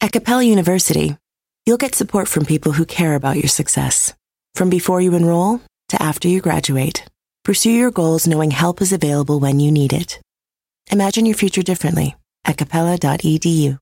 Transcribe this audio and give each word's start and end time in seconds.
At 0.00 0.12
Capella 0.12 0.44
University, 0.44 1.16
you'll 1.66 1.76
get 1.76 1.96
support 1.96 2.28
from 2.28 2.44
people 2.44 2.70
who 2.70 2.86
care 2.86 3.16
about 3.16 3.36
your 3.36 3.48
success. 3.48 4.14
From 4.54 4.70
before 4.70 5.00
you 5.00 5.14
enroll 5.14 5.60
to 5.88 6.00
after 6.00 6.28
you 6.28 6.40
graduate, 6.40 7.04
pursue 7.44 7.72
your 7.72 7.90
goals 7.90 8.28
knowing 8.28 8.52
help 8.52 8.80
is 8.80 8.92
available 8.92 9.40
when 9.40 9.58
you 9.58 9.72
need 9.72 9.92
it. 9.92 10.20
Imagine 10.92 11.26
your 11.26 11.34
future 11.34 11.62
differently 11.62 12.14
at 12.44 12.56
capella.edu. 12.56 13.78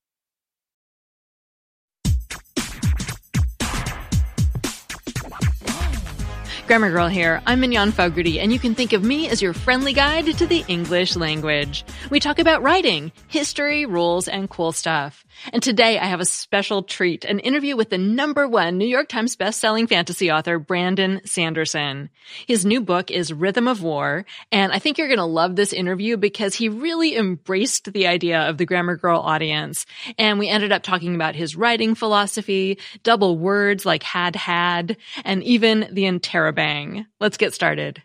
Grammar 6.65 6.91
Girl 6.91 7.07
here. 7.07 7.41
I'm 7.45 7.61
Mignon 7.61 7.93
Fogarty, 7.93 8.41
and 8.41 8.51
you 8.51 8.59
can 8.59 8.75
think 8.75 8.91
of 8.91 9.01
me 9.01 9.29
as 9.29 9.41
your 9.41 9.53
friendly 9.53 9.93
guide 9.93 10.25
to 10.25 10.45
the 10.45 10.65
English 10.67 11.15
language. 11.15 11.85
We 12.09 12.19
talk 12.19 12.39
about 12.39 12.61
writing, 12.61 13.13
history, 13.29 13.85
rules, 13.85 14.27
and 14.27 14.49
cool 14.49 14.73
stuff. 14.73 15.23
And 15.53 15.63
today 15.63 15.99
I 15.99 16.05
have 16.05 16.19
a 16.19 16.25
special 16.25 16.83
treat, 16.83 17.25
an 17.25 17.39
interview 17.39 17.75
with 17.75 17.89
the 17.89 17.97
number 17.97 18.47
one 18.47 18.77
New 18.77 18.87
York 18.87 19.07
Times 19.07 19.35
bestselling 19.35 19.87
fantasy 19.87 20.31
author, 20.31 20.59
Brandon 20.59 21.21
Sanderson. 21.25 22.09
His 22.47 22.65
new 22.65 22.81
book 22.81 23.11
is 23.11 23.31
Rhythm 23.31 23.67
of 23.67 23.81
War, 23.81 24.25
and 24.51 24.71
I 24.71 24.79
think 24.79 24.97
you're 24.97 25.07
going 25.07 25.17
to 25.17 25.25
love 25.25 25.55
this 25.55 25.73
interview 25.73 26.17
because 26.17 26.55
he 26.55 26.69
really 26.69 27.15
embraced 27.15 27.91
the 27.93 28.07
idea 28.07 28.49
of 28.49 28.57
the 28.57 28.65
Grammar 28.65 28.97
Girl 28.97 29.19
audience. 29.19 29.85
And 30.17 30.39
we 30.39 30.49
ended 30.49 30.71
up 30.71 30.83
talking 30.83 31.15
about 31.15 31.35
his 31.35 31.55
writing 31.55 31.95
philosophy, 31.95 32.77
double 33.03 33.37
words 33.37 33.85
like 33.85 34.03
had 34.03 34.35
had, 34.35 34.97
and 35.23 35.43
even 35.43 35.87
the 35.91 36.03
interrobang. 36.03 37.05
Let's 37.19 37.37
get 37.37 37.53
started. 37.53 38.01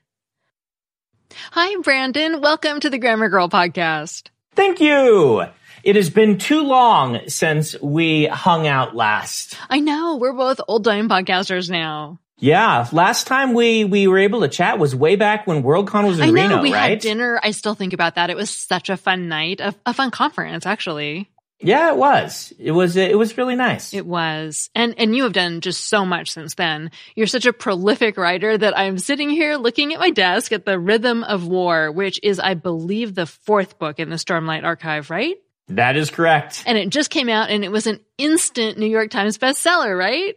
Hi, 1.52 1.80
Brandon. 1.82 2.40
Welcome 2.40 2.80
to 2.80 2.90
the 2.90 2.98
Grammar 2.98 3.28
Girl 3.30 3.48
podcast. 3.48 4.28
Thank 4.54 4.80
you. 4.80 5.46
It 5.82 5.96
has 5.96 6.10
been 6.10 6.38
too 6.38 6.62
long 6.62 7.20
since 7.28 7.80
we 7.80 8.26
hung 8.26 8.66
out 8.66 8.94
last. 8.94 9.58
I 9.68 9.80
know 9.80 10.16
we're 10.16 10.32
both 10.32 10.60
old 10.68 10.84
time 10.84 11.08
podcasters 11.08 11.68
now. 11.68 12.20
Yeah, 12.38 12.88
last 12.92 13.26
time 13.28 13.54
we 13.54 13.84
we 13.84 14.08
were 14.08 14.18
able 14.18 14.40
to 14.40 14.48
chat 14.48 14.78
was 14.78 14.96
way 14.96 15.16
back 15.16 15.46
when 15.46 15.62
Worldcon 15.62 16.06
was 16.06 16.18
in 16.18 16.24
I 16.24 16.26
know 16.26 16.32
Reno, 16.32 16.62
we 16.62 16.72
right? 16.72 16.90
had 16.90 16.98
dinner. 17.00 17.38
I 17.42 17.52
still 17.52 17.74
think 17.74 17.92
about 17.92 18.16
that. 18.16 18.30
It 18.30 18.36
was 18.36 18.50
such 18.50 18.90
a 18.90 18.96
fun 18.96 19.28
night, 19.28 19.60
a, 19.60 19.74
a 19.86 19.94
fun 19.94 20.10
conference, 20.10 20.66
actually. 20.66 21.30
Yeah, 21.60 21.92
it 21.92 21.96
was. 21.96 22.52
It 22.58 22.72
was. 22.72 22.96
It 22.96 23.16
was 23.16 23.38
really 23.38 23.54
nice. 23.54 23.94
It 23.94 24.04
was, 24.04 24.70
and 24.74 24.94
and 24.98 25.14
you 25.14 25.22
have 25.22 25.32
done 25.32 25.60
just 25.60 25.86
so 25.86 26.04
much 26.04 26.30
since 26.32 26.54
then. 26.54 26.90
You're 27.14 27.28
such 27.28 27.46
a 27.46 27.52
prolific 27.52 28.16
writer 28.16 28.58
that 28.58 28.76
I'm 28.76 28.98
sitting 28.98 29.30
here 29.30 29.56
looking 29.56 29.94
at 29.94 30.00
my 30.00 30.10
desk 30.10 30.50
at 30.50 30.66
the 30.66 30.80
Rhythm 30.80 31.22
of 31.22 31.46
War, 31.46 31.92
which 31.92 32.18
is, 32.24 32.40
I 32.40 32.54
believe, 32.54 33.14
the 33.14 33.26
fourth 33.26 33.78
book 33.78 34.00
in 34.00 34.10
the 34.10 34.16
Stormlight 34.16 34.64
Archive, 34.64 35.08
right? 35.10 35.36
That 35.68 35.96
is 35.96 36.10
correct. 36.10 36.62
And 36.66 36.76
it 36.76 36.90
just 36.90 37.10
came 37.10 37.28
out, 37.28 37.50
and 37.50 37.64
it 37.64 37.70
was 37.70 37.86
an 37.86 38.00
instant 38.18 38.78
New 38.78 38.86
York 38.86 39.10
Times 39.10 39.38
bestseller, 39.38 39.96
right? 39.96 40.36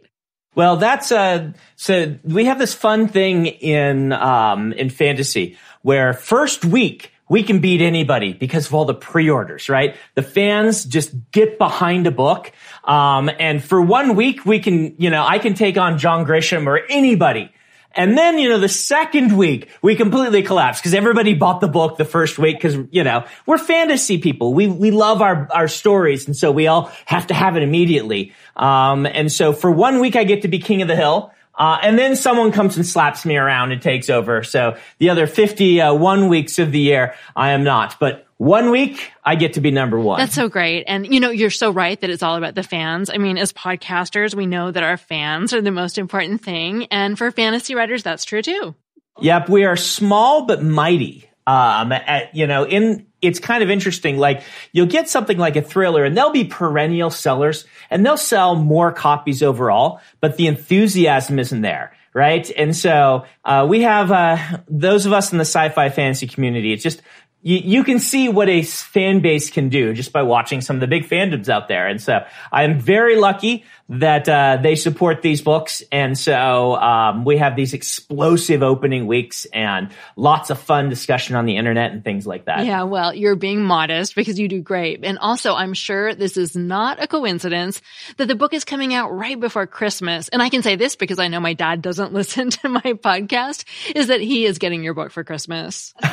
Well, 0.56 0.78
that's 0.78 1.12
uh 1.12 1.52
so 1.76 2.16
we 2.24 2.46
have 2.46 2.58
this 2.58 2.72
fun 2.72 3.08
thing 3.08 3.46
in 3.46 4.12
um 4.12 4.72
in 4.72 4.88
fantasy 4.88 5.58
where 5.82 6.14
first 6.14 6.64
week 6.64 7.12
we 7.28 7.42
can 7.42 7.58
beat 7.58 7.82
anybody 7.82 8.32
because 8.32 8.66
of 8.66 8.74
all 8.74 8.86
the 8.86 8.94
pre-orders, 8.94 9.68
right? 9.68 9.96
The 10.14 10.22
fans 10.22 10.84
just 10.84 11.12
get 11.30 11.58
behind 11.58 12.06
a 12.06 12.10
book. 12.10 12.52
Um 12.84 13.30
and 13.38 13.62
for 13.62 13.82
one 13.82 14.16
week 14.16 14.46
we 14.46 14.58
can, 14.58 14.94
you 14.98 15.10
know, 15.10 15.26
I 15.26 15.38
can 15.38 15.52
take 15.52 15.76
on 15.76 15.98
John 15.98 16.24
Grisham 16.24 16.66
or 16.66 16.80
anybody. 16.88 17.52
And 17.96 18.16
then, 18.16 18.38
you 18.38 18.50
know, 18.50 18.58
the 18.58 18.68
second 18.68 19.36
week 19.36 19.68
we 19.80 19.96
completely 19.96 20.42
collapsed 20.42 20.82
because 20.82 20.94
everybody 20.94 21.34
bought 21.34 21.60
the 21.60 21.68
book 21.68 21.96
the 21.96 22.04
first 22.04 22.38
week 22.38 22.56
because, 22.56 22.76
you 22.90 23.02
know, 23.02 23.24
we're 23.46 23.58
fantasy 23.58 24.18
people. 24.18 24.52
We, 24.52 24.66
we 24.66 24.90
love 24.90 25.22
our, 25.22 25.48
our 25.52 25.66
stories. 25.66 26.26
And 26.26 26.36
so 26.36 26.52
we 26.52 26.66
all 26.66 26.92
have 27.06 27.28
to 27.28 27.34
have 27.34 27.56
it 27.56 27.62
immediately. 27.62 28.34
Um, 28.54 29.06
and 29.06 29.32
so 29.32 29.52
for 29.52 29.70
one 29.70 30.00
week 30.00 30.14
I 30.14 30.24
get 30.24 30.42
to 30.42 30.48
be 30.48 30.58
king 30.58 30.82
of 30.82 30.88
the 30.88 30.96
hill. 30.96 31.32
Uh, 31.56 31.78
and 31.82 31.98
then 31.98 32.16
someone 32.16 32.52
comes 32.52 32.76
and 32.76 32.86
slaps 32.86 33.24
me 33.24 33.36
around 33.36 33.72
and 33.72 33.80
takes 33.80 34.10
over. 34.10 34.42
So 34.42 34.76
the 34.98 35.10
other 35.10 35.26
51 35.26 36.28
weeks 36.28 36.58
of 36.58 36.72
the 36.72 36.80
year, 36.80 37.14
I 37.34 37.50
am 37.50 37.64
not. 37.64 37.98
But 37.98 38.26
one 38.38 38.70
week, 38.70 39.12
I 39.24 39.34
get 39.34 39.54
to 39.54 39.62
be 39.62 39.70
number 39.70 39.98
one. 39.98 40.18
That's 40.18 40.34
so 40.34 40.50
great. 40.50 40.84
And 40.86 41.06
you 41.06 41.20
know, 41.20 41.30
you're 41.30 41.48
so 41.48 41.70
right 41.70 41.98
that 42.00 42.10
it's 42.10 42.22
all 42.22 42.36
about 42.36 42.54
the 42.54 42.62
fans. 42.62 43.08
I 43.08 43.16
mean, 43.16 43.38
as 43.38 43.52
podcasters, 43.52 44.34
we 44.34 44.44
know 44.44 44.70
that 44.70 44.82
our 44.82 44.98
fans 44.98 45.54
are 45.54 45.62
the 45.62 45.70
most 45.70 45.96
important 45.96 46.42
thing. 46.42 46.84
And 46.90 47.16
for 47.16 47.30
fantasy 47.30 47.74
writers, 47.74 48.02
that's 48.02 48.26
true 48.26 48.42
too. 48.42 48.74
Yep, 49.20 49.48
we 49.48 49.64
are 49.64 49.76
small 49.76 50.44
but 50.44 50.62
mighty. 50.62 51.30
Um, 51.46 51.92
at, 51.92 52.34
you 52.34 52.46
know, 52.46 52.66
in 52.66 53.06
it's 53.26 53.38
kind 53.38 53.62
of 53.62 53.70
interesting. 53.70 54.18
Like 54.18 54.42
you'll 54.72 54.86
get 54.86 55.08
something 55.08 55.38
like 55.38 55.56
a 55.56 55.62
thriller, 55.62 56.04
and 56.04 56.16
they'll 56.16 56.32
be 56.32 56.44
perennial 56.44 57.10
sellers, 57.10 57.66
and 57.90 58.04
they'll 58.04 58.16
sell 58.16 58.54
more 58.54 58.92
copies 58.92 59.42
overall, 59.42 60.00
but 60.20 60.36
the 60.36 60.46
enthusiasm 60.46 61.38
isn't 61.38 61.62
there, 61.62 61.92
right? 62.14 62.50
And 62.56 62.74
so 62.74 63.24
uh, 63.44 63.66
we 63.68 63.82
have 63.82 64.12
uh, 64.12 64.38
those 64.68 65.06
of 65.06 65.12
us 65.12 65.32
in 65.32 65.38
the 65.38 65.44
sci-fi 65.44 65.90
fantasy 65.90 66.26
community. 66.26 66.72
It's 66.72 66.82
just 66.82 67.02
you, 67.46 67.58
you 67.58 67.84
can 67.84 68.00
see 68.00 68.28
what 68.28 68.48
a 68.48 68.62
fan 68.62 69.20
base 69.20 69.50
can 69.50 69.68
do 69.68 69.94
just 69.94 70.12
by 70.12 70.22
watching 70.22 70.60
some 70.60 70.76
of 70.76 70.80
the 70.80 70.88
big 70.88 71.08
fandoms 71.08 71.48
out 71.48 71.68
there. 71.68 71.86
And 71.86 72.02
so 72.02 72.26
I'm 72.50 72.80
very 72.80 73.14
lucky 73.14 73.64
that 73.88 74.28
uh, 74.28 74.58
they 74.60 74.74
support 74.74 75.22
these 75.22 75.42
books. 75.42 75.80
And 75.92 76.18
so 76.18 76.74
um, 76.74 77.24
we 77.24 77.36
have 77.36 77.54
these 77.54 77.72
explosive 77.72 78.64
opening 78.64 79.06
weeks 79.06 79.46
and 79.52 79.92
lots 80.16 80.50
of 80.50 80.58
fun 80.58 80.88
discussion 80.88 81.36
on 81.36 81.46
the 81.46 81.56
internet 81.56 81.92
and 81.92 82.02
things 82.02 82.26
like 82.26 82.46
that. 82.46 82.66
Yeah, 82.66 82.82
well, 82.82 83.14
you're 83.14 83.36
being 83.36 83.62
modest 83.62 84.16
because 84.16 84.40
you 84.40 84.48
do 84.48 84.60
great. 84.60 85.04
And 85.04 85.16
also, 85.16 85.54
I'm 85.54 85.72
sure 85.72 86.16
this 86.16 86.36
is 86.36 86.56
not 86.56 87.00
a 87.00 87.06
coincidence 87.06 87.80
that 88.16 88.26
the 88.26 88.34
book 88.34 88.54
is 88.54 88.64
coming 88.64 88.92
out 88.92 89.14
right 89.14 89.38
before 89.38 89.68
Christmas. 89.68 90.28
And 90.30 90.42
I 90.42 90.48
can 90.48 90.64
say 90.64 90.74
this 90.74 90.96
because 90.96 91.20
I 91.20 91.28
know 91.28 91.38
my 91.38 91.52
dad 91.52 91.80
doesn't 91.80 92.12
listen 92.12 92.50
to 92.50 92.68
my 92.68 92.80
podcast, 92.80 93.64
is 93.94 94.08
that 94.08 94.20
he 94.20 94.46
is 94.46 94.58
getting 94.58 94.82
your 94.82 94.94
book 94.94 95.12
for 95.12 95.22
Christmas. 95.22 95.94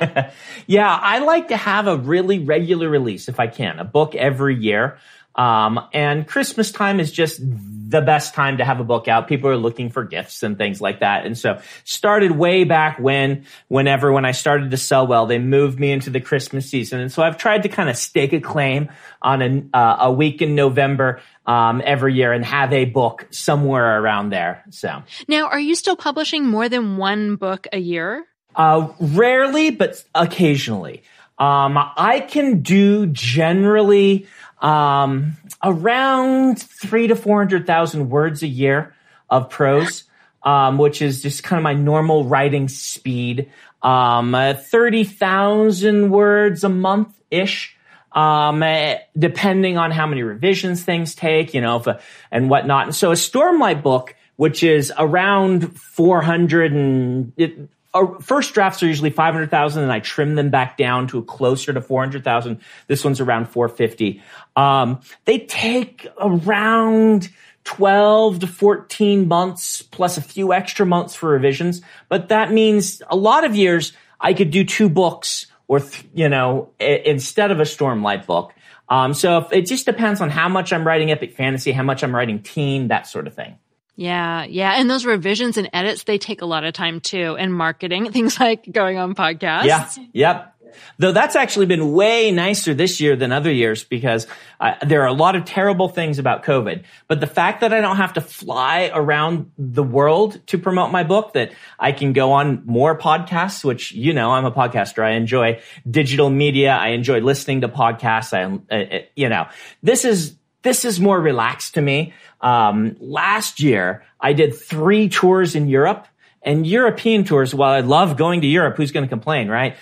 yeah, 0.66 0.94
I 0.94 1.18
like 1.20 1.48
to 1.48 1.56
have 1.56 1.86
a 1.86 1.96
really 1.96 2.38
regular 2.38 2.88
release 2.88 3.28
if 3.28 3.40
I 3.40 3.46
can, 3.46 3.78
a 3.78 3.84
book 3.84 4.14
every 4.14 4.56
year. 4.56 4.98
Um, 5.34 5.80
and 5.92 6.26
Christmas 6.26 6.72
time 6.72 6.98
is 6.98 7.12
just 7.12 7.40
the 7.40 8.00
best 8.00 8.34
time 8.34 8.58
to 8.58 8.64
have 8.64 8.80
a 8.80 8.84
book 8.84 9.08
out. 9.08 9.28
People 9.28 9.48
are 9.50 9.56
looking 9.56 9.90
for 9.90 10.04
gifts 10.04 10.42
and 10.42 10.58
things 10.58 10.80
like 10.80 11.00
that. 11.00 11.24
And 11.24 11.38
so 11.38 11.60
started 11.84 12.32
way 12.32 12.64
back 12.64 12.98
when, 12.98 13.46
whenever, 13.68 14.12
when 14.12 14.24
I 14.24 14.32
started 14.32 14.72
to 14.72 14.76
sell 14.76 15.06
well, 15.06 15.26
they 15.26 15.38
moved 15.38 15.78
me 15.78 15.92
into 15.92 16.10
the 16.10 16.20
Christmas 16.20 16.68
season. 16.68 17.00
And 17.00 17.12
so 17.12 17.22
I've 17.22 17.38
tried 17.38 17.62
to 17.62 17.68
kind 17.68 17.88
of 17.88 17.96
stake 17.96 18.32
a 18.32 18.40
claim 18.40 18.90
on 19.22 19.42
a, 19.42 19.76
uh, 19.76 19.96
a 20.00 20.12
week 20.12 20.42
in 20.42 20.54
November, 20.54 21.20
um, 21.46 21.80
every 21.84 22.14
year 22.14 22.32
and 22.32 22.44
have 22.44 22.72
a 22.72 22.84
book 22.84 23.26
somewhere 23.30 24.00
around 24.00 24.30
there. 24.30 24.64
So 24.70 25.02
Now, 25.26 25.46
are 25.46 25.60
you 25.60 25.74
still 25.74 25.96
publishing 25.96 26.46
more 26.46 26.68
than 26.68 26.96
one 26.96 27.36
book 27.36 27.66
a 27.72 27.78
year? 27.78 28.24
Uh, 28.56 28.88
rarely, 28.98 29.70
but 29.70 30.04
occasionally. 30.14 31.02
Um, 31.38 31.78
I 31.78 32.20
can 32.20 32.60
do 32.60 33.06
generally 33.06 34.26
um, 34.60 35.38
around 35.64 36.60
three 36.60 37.06
to 37.06 37.16
four 37.16 37.38
hundred 37.38 37.66
thousand 37.66 38.10
words 38.10 38.42
a 38.42 38.46
year 38.46 38.94
of 39.30 39.48
prose, 39.48 40.04
um, 40.42 40.76
which 40.76 41.00
is 41.00 41.22
just 41.22 41.42
kind 41.42 41.58
of 41.58 41.62
my 41.62 41.72
normal 41.72 42.24
writing 42.24 42.68
speed. 42.68 43.50
Um, 43.82 44.34
uh, 44.34 44.52
thirty 44.54 45.04
thousand 45.04 46.10
words 46.10 46.62
a 46.62 46.68
month 46.68 47.18
ish. 47.30 47.76
Um, 48.12 48.62
eh, 48.64 48.98
depending 49.16 49.78
on 49.78 49.92
how 49.92 50.04
many 50.04 50.24
revisions 50.24 50.82
things 50.82 51.14
take, 51.14 51.54
you 51.54 51.60
know, 51.60 51.76
if 51.76 51.86
a, 51.86 52.00
and 52.32 52.50
whatnot. 52.50 52.86
And 52.86 52.94
so 52.94 53.12
a 53.12 53.14
Stormlight 53.14 53.84
book, 53.84 54.16
which 54.34 54.64
is 54.64 54.92
around 54.98 55.80
400 55.80 56.72
and 56.72 57.68
it, 57.94 57.98
uh, 57.98 58.18
first 58.20 58.54
drafts 58.54 58.82
are 58.82 58.86
usually 58.86 59.10
500,000 59.10 59.82
and 59.82 59.92
I 59.92 60.00
trim 60.00 60.34
them 60.34 60.50
back 60.50 60.76
down 60.76 61.06
to 61.08 61.22
closer 61.24 61.72
to 61.72 61.80
400,000. 61.80 62.60
This 62.86 63.04
one's 63.04 63.20
around 63.20 63.46
450. 63.48 64.22
Um, 64.56 65.00
they 65.24 65.40
take 65.40 66.06
around 66.20 67.30
12 67.64 68.40
to 68.40 68.46
14 68.46 69.28
months 69.28 69.82
plus 69.82 70.16
a 70.16 70.22
few 70.22 70.52
extra 70.52 70.86
months 70.86 71.14
for 71.14 71.30
revisions. 71.30 71.82
But 72.08 72.28
that 72.28 72.52
means 72.52 73.02
a 73.08 73.16
lot 73.16 73.44
of 73.44 73.54
years 73.54 73.92
I 74.20 74.34
could 74.34 74.50
do 74.50 74.64
two 74.64 74.88
books 74.88 75.46
or, 75.68 75.80
th- 75.80 76.04
you 76.14 76.28
know, 76.28 76.70
I- 76.80 77.02
instead 77.06 77.50
of 77.50 77.60
a 77.60 77.64
Stormlight 77.64 78.26
book. 78.26 78.52
Um, 78.88 79.14
so 79.14 79.46
it 79.52 79.66
just 79.66 79.86
depends 79.86 80.20
on 80.20 80.30
how 80.30 80.48
much 80.48 80.72
I'm 80.72 80.84
writing 80.84 81.12
epic 81.12 81.34
fantasy, 81.36 81.70
how 81.70 81.84
much 81.84 82.02
I'm 82.02 82.14
writing 82.14 82.42
teen, 82.42 82.88
that 82.88 83.06
sort 83.06 83.28
of 83.28 83.34
thing. 83.34 83.56
Yeah, 83.96 84.44
yeah. 84.44 84.74
And 84.76 84.88
those 84.88 85.04
revisions 85.04 85.56
and 85.56 85.68
edits, 85.72 86.04
they 86.04 86.18
take 86.18 86.42
a 86.42 86.46
lot 86.46 86.64
of 86.64 86.72
time 86.72 87.00
too. 87.00 87.36
And 87.38 87.54
marketing, 87.54 88.12
things 88.12 88.40
like 88.40 88.70
going 88.70 88.98
on 88.98 89.14
podcasts. 89.14 89.64
Yeah. 89.64 89.88
Yep. 90.12 90.54
Though 90.98 91.12
that's 91.12 91.36
actually 91.36 91.66
been 91.66 91.92
way 91.92 92.30
nicer 92.30 92.74
this 92.74 93.00
year 93.00 93.16
than 93.16 93.32
other 93.32 93.52
years 93.52 93.84
because 93.84 94.26
uh, 94.60 94.74
there 94.86 95.02
are 95.02 95.06
a 95.06 95.12
lot 95.12 95.36
of 95.36 95.44
terrible 95.44 95.88
things 95.88 96.18
about 96.18 96.44
COVID. 96.44 96.84
But 97.08 97.20
the 97.20 97.26
fact 97.26 97.60
that 97.60 97.72
I 97.72 97.80
don't 97.80 97.96
have 97.96 98.14
to 98.14 98.20
fly 98.20 98.90
around 98.92 99.50
the 99.58 99.82
world 99.82 100.40
to 100.48 100.58
promote 100.58 100.92
my 100.92 101.02
book, 101.02 101.32
that 101.34 101.52
I 101.78 101.92
can 101.92 102.12
go 102.12 102.32
on 102.32 102.62
more 102.66 102.98
podcasts, 102.98 103.64
which, 103.64 103.92
you 103.92 104.12
know, 104.12 104.30
I'm 104.30 104.44
a 104.44 104.52
podcaster. 104.52 105.02
I 105.02 105.12
enjoy 105.12 105.60
digital 105.90 106.30
media. 106.30 106.72
I 106.72 106.88
enjoy 106.88 107.20
listening 107.20 107.62
to 107.62 107.68
podcasts. 107.68 108.32
I, 108.32 108.44
uh, 108.74 108.96
uh 108.96 108.98
you 109.16 109.28
know, 109.28 109.48
this 109.82 110.04
is, 110.04 110.36
this 110.62 110.84
is 110.84 111.00
more 111.00 111.20
relaxed 111.20 111.74
to 111.74 111.82
me. 111.82 112.12
Um, 112.40 112.96
last 113.00 113.60
year 113.60 114.04
I 114.20 114.32
did 114.32 114.54
three 114.54 115.08
tours 115.08 115.54
in 115.54 115.68
Europe 115.68 116.06
and 116.42 116.66
European 116.66 117.24
tours, 117.24 117.54
while 117.54 117.72
I 117.72 117.80
love 117.80 118.16
going 118.16 118.40
to 118.40 118.46
Europe, 118.46 118.76
who's 118.78 118.92
going 118.92 119.04
to 119.04 119.10
complain, 119.10 119.48
right? 119.48 119.76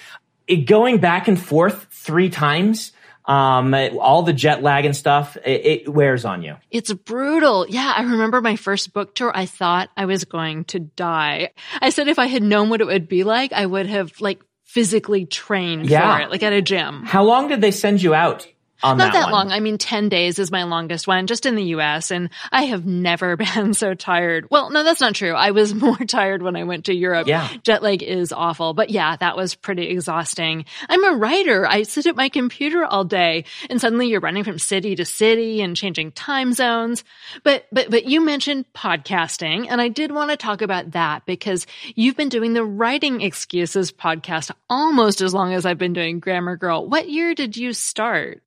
it, 0.48 0.66
going 0.66 0.98
back 0.98 1.28
and 1.28 1.40
forth 1.40 1.86
three 1.90 2.30
times, 2.30 2.92
um, 3.26 3.74
all 4.00 4.22
the 4.22 4.32
jet 4.32 4.62
lag 4.62 4.86
and 4.86 4.96
stuff, 4.96 5.36
it, 5.44 5.66
it, 5.66 5.88
wears 5.88 6.24
on 6.24 6.42
you. 6.42 6.56
It's 6.70 6.92
brutal. 6.92 7.66
Yeah. 7.68 7.92
I 7.94 8.02
remember 8.02 8.40
my 8.40 8.56
first 8.56 8.92
book 8.94 9.14
tour. 9.14 9.30
I 9.34 9.44
thought 9.44 9.90
I 9.96 10.06
was 10.06 10.24
going 10.24 10.64
to 10.66 10.80
die. 10.80 11.50
I 11.80 11.90
said 11.90 12.08
if 12.08 12.18
I 12.18 12.26
had 12.26 12.42
known 12.42 12.70
what 12.70 12.80
it 12.80 12.86
would 12.86 13.06
be 13.06 13.24
like, 13.24 13.52
I 13.52 13.66
would 13.66 13.86
have 13.86 14.18
like 14.20 14.40
physically 14.64 15.26
trained 15.26 15.90
yeah. 15.90 16.16
for 16.16 16.22
it, 16.22 16.30
like 16.30 16.42
at 16.42 16.54
a 16.54 16.62
gym. 16.62 17.04
How 17.04 17.22
long 17.22 17.48
did 17.48 17.60
they 17.60 17.70
send 17.70 18.02
you 18.02 18.14
out? 18.14 18.48
Not 18.82 18.98
that, 18.98 19.12
that 19.12 19.30
long. 19.32 19.50
I 19.50 19.60
mean, 19.60 19.76
10 19.76 20.08
days 20.08 20.38
is 20.38 20.52
my 20.52 20.62
longest 20.62 21.08
one 21.08 21.26
just 21.26 21.46
in 21.46 21.56
the 21.56 21.64
US. 21.64 22.10
And 22.10 22.30
I 22.52 22.64
have 22.64 22.86
never 22.86 23.36
been 23.54 23.74
so 23.74 23.94
tired. 23.94 24.46
Well, 24.50 24.70
no, 24.70 24.84
that's 24.84 25.00
not 25.00 25.14
true. 25.14 25.32
I 25.32 25.50
was 25.50 25.74
more 25.88 25.96
tired 25.96 26.42
when 26.42 26.56
I 26.56 26.64
went 26.64 26.86
to 26.86 26.94
Europe. 26.94 27.26
Yeah. 27.26 27.48
Jet 27.62 27.82
lag 27.82 28.02
is 28.02 28.32
awful. 28.32 28.74
But 28.74 28.90
yeah, 28.90 29.16
that 29.16 29.36
was 29.36 29.54
pretty 29.54 29.88
exhausting. 29.88 30.64
I'm 30.88 31.04
a 31.04 31.16
writer. 31.16 31.66
I 31.66 31.82
sit 31.82 32.06
at 32.06 32.16
my 32.16 32.28
computer 32.28 32.84
all 32.84 33.04
day 33.04 33.44
and 33.68 33.80
suddenly 33.80 34.08
you're 34.08 34.20
running 34.20 34.44
from 34.44 34.58
city 34.58 34.94
to 34.96 35.04
city 35.04 35.60
and 35.60 35.76
changing 35.76 36.12
time 36.12 36.52
zones. 36.52 37.04
But, 37.42 37.66
but, 37.72 37.90
but 37.90 38.04
you 38.04 38.20
mentioned 38.20 38.66
podcasting 38.74 39.66
and 39.68 39.80
I 39.80 39.88
did 39.88 40.12
want 40.12 40.30
to 40.30 40.36
talk 40.36 40.62
about 40.62 40.92
that 40.92 41.26
because 41.26 41.66
you've 41.94 42.16
been 42.16 42.28
doing 42.28 42.52
the 42.52 42.64
writing 42.64 43.22
excuses 43.22 43.90
podcast 43.90 44.50
almost 44.70 45.20
as 45.20 45.34
long 45.34 45.52
as 45.52 45.66
I've 45.66 45.78
been 45.78 45.92
doing 45.92 46.20
Grammar 46.20 46.56
Girl. 46.56 46.86
What 46.86 47.08
year 47.08 47.34
did 47.34 47.56
you 47.56 47.72
start? 47.72 48.42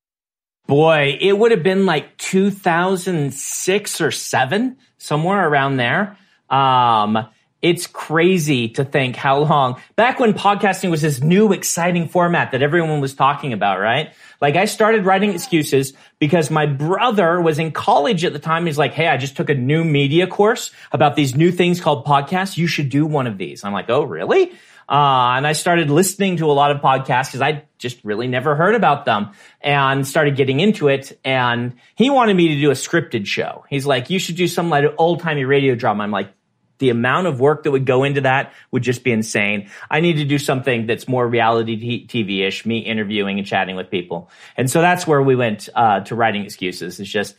Boy, 0.68 1.18
it 1.20 1.38
would 1.38 1.52
have 1.52 1.64
been 1.64 1.86
like 1.86 2.18
2006 2.18 4.02
or 4.02 4.12
seven, 4.12 4.78
somewhere 4.98 5.48
around 5.48 5.78
there. 5.78 6.18
Um, 6.50 7.28
it's 7.62 7.86
crazy 7.86 8.70
to 8.70 8.84
think 8.84 9.16
how 9.16 9.40
long 9.40 9.80
back 9.96 10.20
when 10.20 10.34
podcasting 10.34 10.90
was 10.90 11.02
this 11.02 11.22
new 11.22 11.52
exciting 11.52 12.08
format 12.08 12.52
that 12.52 12.64
everyone 12.64 13.02
was 13.02 13.14
talking 13.14 13.54
about, 13.54 13.80
right? 13.80 14.14
Like 14.40 14.56
I 14.56 14.66
started 14.66 15.06
writing 15.06 15.32
excuses 15.32 15.94
because 16.18 16.50
my 16.50 16.66
brother 16.66 17.40
was 17.40 17.60
in 17.60 17.72
college 17.72 18.26
at 18.26 18.34
the 18.34 18.40
time. 18.40 18.66
He's 18.66 18.80
like, 18.80 18.94
Hey, 18.94 19.08
I 19.08 19.18
just 19.18 19.38
took 19.38 19.50
a 19.50 19.54
new 19.54 19.84
media 19.84 20.26
course 20.26 20.72
about 20.92 21.16
these 21.16 21.36
new 21.36 21.52
things 21.52 21.80
called 21.80 22.04
podcasts. 22.06 22.58
You 22.58 22.66
should 22.66 22.90
do 22.90 23.06
one 23.06 23.28
of 23.28 23.38
these. 23.38 23.64
I'm 23.64 23.74
like, 23.74 23.90
Oh, 23.90 24.04
really? 24.04 24.52
Uh, 24.92 25.36
and 25.38 25.48
I 25.48 25.54
started 25.54 25.90
listening 25.90 26.36
to 26.38 26.48
a 26.48 26.52
lot 26.52 26.72
of 26.72 26.82
podcasts 26.82 27.28
because 27.28 27.42
I 27.42 27.64
just 27.78 28.04
really 28.04 28.28
never 28.28 28.56
heard 28.56 28.76
about 28.76 29.06
them 29.06 29.32
and 29.62 30.06
started 30.06 30.36
getting 30.36 30.60
into 30.60 30.90
it. 30.90 31.18
And 31.24 31.76
he 31.96 32.10
wanted 32.10 32.36
me 32.36 32.50
to 32.50 32.60
do 32.60 32.72
a 32.72 32.74
scripted 32.74 33.26
show. 33.26 33.64
He's 33.70 33.86
like, 33.86 34.10
you 34.10 34.20
should 34.20 34.36
do 34.36 34.50
some 34.50 34.70
like 34.70 34.84
old 34.98 35.22
timey 35.22 35.46
radio 35.46 35.76
drama. 35.76 36.04
I'm 36.04 36.12
like, 36.12 36.34
the 36.80 36.90
amount 36.90 37.28
of 37.28 37.40
work 37.40 37.64
that 37.64 37.72
would 37.72 37.86
go 37.86 38.04
into 38.04 38.22
that 38.22 38.52
would 38.72 38.84
just 38.84 39.06
be 39.06 39.14
insane. 39.14 39.70
I 39.90 40.02
need 40.02 40.18
to 40.18 40.26
do 40.26 40.38
something 40.38 40.88
that's 40.88 41.08
more 41.08 41.26
reality 41.26 42.06
TV 42.06 42.46
ish, 42.46 42.66
me 42.66 42.80
interviewing 42.80 43.38
and 43.38 43.48
chatting 43.48 43.78
with 43.78 43.90
people. 43.90 44.30
And 44.58 44.70
so 44.70 44.82
that's 44.82 45.08
where 45.08 45.22
we 45.22 45.36
went 45.36 45.70
uh, 45.74 46.02
to 46.02 46.16
writing 46.16 46.44
excuses. 46.44 47.00
It's 47.00 47.10
just 47.10 47.36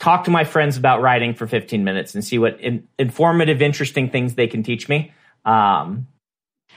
talk 0.00 0.24
to 0.24 0.30
my 0.32 0.42
friends 0.42 0.76
about 0.76 1.00
writing 1.00 1.34
for 1.34 1.46
15 1.46 1.84
minutes 1.84 2.14
and 2.16 2.24
see 2.24 2.38
what 2.38 2.60
in, 2.60 2.88
informative, 2.98 3.62
interesting 3.62 4.10
things 4.10 4.34
they 4.34 4.48
can 4.48 4.64
teach 4.64 4.88
me. 4.88 5.12
Um, 5.44 6.08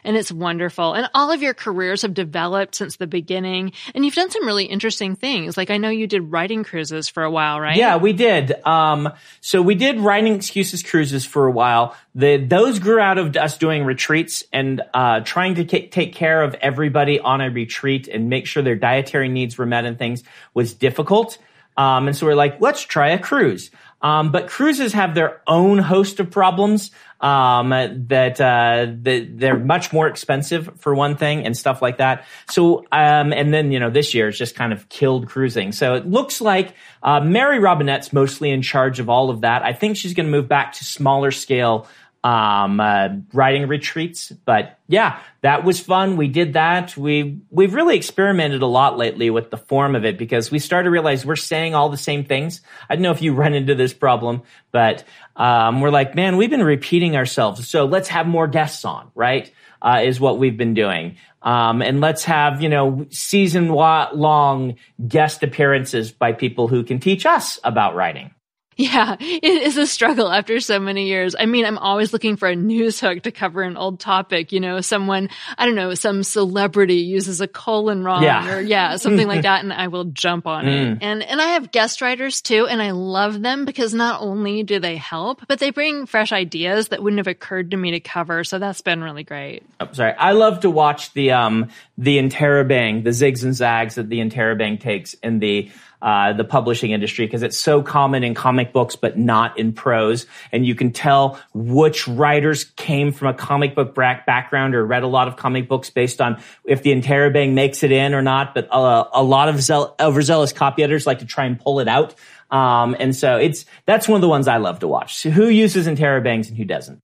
and 0.03 0.17
it's 0.17 0.31
wonderful. 0.31 0.93
And 0.93 1.09
all 1.13 1.31
of 1.31 1.41
your 1.41 1.53
careers 1.53 2.01
have 2.01 2.13
developed 2.13 2.75
since 2.75 2.97
the 2.97 3.07
beginning. 3.07 3.73
And 3.93 4.05
you've 4.05 4.15
done 4.15 4.31
some 4.31 4.45
really 4.45 4.65
interesting 4.65 5.15
things. 5.15 5.57
Like 5.57 5.69
I 5.69 5.77
know 5.77 5.89
you 5.89 6.07
did 6.07 6.31
writing 6.31 6.63
cruises 6.63 7.09
for 7.09 7.23
a 7.23 7.31
while, 7.31 7.59
right? 7.59 7.75
Yeah, 7.75 7.97
we 7.97 8.13
did. 8.13 8.53
Um, 8.65 9.09
so 9.41 9.61
we 9.61 9.75
did 9.75 9.99
writing 9.99 10.35
excuses 10.35 10.83
cruises 10.83 11.25
for 11.25 11.47
a 11.47 11.51
while. 11.51 11.95
The, 12.15 12.37
those 12.37 12.79
grew 12.79 12.99
out 12.99 13.17
of 13.17 13.35
us 13.35 13.57
doing 13.57 13.85
retreats 13.85 14.43
and 14.51 14.81
uh, 14.93 15.21
trying 15.21 15.55
to 15.55 15.65
k- 15.65 15.87
take 15.87 16.13
care 16.13 16.41
of 16.43 16.55
everybody 16.55 17.19
on 17.19 17.41
a 17.41 17.49
retreat 17.49 18.07
and 18.07 18.29
make 18.29 18.47
sure 18.47 18.63
their 18.63 18.75
dietary 18.75 19.29
needs 19.29 19.57
were 19.57 19.65
met 19.65 19.85
and 19.85 19.97
things 19.97 20.23
was 20.53 20.73
difficult. 20.73 21.37
Um, 21.77 22.07
and 22.07 22.17
so 22.17 22.25
we're 22.25 22.35
like, 22.35 22.59
let's 22.59 22.81
try 22.81 23.09
a 23.09 23.19
cruise. 23.19 23.71
Um, 24.01 24.31
but 24.31 24.47
cruises 24.47 24.93
have 24.93 25.13
their 25.13 25.41
own 25.47 25.77
host 25.77 26.19
of 26.19 26.31
problems 26.31 26.91
um, 27.21 27.69
that, 27.69 28.41
uh, 28.41 28.87
that 29.03 29.27
they're 29.37 29.57
much 29.57 29.93
more 29.93 30.07
expensive 30.07 30.69
for 30.79 30.93
one 30.95 31.15
thing 31.15 31.45
and 31.45 31.55
stuff 31.55 31.81
like 31.81 31.97
that. 31.99 32.25
So, 32.49 32.79
um, 32.91 33.31
and 33.31 33.53
then, 33.53 33.71
you 33.71 33.79
know, 33.79 33.89
this 33.89 34.13
year 34.13 34.29
it's 34.29 34.37
just 34.37 34.55
kind 34.55 34.73
of 34.73 34.89
killed 34.89 35.27
cruising. 35.27 35.71
So 35.71 35.93
it 35.95 36.07
looks 36.07 36.41
like, 36.41 36.73
uh, 37.03 37.19
Mary 37.19 37.59
Robinette's 37.59 38.13
mostly 38.13 38.51
in 38.51 38.61
charge 38.61 38.99
of 38.99 39.09
all 39.09 39.29
of 39.29 39.41
that. 39.41 39.63
I 39.63 39.73
think 39.73 39.97
she's 39.97 40.13
going 40.13 40.25
to 40.27 40.31
move 40.31 40.47
back 40.47 40.73
to 40.73 40.83
smaller 40.83 41.31
scale 41.31 41.87
um, 42.23 42.79
uh, 42.79 43.09
writing 43.33 43.67
retreats. 43.67 44.31
But 44.31 44.77
yeah, 44.87 45.19
that 45.41 45.63
was 45.63 45.79
fun. 45.79 46.17
We 46.17 46.27
did 46.27 46.53
that. 46.53 46.95
We 46.95 47.41
we've 47.49 47.73
really 47.73 47.95
experimented 47.95 48.61
a 48.61 48.67
lot 48.67 48.97
lately 48.97 49.29
with 49.29 49.49
the 49.49 49.57
form 49.57 49.95
of 49.95 50.05
it 50.05 50.17
because 50.17 50.51
we 50.51 50.59
started 50.59 50.85
to 50.85 50.91
realize 50.91 51.25
we're 51.25 51.35
saying 51.35 51.73
all 51.73 51.89
the 51.89 51.97
same 51.97 52.23
things. 52.23 52.61
I 52.89 52.95
don't 52.95 53.01
know 53.01 53.11
if 53.11 53.21
you 53.21 53.33
run 53.41 53.53
into 53.53 53.75
this 53.75 53.93
problem, 53.93 54.43
but 54.71 55.03
um, 55.35 55.81
we're 55.81 55.89
like, 55.89 56.15
man, 56.15 56.37
we've 56.37 56.49
been 56.49 56.63
repeating 56.63 57.15
ourselves. 57.15 57.67
So 57.67 57.85
let's 57.85 58.09
have 58.09 58.27
more 58.27 58.47
guests 58.47 58.85
on, 58.85 59.11
right? 59.15 59.51
Uh, 59.81 60.01
is 60.03 60.19
what 60.19 60.37
we've 60.37 60.57
been 60.57 60.75
doing. 60.75 61.17
Um, 61.41 61.81
and 61.81 62.01
let's 62.01 62.23
have, 62.25 62.61
you 62.61 62.69
know, 62.69 63.07
season 63.09 63.69
long 63.69 64.75
guest 65.07 65.41
appearances 65.41 66.11
by 66.11 66.33
people 66.33 66.67
who 66.67 66.83
can 66.83 66.99
teach 66.99 67.25
us 67.25 67.59
about 67.63 67.95
writing. 67.95 68.31
Yeah, 68.81 69.15
it 69.19 69.43
is 69.43 69.77
a 69.77 69.85
struggle 69.85 70.31
after 70.31 70.59
so 70.59 70.79
many 70.79 71.07
years. 71.07 71.35
I 71.37 71.45
mean, 71.45 71.65
I'm 71.65 71.77
always 71.77 72.13
looking 72.13 72.35
for 72.35 72.47
a 72.47 72.55
news 72.55 72.99
hook 72.99 73.23
to 73.23 73.31
cover 73.31 73.61
an 73.61 73.77
old 73.77 73.99
topic. 73.99 74.51
You 74.51 74.59
know, 74.59 74.81
someone, 74.81 75.29
I 75.57 75.65
don't 75.65 75.75
know, 75.75 75.93
some 75.93 76.23
celebrity 76.23 76.95
uses 76.95 77.41
a 77.41 77.47
colon 77.47 78.03
wrong 78.03 78.23
yeah. 78.23 78.55
or 78.55 78.61
yeah, 78.61 78.95
something 78.95 79.27
like 79.27 79.41
that. 79.43 79.63
And 79.63 79.71
I 79.71 79.87
will 79.87 80.05
jump 80.05 80.47
on 80.47 80.65
mm. 80.65 80.95
it. 80.95 80.97
And, 81.01 81.23
and 81.23 81.39
I 81.39 81.49
have 81.49 81.71
guest 81.71 82.01
writers 82.01 82.41
too. 82.41 82.67
And 82.67 82.81
I 82.81 82.91
love 82.91 83.41
them 83.41 83.65
because 83.65 83.93
not 83.93 84.21
only 84.21 84.63
do 84.63 84.79
they 84.79 84.97
help, 84.97 85.43
but 85.47 85.59
they 85.59 85.69
bring 85.69 86.05
fresh 86.05 86.31
ideas 86.31 86.89
that 86.89 87.03
wouldn't 87.03 87.19
have 87.19 87.27
occurred 87.27 87.71
to 87.71 87.77
me 87.77 87.91
to 87.91 87.99
cover. 87.99 88.43
So 88.43 88.57
that's 88.59 88.81
been 88.81 89.03
really 89.03 89.23
great. 89.23 89.63
Oh, 89.79 89.89
sorry. 89.91 90.13
I 90.13 90.31
love 90.31 90.61
to 90.61 90.71
watch 90.71 91.13
the, 91.13 91.31
um, 91.31 91.69
the 91.97 92.17
interrobang, 92.17 93.03
the 93.03 93.11
zigs 93.11 93.43
and 93.43 93.53
zags 93.53 93.95
that 93.95 94.09
the 94.09 94.19
interrobang 94.19 94.79
takes 94.79 95.13
in 95.15 95.39
the, 95.39 95.69
uh, 96.01 96.33
the 96.33 96.43
publishing 96.43 96.91
industry 96.91 97.25
because 97.25 97.43
it's 97.43 97.57
so 97.57 97.81
common 97.81 98.23
in 98.23 98.33
comic 98.33 98.73
books, 98.73 98.95
but 98.95 99.17
not 99.17 99.57
in 99.57 99.73
prose. 99.73 100.25
And 100.51 100.65
you 100.65 100.75
can 100.75 100.91
tell 100.91 101.39
which 101.53 102.07
writers 102.07 102.63
came 102.63 103.11
from 103.11 103.29
a 103.29 103.33
comic 103.33 103.75
book 103.75 103.95
background 103.95 104.75
or 104.75 104.85
read 104.85 105.03
a 105.03 105.07
lot 105.07 105.27
of 105.27 105.35
comic 105.35 105.67
books 105.67 105.89
based 105.89 106.21
on 106.21 106.41
if 106.65 106.83
the 106.83 106.91
interrobang 106.91 107.53
makes 107.53 107.83
it 107.83 107.91
in 107.91 108.13
or 108.13 108.21
not. 108.21 108.53
But 108.53 108.67
uh, 108.71 109.05
a 109.13 109.23
lot 109.23 109.49
of 109.49 109.61
zeal- 109.61 109.95
overzealous 109.99 110.53
copy 110.53 110.83
editors 110.83 111.05
like 111.05 111.19
to 111.19 111.25
try 111.25 111.45
and 111.45 111.59
pull 111.59 111.79
it 111.79 111.87
out. 111.87 112.15
Um, 112.49 112.95
and 112.99 113.15
so 113.15 113.37
it's 113.37 113.65
that's 113.85 114.07
one 114.07 114.17
of 114.17 114.21
the 114.21 114.29
ones 114.29 114.47
I 114.47 114.57
love 114.57 114.79
to 114.79 114.87
watch. 114.87 115.15
So 115.15 115.29
who 115.29 115.47
uses 115.47 115.87
interrobangs 115.87 116.49
and 116.49 116.57
who 116.57 116.65
doesn't? 116.65 117.01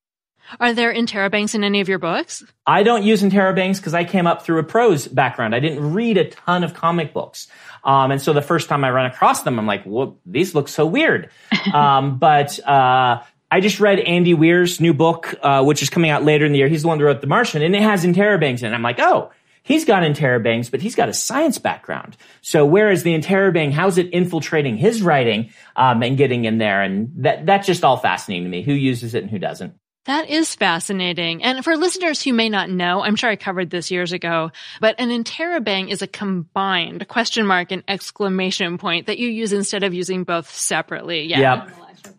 Are 0.59 0.73
there 0.73 0.93
interrobangs 0.93 1.55
in 1.55 1.63
any 1.63 1.81
of 1.81 1.89
your 1.89 1.99
books? 1.99 2.43
I 2.65 2.83
don't 2.83 3.03
use 3.03 3.21
interrobangs 3.21 3.77
because 3.77 3.93
I 3.93 4.05
came 4.05 4.25
up 4.25 4.43
through 4.43 4.59
a 4.59 4.63
prose 4.63 5.07
background. 5.07 5.53
I 5.53 5.59
didn't 5.59 5.93
read 5.93 6.17
a 6.17 6.29
ton 6.29 6.63
of 6.63 6.73
comic 6.73 7.13
books. 7.13 7.47
Um, 7.87 8.11
and 8.11 8.21
so 8.21 8.33
the 8.33 8.41
first 8.41 8.69
time 8.69 8.83
I 8.83 8.91
run 8.91 9.05
across 9.05 9.41
them, 9.41 9.57
I'm 9.57 9.65
like, 9.65 9.83
well, 9.85 10.19
these 10.25 10.53
look 10.53 10.67
so 10.67 10.85
weird. 10.85 11.31
um, 11.73 12.19
but, 12.19 12.59
uh, 12.67 13.23
I 13.49 13.61
just 13.61 13.79
read 13.79 13.99
Andy 13.99 14.33
Weir's 14.33 14.81
new 14.81 14.93
book, 14.93 15.33
uh, 15.41 15.63
which 15.63 15.81
is 15.81 15.89
coming 15.89 16.11
out 16.11 16.23
later 16.23 16.45
in 16.45 16.51
the 16.51 16.57
year. 16.57 16.67
He's 16.67 16.81
the 16.81 16.89
one 16.89 16.97
that 16.97 17.05
wrote 17.05 17.21
The 17.21 17.27
Martian 17.27 17.61
and 17.61 17.73
it 17.73 17.81
has 17.81 18.03
interrobangs 18.03 18.61
in 18.61 18.73
it. 18.73 18.75
I'm 18.75 18.81
like, 18.81 18.99
oh, 18.99 19.31
he's 19.63 19.85
got 19.85 20.03
interrobangs, 20.03 20.69
but 20.69 20.81
he's 20.81 20.95
got 20.95 21.07
a 21.07 21.13
science 21.13 21.57
background. 21.57 22.17
So 22.41 22.65
whereas 22.65 23.03
the 23.03 23.17
interrobang, 23.17 23.71
how's 23.71 23.97
it 23.97 24.09
infiltrating 24.11 24.75
his 24.75 25.01
writing, 25.01 25.51
um, 25.77 26.03
and 26.03 26.17
getting 26.17 26.43
in 26.43 26.57
there? 26.57 26.81
And 26.81 27.11
that, 27.23 27.45
that's 27.45 27.65
just 27.65 27.85
all 27.85 27.97
fascinating 27.97 28.43
to 28.43 28.49
me. 28.49 28.63
Who 28.63 28.73
uses 28.73 29.13
it 29.13 29.23
and 29.23 29.31
who 29.31 29.39
doesn't? 29.39 29.73
That 30.07 30.29
is 30.29 30.55
fascinating. 30.55 31.43
And 31.43 31.63
for 31.65 31.75
listeners 31.75 32.21
who 32.21 32.31
may 32.31 32.47
not 32.47 32.69
know, 32.69 33.03
I'm 33.03 33.17
sure 33.17 33.29
I 33.29 33.35
covered 33.35 33.69
this 33.69 33.91
years 33.91 34.13
ago, 34.13 34.51
but 34.79 34.95
an 34.99 35.09
interrobang 35.09 35.91
is 35.91 36.01
a 36.01 36.07
combined 36.07 37.07
question 37.09 37.45
mark 37.45 37.73
and 37.73 37.83
exclamation 37.89 38.77
point 38.77 39.07
that 39.07 39.17
you 39.17 39.27
use 39.27 39.51
instead 39.51 39.83
of 39.83 39.93
using 39.93 40.23
both 40.23 40.49
separately. 40.49 41.23
Yeah. 41.23 41.65
Yep. 41.65 41.71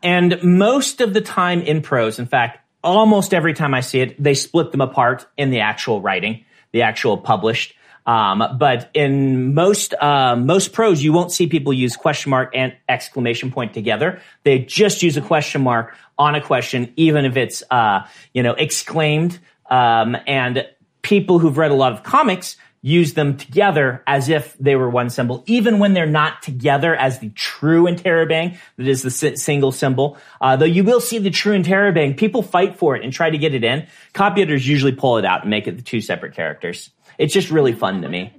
And 0.02 0.38
most 0.42 1.00
of 1.00 1.14
the 1.14 1.22
time 1.22 1.62
in 1.62 1.80
prose, 1.80 2.18
in 2.18 2.26
fact, 2.26 2.58
almost 2.84 3.32
every 3.32 3.54
time 3.54 3.72
I 3.72 3.80
see 3.80 4.00
it, 4.00 4.22
they 4.22 4.34
split 4.34 4.70
them 4.70 4.82
apart 4.82 5.26
in 5.38 5.48
the 5.48 5.60
actual 5.60 6.02
writing, 6.02 6.44
the 6.72 6.82
actual 6.82 7.16
published. 7.16 7.74
Um, 8.08 8.56
but 8.56 8.88
in 8.94 9.52
most 9.52 9.92
uh, 9.92 10.34
most 10.34 10.72
prose, 10.72 11.02
you 11.02 11.12
won't 11.12 11.30
see 11.30 11.46
people 11.46 11.74
use 11.74 11.94
question 11.94 12.30
mark 12.30 12.52
and 12.54 12.74
exclamation 12.88 13.52
point 13.52 13.74
together. 13.74 14.22
They 14.44 14.60
just 14.60 15.02
use 15.02 15.18
a 15.18 15.20
question 15.20 15.60
mark 15.60 15.94
on 16.18 16.34
a 16.34 16.40
question, 16.40 16.90
even 16.96 17.26
if 17.26 17.36
it's 17.36 17.62
uh, 17.70 18.06
you 18.32 18.42
know 18.42 18.54
exclaimed. 18.54 19.38
Um, 19.68 20.16
and 20.26 20.66
people 21.02 21.38
who've 21.38 21.58
read 21.58 21.70
a 21.70 21.74
lot 21.74 21.92
of 21.92 22.02
comics 22.02 22.56
use 22.80 23.12
them 23.12 23.36
together 23.36 24.02
as 24.06 24.30
if 24.30 24.56
they 24.58 24.74
were 24.74 24.88
one 24.88 25.10
symbol, 25.10 25.44
even 25.46 25.78
when 25.78 25.92
they're 25.92 26.06
not 26.06 26.40
together 26.40 26.94
as 26.94 27.18
the 27.18 27.28
true 27.30 27.84
interrobang 27.84 28.56
that 28.76 28.86
is 28.86 29.02
the 29.02 29.10
single 29.10 29.72
symbol. 29.72 30.16
Uh, 30.40 30.56
though 30.56 30.64
you 30.64 30.82
will 30.82 31.00
see 31.00 31.18
the 31.18 31.28
true 31.28 31.58
interrobang, 31.58 32.16
people 32.16 32.40
fight 32.40 32.78
for 32.78 32.96
it 32.96 33.04
and 33.04 33.12
try 33.12 33.28
to 33.28 33.36
get 33.36 33.54
it 33.54 33.64
in. 33.64 33.86
Copy 34.14 34.40
editors 34.40 34.66
usually 34.66 34.92
pull 34.92 35.18
it 35.18 35.26
out 35.26 35.42
and 35.42 35.50
make 35.50 35.66
it 35.66 35.76
the 35.76 35.82
two 35.82 36.00
separate 36.00 36.34
characters 36.34 36.90
it's 37.18 37.34
just 37.34 37.50
really 37.50 37.72
fun 37.72 38.02
to 38.02 38.08
me. 38.08 38.32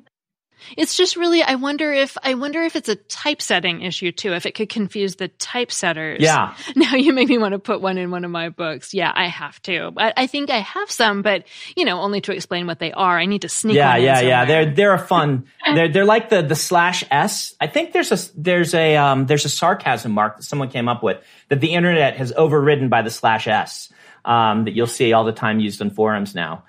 It's 0.77 0.95
just 0.95 1.15
really 1.15 1.41
I 1.41 1.55
wonder 1.55 1.91
if 1.91 2.17
I 2.23 2.33
wonder 2.33 2.61
if 2.61 2.75
it's 2.75 2.89
a 2.89 2.95
typesetting 2.95 3.81
issue 3.81 4.11
too, 4.11 4.33
if 4.33 4.45
it 4.45 4.55
could 4.55 4.69
confuse 4.69 5.15
the 5.15 5.27
typesetters. 5.27 6.21
Yeah. 6.21 6.55
Now 6.75 6.95
you 6.95 7.13
make 7.13 7.27
me 7.27 7.37
want 7.37 7.53
to 7.53 7.59
put 7.59 7.81
one 7.81 7.97
in 7.97 8.09
one 8.09 8.23
of 8.23 8.31
my 8.31 8.49
books. 8.49 8.93
Yeah, 8.93 9.11
I 9.13 9.27
have 9.27 9.61
to. 9.63 9.91
I, 9.97 10.13
I 10.15 10.27
think 10.27 10.49
I 10.49 10.59
have 10.59 10.89
some, 10.89 11.21
but 11.21 11.43
you 11.75 11.83
know, 11.83 11.99
only 11.99 12.21
to 12.21 12.31
explain 12.31 12.67
what 12.67 12.79
they 12.79 12.91
are. 12.91 13.19
I 13.19 13.25
need 13.25 13.41
to 13.41 13.49
sneak. 13.49 13.75
Yeah, 13.75 13.97
yeah, 13.97 14.21
yeah. 14.21 14.45
They're 14.45 14.73
they're 14.73 14.93
a 14.93 14.99
fun. 14.99 15.45
they're 15.65 15.89
they're 15.89 16.05
like 16.05 16.29
the 16.29 16.41
the 16.41 16.55
slash 16.55 17.03
s. 17.11 17.53
I 17.59 17.67
think 17.67 17.91
there's 17.91 18.11
a 18.11 18.39
there's 18.39 18.73
a 18.73 18.95
um 18.95 19.25
there's 19.25 19.45
a 19.45 19.49
sarcasm 19.49 20.11
mark 20.11 20.37
that 20.37 20.43
someone 20.43 20.69
came 20.69 20.87
up 20.87 21.03
with 21.03 21.21
that 21.49 21.59
the 21.59 21.73
internet 21.73 22.15
has 22.17 22.31
overridden 22.33 22.89
by 22.89 23.01
the 23.01 23.11
slash 23.11 23.47
s. 23.47 23.91
Um, 24.25 24.65
that 24.65 24.71
you'll 24.75 24.85
see 24.85 25.13
all 25.13 25.23
the 25.23 25.31
time 25.31 25.61
used 25.61 25.79
in 25.79 25.89
forums 25.91 26.35
now. 26.35 26.65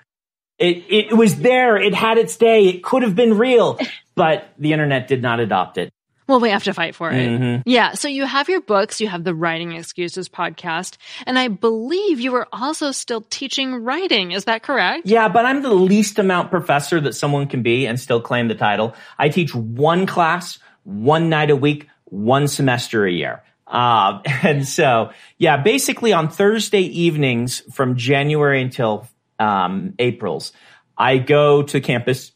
It, 0.61 1.09
it 1.09 1.17
was 1.17 1.37
there. 1.37 1.75
It 1.77 1.93
had 1.93 2.17
its 2.17 2.37
day. 2.37 2.67
It 2.67 2.83
could 2.83 3.01
have 3.01 3.15
been 3.15 3.37
real, 3.37 3.79
but 4.15 4.47
the 4.57 4.73
internet 4.73 5.07
did 5.07 5.21
not 5.21 5.39
adopt 5.39 5.77
it. 5.77 5.91
Well, 6.27 6.39
we 6.39 6.51
have 6.51 6.63
to 6.63 6.73
fight 6.73 6.95
for 6.95 7.11
it. 7.11 7.15
Mm-hmm. 7.15 7.61
Yeah. 7.65 7.91
So 7.91 8.07
you 8.07 8.25
have 8.25 8.47
your 8.47 8.61
books, 8.61 9.01
you 9.01 9.09
have 9.09 9.25
the 9.25 9.35
Writing 9.35 9.73
Excuses 9.73 10.29
podcast, 10.29 10.95
and 11.25 11.37
I 11.37 11.49
believe 11.49 12.21
you 12.21 12.33
are 12.35 12.47
also 12.53 12.91
still 12.91 13.19
teaching 13.29 13.75
writing. 13.83 14.31
Is 14.31 14.45
that 14.45 14.63
correct? 14.63 15.07
Yeah, 15.07 15.27
but 15.27 15.45
I'm 15.45 15.61
the 15.61 15.73
least 15.73 16.19
amount 16.19 16.49
professor 16.49 17.01
that 17.01 17.15
someone 17.15 17.47
can 17.47 17.63
be 17.63 17.85
and 17.85 17.99
still 17.99 18.21
claim 18.21 18.47
the 18.47 18.55
title. 18.55 18.95
I 19.19 19.27
teach 19.27 19.53
one 19.53 20.05
class, 20.05 20.59
one 20.83 21.27
night 21.27 21.49
a 21.49 21.55
week, 21.55 21.89
one 22.05 22.47
semester 22.47 23.05
a 23.05 23.11
year. 23.11 23.43
Uh, 23.67 24.21
and 24.43 24.65
so, 24.65 25.11
yeah, 25.37 25.57
basically 25.57 26.13
on 26.13 26.29
Thursday 26.29 26.83
evenings 26.83 27.61
from 27.73 27.97
January 27.97 28.61
until 28.61 29.05
um, 29.41 29.95
April's. 29.99 30.53
I 30.97 31.17
go 31.17 31.63
to 31.63 31.81
campus. 31.81 32.31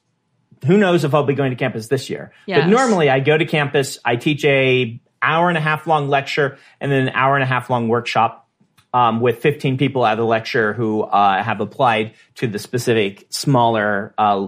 Who 0.65 0.77
knows 0.77 1.03
if 1.03 1.13
I'll 1.13 1.23
be 1.23 1.35
going 1.35 1.51
to 1.51 1.55
campus 1.55 1.87
this 1.87 2.09
year? 2.09 2.31
Yes. 2.47 2.61
But 2.61 2.69
normally 2.69 3.09
I 3.09 3.19
go 3.19 3.37
to 3.37 3.45
campus. 3.45 3.99
I 4.03 4.15
teach 4.15 4.43
a 4.45 4.99
hour 5.21 5.49
and 5.49 5.57
a 5.57 5.61
half 5.61 5.87
long 5.87 6.09
lecture 6.09 6.57
and 6.81 6.91
then 6.91 7.07
an 7.07 7.13
hour 7.13 7.35
and 7.35 7.43
a 7.43 7.47
half 7.47 7.69
long 7.69 7.87
workshop 7.87 8.49
um, 8.93 9.21
with 9.21 9.39
15 9.39 9.77
people 9.77 10.05
at 10.05 10.15
the 10.15 10.23
lecture 10.23 10.73
who 10.73 11.03
uh, 11.03 11.43
have 11.43 11.61
applied 11.61 12.13
to 12.35 12.47
the 12.47 12.57
specific 12.59 13.27
smaller 13.29 14.13
uh, 14.17 14.47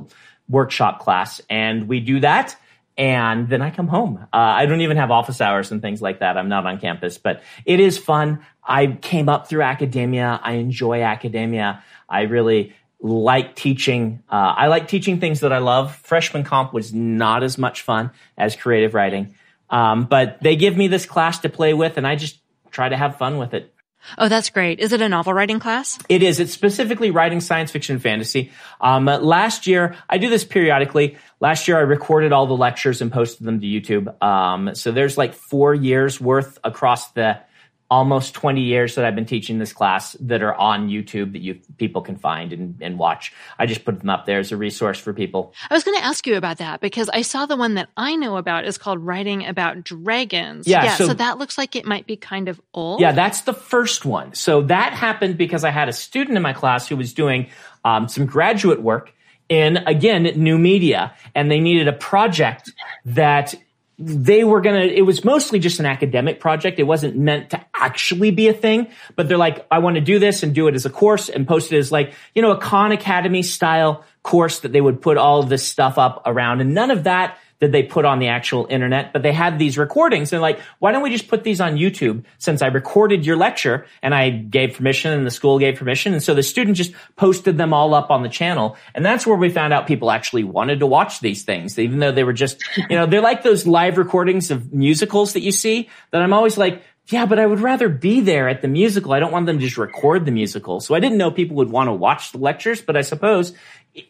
workshop 0.50 1.00
class. 1.00 1.42
And 1.50 1.88
we 1.88 2.00
do 2.00 2.22
that. 2.22 2.56
And 2.98 3.48
then 3.48 3.62
I 3.62 3.70
come 3.70 3.88
home. 3.88 4.18
Uh, 4.34 4.38
I 4.38 4.66
don't 4.66 4.82
even 4.82 4.98
have 4.98 5.12
office 5.12 5.40
hours 5.40 5.72
and 5.72 5.82
things 5.82 6.02
like 6.02 6.20
that. 6.20 6.36
I'm 6.36 6.50
not 6.50 6.66
on 6.66 6.80
campus, 6.80 7.20
but 7.20 7.44
it 7.64 7.80
is 7.80 7.98
fun. 7.98 8.40
I 8.64 8.88
came 8.88 9.30
up 9.30 9.48
through 9.48 9.62
academia. 9.62 10.40
I 10.42 10.54
enjoy 10.54 11.04
academia. 11.04 11.84
I 12.10 12.22
really 12.22 12.74
like 13.00 13.56
teaching. 13.56 14.24
Uh, 14.30 14.54
I 14.58 14.68
like 14.68 14.88
teaching 14.88 15.20
things 15.20 15.42
that 15.42 15.54
I 15.54 15.60
love. 15.60 15.96
Freshman 15.98 16.44
comp 16.44 16.74
was 16.74 16.94
not 16.94 17.44
as 17.44 17.58
much 17.58 17.82
fun 17.82 18.12
as 18.38 18.56
creative 18.56 18.94
writing, 18.94 19.36
um, 19.70 20.06
but 20.06 20.42
they 20.42 20.56
give 20.56 20.76
me 20.76 20.88
this 20.88 21.06
class 21.06 21.40
to 21.40 21.50
play 21.50 21.74
with, 21.74 21.98
and 21.98 22.08
I 22.08 22.16
just 22.16 22.40
try 22.72 22.90
to 22.90 22.98
have 22.98 23.18
fun 23.18 23.38
with 23.38 23.54
it. 23.54 23.74
Oh, 24.18 24.30
that's 24.30 24.50
great. 24.50 24.80
Is 24.80 24.94
it 24.94 25.02
a 25.02 25.10
novel 25.10 25.34
writing 25.34 25.60
class? 25.60 26.00
It 26.10 26.24
is. 26.24 26.40
It's 26.40 26.54
specifically 26.54 27.12
writing 27.12 27.42
science 27.42 27.72
fiction 27.72 28.00
fantasy. 28.00 28.52
Um, 28.80 29.06
last 29.06 29.68
year, 29.68 29.96
I 30.10 30.18
do 30.18 30.30
this 30.30 30.46
periodically. 30.46 31.18
Last 31.40 31.68
year, 31.68 31.78
I 31.78 31.82
recorded 31.82 32.32
all 32.32 32.48
the 32.48 32.56
lectures 32.56 33.02
and 33.02 33.12
posted 33.12 33.46
them 33.46 33.60
to 33.60 33.66
YouTube. 33.66 34.22
Um, 34.24 34.76
so 34.76 34.92
there's 34.92 35.18
like 35.18 35.34
four 35.34 35.74
years 35.74 36.20
worth 36.20 36.58
across 36.64 37.12
the 37.12 37.40
almost 37.90 38.34
20 38.34 38.62
years 38.62 38.96
that 38.96 39.06
I've 39.06 39.16
been 39.16 39.26
teaching 39.26 39.60
this 39.60 39.72
class 39.72 40.14
that 40.20 40.44
are 40.44 40.54
on 40.56 40.90
YouTube 40.90 41.32
that 41.34 41.42
you 41.42 41.60
people 41.78 42.02
can 42.02 42.18
find 42.18 42.52
and, 42.52 42.76
and 42.82 43.00
watch. 43.00 43.34
I 43.58 43.66
just 43.66 43.86
put 43.86 44.00
them 44.00 44.10
up 44.10 44.26
there 44.26 44.40
as 44.40 44.52
a 44.52 44.58
resource 44.58 45.00
for 45.00 45.14
people. 45.14 45.54
I 45.70 45.74
was 45.74 45.84
going 45.86 45.98
to 45.98 46.04
ask 46.04 46.28
you 46.28 46.36
about 46.36 46.58
that 46.58 46.82
because 46.82 47.10
I 47.10 47.22
saw 47.22 47.46
the 47.46 47.56
one 47.56 47.76
that 47.76 47.90
I 47.96 48.16
know 48.16 48.36
about 48.36 48.66
is 48.66 48.78
called 48.78 49.00
Writing 49.00 49.46
About 49.46 49.84
Dragons. 49.84 50.68
Yeah, 50.68 50.84
yeah 50.84 50.96
so, 50.96 51.08
so 51.08 51.14
that 51.14 51.38
looks 51.38 51.58
like 51.58 51.76
it 51.76 51.86
might 51.86 52.06
be 52.06 52.18
kind 52.18 52.50
of 52.50 52.60
old. 52.74 53.00
Yeah, 53.00 53.14
that's 53.14 53.42
the 53.42 53.54
first 53.54 54.04
one. 54.04 54.34
So 54.34 54.64
that 54.64 54.92
happened 54.92 55.38
because 55.38 55.64
I 55.64 55.70
had 55.70 55.88
a 55.88 55.94
student 55.94 56.36
in 56.36 56.44
my 56.44 56.54
class 56.54 56.88
who 56.88 56.98
was 56.98 57.14
doing 57.14 57.50
um, 57.86 58.10
some 58.10 58.26
graduate 58.26 58.82
work 58.82 59.14
in 59.50 59.78
again 59.78 60.24
new 60.36 60.58
media 60.58 61.14
and 61.34 61.50
they 61.50 61.62
needed 61.62 61.88
a 61.88 61.94
project 61.94 62.72
that 63.06 63.56
they 64.00 64.44
were 64.44 64.62
gonna 64.62 64.82
it 64.82 65.02
was 65.02 65.24
mostly 65.24 65.60
just 65.60 65.80
an 65.80 65.86
academic 65.86 66.40
project. 66.40 66.80
It 66.80 66.84
wasn't 66.84 67.16
meant 67.16 67.50
to 67.52 67.66
actually 67.74 68.32
be 68.32 68.48
a 68.48 68.54
thing 68.54 68.88
but 69.16 69.28
they're 69.28 69.38
like 69.38 69.66
i 69.70 69.78
want 69.78 69.96
to 69.96 70.02
do 70.02 70.18
this 70.18 70.42
and 70.42 70.56
do 70.56 70.68
it 70.68 70.74
as 70.74 70.88
a 70.88 70.90
course 70.90 71.30
and 71.30 71.48
post 71.48 71.72
it 71.72 71.78
as 71.78 71.92
like 71.92 72.12
you 72.34 72.42
know 72.42 72.50
a 72.50 72.58
khan 72.58 72.92
academy 72.92 73.44
style 73.44 74.04
course 74.28 74.60
that 74.60 74.74
they 74.74 74.82
would 74.82 75.02
put 75.02 75.18
all 75.18 75.40
of 75.40 75.48
this 75.48 75.66
stuff 75.66 75.98
up 75.98 76.22
around. 76.26 76.60
And 76.60 76.74
none 76.74 76.92
of 76.92 77.06
that 77.06 77.40
that 77.60 77.72
they 77.72 77.84
put 77.84 78.06
on 78.06 78.20
the 78.20 78.28
actual 78.28 78.68
internet, 78.70 79.14
but 79.14 79.24
they 79.24 79.34
had 79.34 79.58
these 79.58 79.78
recordings 79.78 80.32
and 80.32 80.42
like, 80.42 80.60
why 80.80 80.92
don't 80.92 81.02
we 81.02 81.10
just 81.10 81.28
put 81.28 81.44
these 81.44 81.60
on 81.60 81.76
YouTube 81.76 82.24
since 82.38 82.62
I 82.62 82.68
recorded 82.68 83.26
your 83.26 83.36
lecture 83.36 83.86
and 84.02 84.14
I 84.14 84.30
gave 84.30 84.76
permission 84.76 85.12
and 85.12 85.26
the 85.26 85.32
school 85.32 85.58
gave 85.58 85.78
permission. 85.78 86.14
And 86.14 86.22
so 86.22 86.34
the 86.34 86.44
student 86.44 86.78
just 86.78 86.94
posted 87.16 87.58
them 87.58 87.74
all 87.74 87.94
up 87.94 88.12
on 88.12 88.22
the 88.22 88.30
channel. 88.30 88.78
And 88.94 89.06
that's 89.06 89.26
where 89.26 89.38
we 89.38 89.50
found 89.50 89.74
out 89.74 89.88
people 89.88 90.12
actually 90.12 90.44
wanted 90.44 90.80
to 90.80 90.86
watch 90.86 91.20
these 91.20 91.44
things, 91.44 91.80
even 91.80 92.00
though 92.00 92.12
they 92.12 92.24
were 92.24 92.34
just, 92.34 92.64
you 92.90 92.96
know, 92.96 93.06
they're 93.06 93.22
like 93.22 93.44
those 93.44 93.66
live 93.66 93.98
recordings 93.98 94.52
of 94.52 94.72
musicals 94.72 95.34
that 95.34 95.42
you 95.42 95.52
see 95.52 95.90
that 96.12 96.22
I'm 96.22 96.34
always 96.34 96.58
like, 96.58 96.84
yeah, 97.08 97.26
but 97.26 97.40
I 97.40 97.46
would 97.46 97.62
rather 97.62 97.88
be 97.88 98.20
there 98.20 98.50
at 98.50 98.62
the 98.62 98.68
musical. 98.68 99.14
I 99.14 99.20
don't 99.20 99.32
want 99.32 99.46
them 99.46 99.60
to 99.60 99.66
just 99.66 99.78
record 99.78 100.26
the 100.26 100.32
musical. 100.32 100.82
So 100.82 100.94
I 100.94 101.00
didn't 101.00 101.18
know 101.18 101.32
people 101.32 101.56
would 101.58 101.70
want 101.70 101.88
to 101.88 101.94
watch 101.94 102.34
the 102.34 102.38
lectures, 102.38 102.82
but 102.82 102.98
I 102.98 103.02
suppose 103.02 103.54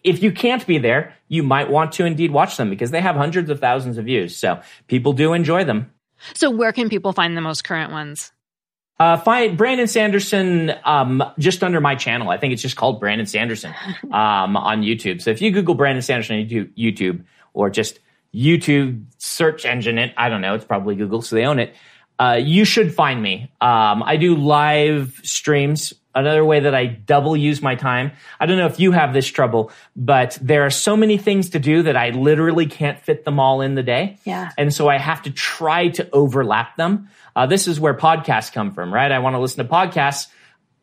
if 0.04 0.24
you 0.24 0.32
can't 0.32 0.66
be 0.66 0.80
there, 0.80 1.14
you 1.28 1.44
might 1.44 1.70
want 1.70 1.92
to 1.94 2.06
indeed 2.06 2.32
watch 2.32 2.58
them 2.58 2.70
because 2.70 2.90
they 2.90 3.02
have 3.02 3.16
hundreds 3.16 3.50
of 3.50 3.60
thousands 3.60 3.98
of 3.98 4.06
views. 4.06 4.36
So 4.36 4.62
people 4.88 5.14
do 5.14 5.34
enjoy 5.34 5.64
them. 5.64 5.92
So 6.34 6.50
where 6.50 6.72
can 6.72 6.90
people 6.90 7.14
find 7.14 7.38
the 7.38 7.42
most 7.42 7.64
current 7.64 7.92
ones? 7.92 8.32
Uh, 9.00 9.16
find 9.18 9.56
Brandon 9.58 9.86
Sanderson 9.86 10.74
um, 10.84 11.24
just 11.38 11.64
under 11.64 11.80
my 11.80 11.94
channel. 11.94 12.32
I 12.32 12.38
think 12.38 12.54
it's 12.54 12.64
just 12.64 12.78
called 12.78 13.00
Brandon 13.00 13.28
Sanderson 13.28 13.76
um, 14.06 14.58
on 14.58 14.82
YouTube. 14.82 15.22
So 15.22 15.30
if 15.30 15.40
you 15.40 15.52
Google 15.52 15.76
Brandon 15.76 16.02
Sanderson 16.02 16.40
on 16.40 16.48
YouTube 16.48 17.26
or 17.54 17.70
just 17.70 18.00
YouTube 18.34 19.06
search 19.20 19.66
engine 19.66 20.00
it, 20.00 20.14
I 20.18 20.30
don't 20.30 20.42
know, 20.42 20.56
it's 20.56 20.66
probably 20.66 20.96
Google, 20.96 21.22
so 21.22 21.36
they 21.36 21.46
own 21.46 21.60
it. 21.60 21.76
Uh, 22.20 22.40
you 22.42 22.66
should 22.66 22.94
find 22.94 23.22
me. 23.22 23.52
Um, 23.62 24.02
I 24.04 24.18
do 24.18 24.36
live 24.36 25.20
streams 25.24 25.94
another 26.18 26.44
way 26.44 26.62
that 26.62 26.74
I 26.74 26.86
double 26.86 27.38
use 27.38 27.62
my 27.62 27.76
time. 27.76 28.12
I 28.40 28.48
don't 28.48 28.58
know 28.58 28.66
if 28.66 28.80
you 28.80 28.92
have 28.92 29.14
this 29.14 29.28
trouble, 29.28 29.72
but 29.96 30.38
there 30.42 30.66
are 30.66 30.72
so 30.72 30.98
many 30.98 31.18
things 31.18 31.52
to 31.52 31.60
do 31.60 31.84
that 31.84 31.96
I 31.96 32.10
literally 32.10 32.66
can't 32.66 33.00
fit 33.00 33.24
them 33.24 33.40
all 33.40 33.62
in 33.62 33.76
the 33.76 33.84
day. 33.84 34.18
Yeah. 34.24 34.50
And 34.58 34.74
so 34.74 34.90
I 34.90 34.98
have 34.98 35.22
to 35.24 35.32
try 35.32 35.90
to 35.90 36.10
overlap 36.12 36.76
them. 36.76 37.10
Uh, 37.36 37.46
this 37.46 37.68
is 37.68 37.80
where 37.80 37.94
podcasts 37.94 38.52
come 38.52 38.74
from, 38.74 38.92
right? 38.92 39.12
I 39.12 39.20
want 39.20 39.36
to 39.36 39.40
listen 39.40 39.64
to 39.64 39.72
podcasts. 39.72 40.28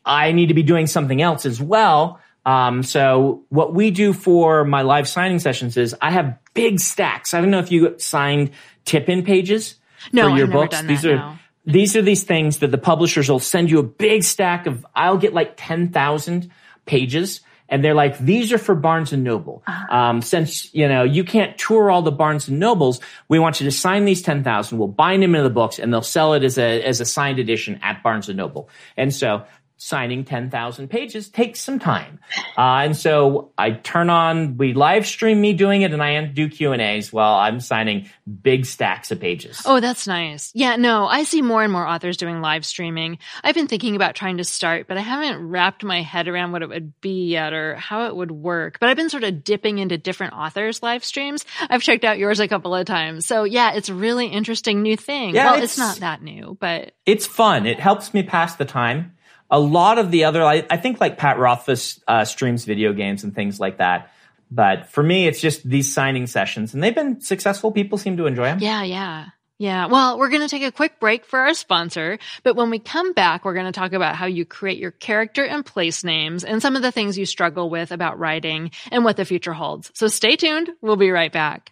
I 0.05 0.31
need 0.31 0.47
to 0.47 0.53
be 0.53 0.63
doing 0.63 0.87
something 0.87 1.21
else 1.21 1.45
as 1.45 1.61
well. 1.61 2.21
Um, 2.45 2.83
so 2.83 3.43
what 3.49 3.73
we 3.73 3.91
do 3.91 4.13
for 4.13 4.63
my 4.63 4.83
live 4.83 5.07
signing 5.07 5.39
sessions 5.39 5.77
is 5.77 5.95
I 6.01 6.11
have 6.11 6.37
big 6.53 6.79
stacks. 6.79 7.33
I 7.33 7.41
don't 7.41 7.49
know 7.49 7.59
if 7.59 7.71
you 7.71 7.95
signed 7.97 8.51
tip 8.85 9.09
in 9.09 9.23
pages 9.23 9.75
no, 10.11 10.29
for 10.29 10.37
your 10.37 10.47
I've 10.47 10.53
books. 10.53 10.81
That, 10.81 10.87
These 10.87 11.03
no. 11.03 11.13
are 11.15 11.39
these 11.65 11.95
are 11.95 12.01
these 12.01 12.23
things 12.23 12.59
that 12.59 12.71
the 12.71 12.77
publishers 12.77 13.29
will 13.29 13.39
send 13.39 13.71
you 13.71 13.79
a 13.79 13.83
big 13.83 14.23
stack 14.23 14.67
of, 14.67 14.85
I'll 14.95 15.17
get 15.17 15.33
like 15.33 15.53
10,000 15.57 16.51
pages. 16.85 17.41
And 17.67 17.83
they're 17.83 17.95
like, 17.95 18.19
these 18.19 18.53
are 18.53 18.59
for 18.59 18.75
Barnes 18.75 19.11
and 19.11 19.23
Noble. 19.23 19.63
Uh-huh. 19.65 19.95
Um, 19.95 20.21
since, 20.21 20.71
you 20.75 20.87
know, 20.87 21.03
you 21.03 21.23
can't 21.23 21.57
tour 21.57 21.89
all 21.89 22.03
the 22.03 22.11
Barnes 22.11 22.47
and 22.47 22.59
Nobles, 22.59 22.99
we 23.27 23.39
want 23.39 23.59
you 23.59 23.65
to 23.65 23.71
sign 23.71 24.05
these 24.05 24.21
10,000. 24.21 24.77
We'll 24.77 24.87
bind 24.87 25.23
them 25.23 25.33
into 25.33 25.49
the 25.49 25.53
books 25.53 25.79
and 25.79 25.91
they'll 25.91 26.03
sell 26.03 26.35
it 26.35 26.43
as 26.43 26.59
a, 26.59 26.83
as 26.83 27.01
a 27.01 27.05
signed 27.05 27.39
edition 27.39 27.79
at 27.81 28.03
Barnes 28.03 28.29
and 28.29 28.37
Noble. 28.37 28.69
And 28.95 29.11
so 29.11 29.43
signing 29.77 30.23
10,000 30.23 30.87
pages 30.87 31.29
takes 31.29 31.59
some 31.59 31.79
time. 31.79 32.19
Uh, 32.57 32.83
and 32.85 32.97
so 32.97 33.51
I 33.57 33.71
turn 33.71 34.09
on, 34.09 34.57
we 34.57 34.73
live 34.73 35.05
stream 35.05 35.41
me 35.41 35.53
doing 35.53 35.81
it 35.81 35.91
and 35.91 36.01
I 36.01 36.23
do 36.25 36.49
Q 36.49 36.71
and 36.71 36.81
A's 36.81 37.11
while 37.11 37.35
I'm 37.35 37.59
signing 37.59 38.09
big 38.41 38.65
stacks 38.65 39.11
of 39.11 39.19
pages. 39.19 39.61
Oh, 39.65 39.79
that's 39.79 40.07
nice. 40.07 40.51
Yeah, 40.55 40.77
no, 40.77 41.05
I 41.05 41.23
see 41.23 41.41
more 41.41 41.61
and 41.61 41.71
more 41.71 41.85
authors 41.85 42.17
doing 42.17 42.41
live 42.41 42.65
streaming. 42.65 43.17
I've 43.43 43.55
been 43.55 43.67
thinking 43.67 43.95
about 43.95 44.15
trying 44.15 44.37
to 44.37 44.43
start, 44.43 44.87
but 44.87 44.97
I 44.97 45.01
haven't 45.01 45.45
wrapped 45.45 45.83
my 45.83 46.01
head 46.01 46.27
around 46.27 46.53
what 46.53 46.61
it 46.61 46.69
would 46.69 46.99
be 47.01 47.27
yet 47.27 47.51
or 47.51 47.75
how 47.75 48.07
it 48.07 48.15
would 48.15 48.31
work. 48.31 48.79
But 48.79 48.89
I've 48.89 48.97
been 48.97 49.09
sort 49.09 49.23
of 49.23 49.43
dipping 49.43 49.79
into 49.79 49.97
different 49.97 50.33
authors' 50.33 50.81
live 50.81 51.03
streams. 51.03 51.45
I've 51.69 51.83
checked 51.83 52.05
out 52.05 52.17
yours 52.17 52.39
a 52.39 52.47
couple 52.47 52.73
of 52.73 52.85
times. 52.85 53.25
So 53.25 53.43
yeah, 53.43 53.73
it's 53.73 53.89
a 53.89 53.93
really 53.93 54.27
interesting 54.27 54.81
new 54.81 54.95
thing. 54.95 55.35
Yeah, 55.35 55.51
well, 55.51 55.55
it's, 55.55 55.73
it's 55.73 55.77
not 55.77 55.97
that 55.97 56.21
new, 56.21 56.57
but 56.59 56.93
it's 57.05 57.27
fun. 57.27 57.65
It 57.65 57.79
helps 57.79 58.13
me 58.13 58.23
pass 58.23 58.55
the 58.55 58.65
time 58.65 59.11
a 59.49 59.59
lot 59.59 59.97
of 59.97 60.11
the 60.11 60.23
other, 60.25 60.43
I, 60.43 60.65
I 60.69 60.77
think 60.77 60.99
like 60.99 61.17
Pat 61.17 61.37
Rothfuss 61.37 61.99
uh, 62.07 62.25
streams 62.25 62.65
video 62.65 62.93
games 62.93 63.23
and 63.23 63.33
things 63.33 63.59
like 63.59 63.77
that. 63.77 64.11
But 64.51 64.89
for 64.89 65.03
me, 65.03 65.27
it's 65.27 65.41
just 65.41 65.67
these 65.67 65.93
signing 65.93 66.27
sessions, 66.27 66.73
and 66.73 66.83
they've 66.83 66.95
been 66.95 67.19
successful. 67.21 67.71
People 67.71 67.97
seem 67.97 68.17
to 68.17 68.27
enjoy 68.27 68.45
them. 68.45 68.59
Yeah, 68.59 68.83
yeah. 68.83 69.25
Yeah, 69.57 69.85
well, 69.85 70.19
we're 70.19 70.29
going 70.29 70.41
to 70.41 70.49
take 70.49 70.63
a 70.63 70.71
quick 70.71 70.99
break 70.99 71.25
for 71.25 71.39
our 71.39 71.53
sponsor, 71.53 72.19
but 72.43 72.57
when 72.57 72.69
we 72.69 72.77
come 72.77 73.13
back, 73.13 73.45
we're 73.45 73.53
going 73.53 73.65
to 73.65 73.71
talk 73.71 73.93
about 73.93 74.15
how 74.15 74.25
you 74.25 74.43
create 74.43 74.79
your 74.79 74.91
character 74.91 75.45
and 75.45 75.65
place 75.65 76.03
names 76.03 76.43
and 76.43 76.61
some 76.61 76.75
of 76.75 76.81
the 76.81 76.91
things 76.91 77.17
you 77.17 77.25
struggle 77.25 77.69
with 77.69 77.93
about 77.93 78.19
writing 78.19 78.71
and 78.91 79.05
what 79.05 79.15
the 79.15 79.23
future 79.23 79.53
holds. 79.53 79.91
So 79.93 80.07
stay 80.07 80.35
tuned. 80.35 80.71
We'll 80.81 80.97
be 80.97 81.09
right 81.09 81.31
back. 81.31 81.71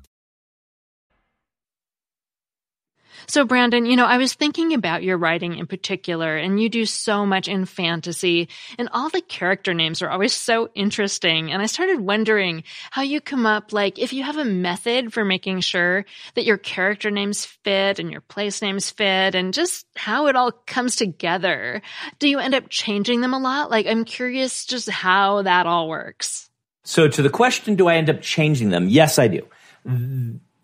So, 3.27 3.45
Brandon, 3.45 3.85
you 3.85 3.95
know, 3.95 4.05
I 4.05 4.17
was 4.17 4.33
thinking 4.33 4.73
about 4.73 5.03
your 5.03 5.17
writing 5.17 5.57
in 5.57 5.67
particular, 5.67 6.35
and 6.37 6.61
you 6.61 6.69
do 6.69 6.85
so 6.85 7.25
much 7.25 7.47
in 7.47 7.65
fantasy, 7.65 8.49
and 8.77 8.89
all 8.91 9.09
the 9.09 9.21
character 9.21 9.73
names 9.73 10.01
are 10.01 10.09
always 10.09 10.33
so 10.33 10.69
interesting. 10.75 11.51
And 11.51 11.61
I 11.61 11.65
started 11.65 11.99
wondering 11.99 12.63
how 12.89 13.01
you 13.01 13.21
come 13.21 13.45
up, 13.45 13.73
like, 13.73 13.99
if 13.99 14.13
you 14.13 14.23
have 14.23 14.37
a 14.37 14.45
method 14.45 15.13
for 15.13 15.23
making 15.23 15.61
sure 15.61 16.05
that 16.35 16.45
your 16.45 16.57
character 16.57 17.11
names 17.11 17.45
fit 17.45 17.99
and 17.99 18.11
your 18.11 18.21
place 18.21 18.61
names 18.61 18.89
fit, 18.89 19.35
and 19.35 19.53
just 19.53 19.85
how 19.95 20.27
it 20.27 20.35
all 20.35 20.51
comes 20.51 20.95
together. 20.95 21.81
Do 22.19 22.27
you 22.27 22.39
end 22.39 22.55
up 22.55 22.69
changing 22.69 23.21
them 23.21 23.33
a 23.33 23.39
lot? 23.39 23.69
Like, 23.69 23.87
I'm 23.87 24.05
curious 24.05 24.65
just 24.65 24.89
how 24.89 25.43
that 25.43 25.65
all 25.65 25.87
works. 25.87 26.49
So, 26.83 27.07
to 27.07 27.21
the 27.21 27.29
question, 27.29 27.75
do 27.75 27.87
I 27.87 27.95
end 27.95 28.09
up 28.09 28.21
changing 28.21 28.69
them? 28.69 28.87
Yes, 28.87 29.19
I 29.19 29.27
do 29.27 29.47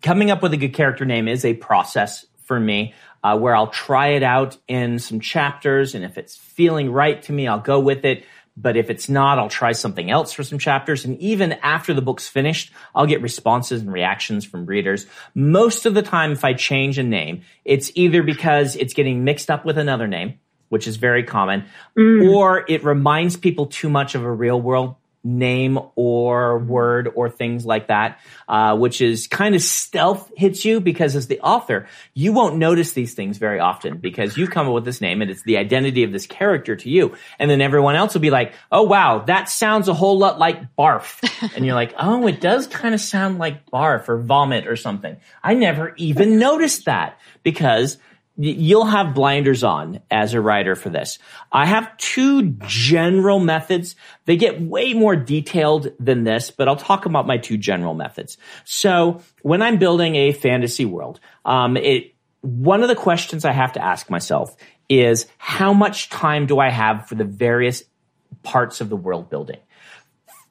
coming 0.02 0.30
up 0.30 0.42
with 0.42 0.52
a 0.52 0.56
good 0.56 0.74
character 0.74 1.04
name 1.04 1.28
is 1.28 1.44
a 1.44 1.54
process 1.54 2.24
for 2.48 2.58
me 2.58 2.94
uh, 3.22 3.38
where 3.38 3.54
I'll 3.54 3.68
try 3.68 4.08
it 4.08 4.22
out 4.22 4.56
in 4.66 4.98
some 4.98 5.20
chapters. 5.20 5.94
And 5.94 6.04
if 6.04 6.18
it's 6.18 6.36
feeling 6.36 6.90
right 6.90 7.22
to 7.22 7.32
me, 7.32 7.46
I'll 7.46 7.60
go 7.60 7.78
with 7.78 8.04
it. 8.04 8.24
But 8.56 8.76
if 8.76 8.90
it's 8.90 9.08
not, 9.08 9.38
I'll 9.38 9.48
try 9.48 9.70
something 9.70 10.10
else 10.10 10.32
for 10.32 10.42
some 10.42 10.58
chapters. 10.58 11.04
And 11.04 11.16
even 11.20 11.52
after 11.62 11.94
the 11.94 12.02
book's 12.02 12.26
finished, 12.26 12.72
I'll 12.92 13.06
get 13.06 13.22
responses 13.22 13.82
and 13.82 13.92
reactions 13.92 14.44
from 14.44 14.66
readers. 14.66 15.06
Most 15.32 15.86
of 15.86 15.94
the 15.94 16.02
time, 16.02 16.32
if 16.32 16.44
I 16.44 16.54
change 16.54 16.98
a 16.98 17.04
name, 17.04 17.42
it's 17.64 17.92
either 17.94 18.24
because 18.24 18.74
it's 18.74 18.94
getting 18.94 19.22
mixed 19.22 19.48
up 19.48 19.64
with 19.64 19.78
another 19.78 20.08
name, 20.08 20.40
which 20.70 20.88
is 20.88 20.96
very 20.96 21.22
common, 21.22 21.66
mm. 21.96 22.34
or 22.34 22.64
it 22.68 22.82
reminds 22.82 23.36
people 23.36 23.66
too 23.66 23.88
much 23.88 24.16
of 24.16 24.24
a 24.24 24.32
real 24.32 24.60
world 24.60 24.96
name 25.24 25.78
or 25.96 26.58
word 26.58 27.08
or 27.14 27.28
things 27.28 27.66
like 27.66 27.88
that, 27.88 28.20
uh, 28.48 28.76
which 28.76 29.00
is 29.00 29.26
kind 29.26 29.54
of 29.54 29.62
stealth 29.62 30.30
hits 30.36 30.64
you 30.64 30.80
because 30.80 31.16
as 31.16 31.26
the 31.26 31.40
author, 31.40 31.88
you 32.14 32.32
won't 32.32 32.56
notice 32.56 32.92
these 32.92 33.14
things 33.14 33.38
very 33.38 33.60
often 33.60 33.98
because 33.98 34.36
you 34.36 34.46
come 34.46 34.66
up 34.66 34.74
with 34.74 34.84
this 34.84 35.00
name 35.00 35.20
and 35.20 35.30
it's 35.30 35.42
the 35.42 35.56
identity 35.56 36.04
of 36.04 36.12
this 36.12 36.26
character 36.26 36.76
to 36.76 36.88
you. 36.88 37.14
And 37.38 37.50
then 37.50 37.60
everyone 37.60 37.96
else 37.96 38.14
will 38.14 38.20
be 38.20 38.30
like, 38.30 38.52
oh 38.70 38.82
wow, 38.82 39.20
that 39.26 39.48
sounds 39.48 39.88
a 39.88 39.94
whole 39.94 40.18
lot 40.18 40.38
like 40.38 40.74
barf. 40.76 41.18
and 41.56 41.66
you're 41.66 41.74
like, 41.74 41.94
oh, 41.98 42.26
it 42.26 42.40
does 42.40 42.66
kind 42.66 42.94
of 42.94 43.00
sound 43.00 43.38
like 43.38 43.70
barf 43.70 44.08
or 44.08 44.18
vomit 44.18 44.66
or 44.66 44.76
something. 44.76 45.16
I 45.42 45.54
never 45.54 45.94
even 45.96 46.38
noticed 46.38 46.84
that 46.84 47.18
because 47.42 47.98
you'll 48.38 48.86
have 48.86 49.14
blinders 49.14 49.64
on 49.64 50.00
as 50.10 50.32
a 50.32 50.40
writer 50.40 50.76
for 50.76 50.90
this. 50.90 51.18
I 51.50 51.66
have 51.66 51.96
two 51.96 52.52
general 52.66 53.40
methods. 53.40 53.96
They 54.26 54.36
get 54.36 54.62
way 54.62 54.94
more 54.94 55.16
detailed 55.16 55.88
than 55.98 56.22
this, 56.22 56.52
but 56.52 56.68
I'll 56.68 56.76
talk 56.76 57.04
about 57.04 57.26
my 57.26 57.38
two 57.38 57.56
general 57.56 57.94
methods. 57.94 58.38
So 58.64 59.22
when 59.42 59.60
I'm 59.60 59.78
building 59.78 60.14
a 60.14 60.32
fantasy 60.32 60.84
world, 60.84 61.18
um, 61.44 61.76
it, 61.76 62.14
one 62.40 62.82
of 62.82 62.88
the 62.88 62.94
questions 62.94 63.44
I 63.44 63.52
have 63.52 63.72
to 63.72 63.84
ask 63.84 64.08
myself 64.08 64.54
is 64.88 65.26
how 65.38 65.72
much 65.72 66.08
time 66.08 66.46
do 66.46 66.60
I 66.60 66.70
have 66.70 67.08
for 67.08 67.16
the 67.16 67.24
various 67.24 67.82
parts 68.44 68.80
of 68.80 68.88
the 68.88 68.96
world 68.96 69.28
building? 69.30 69.58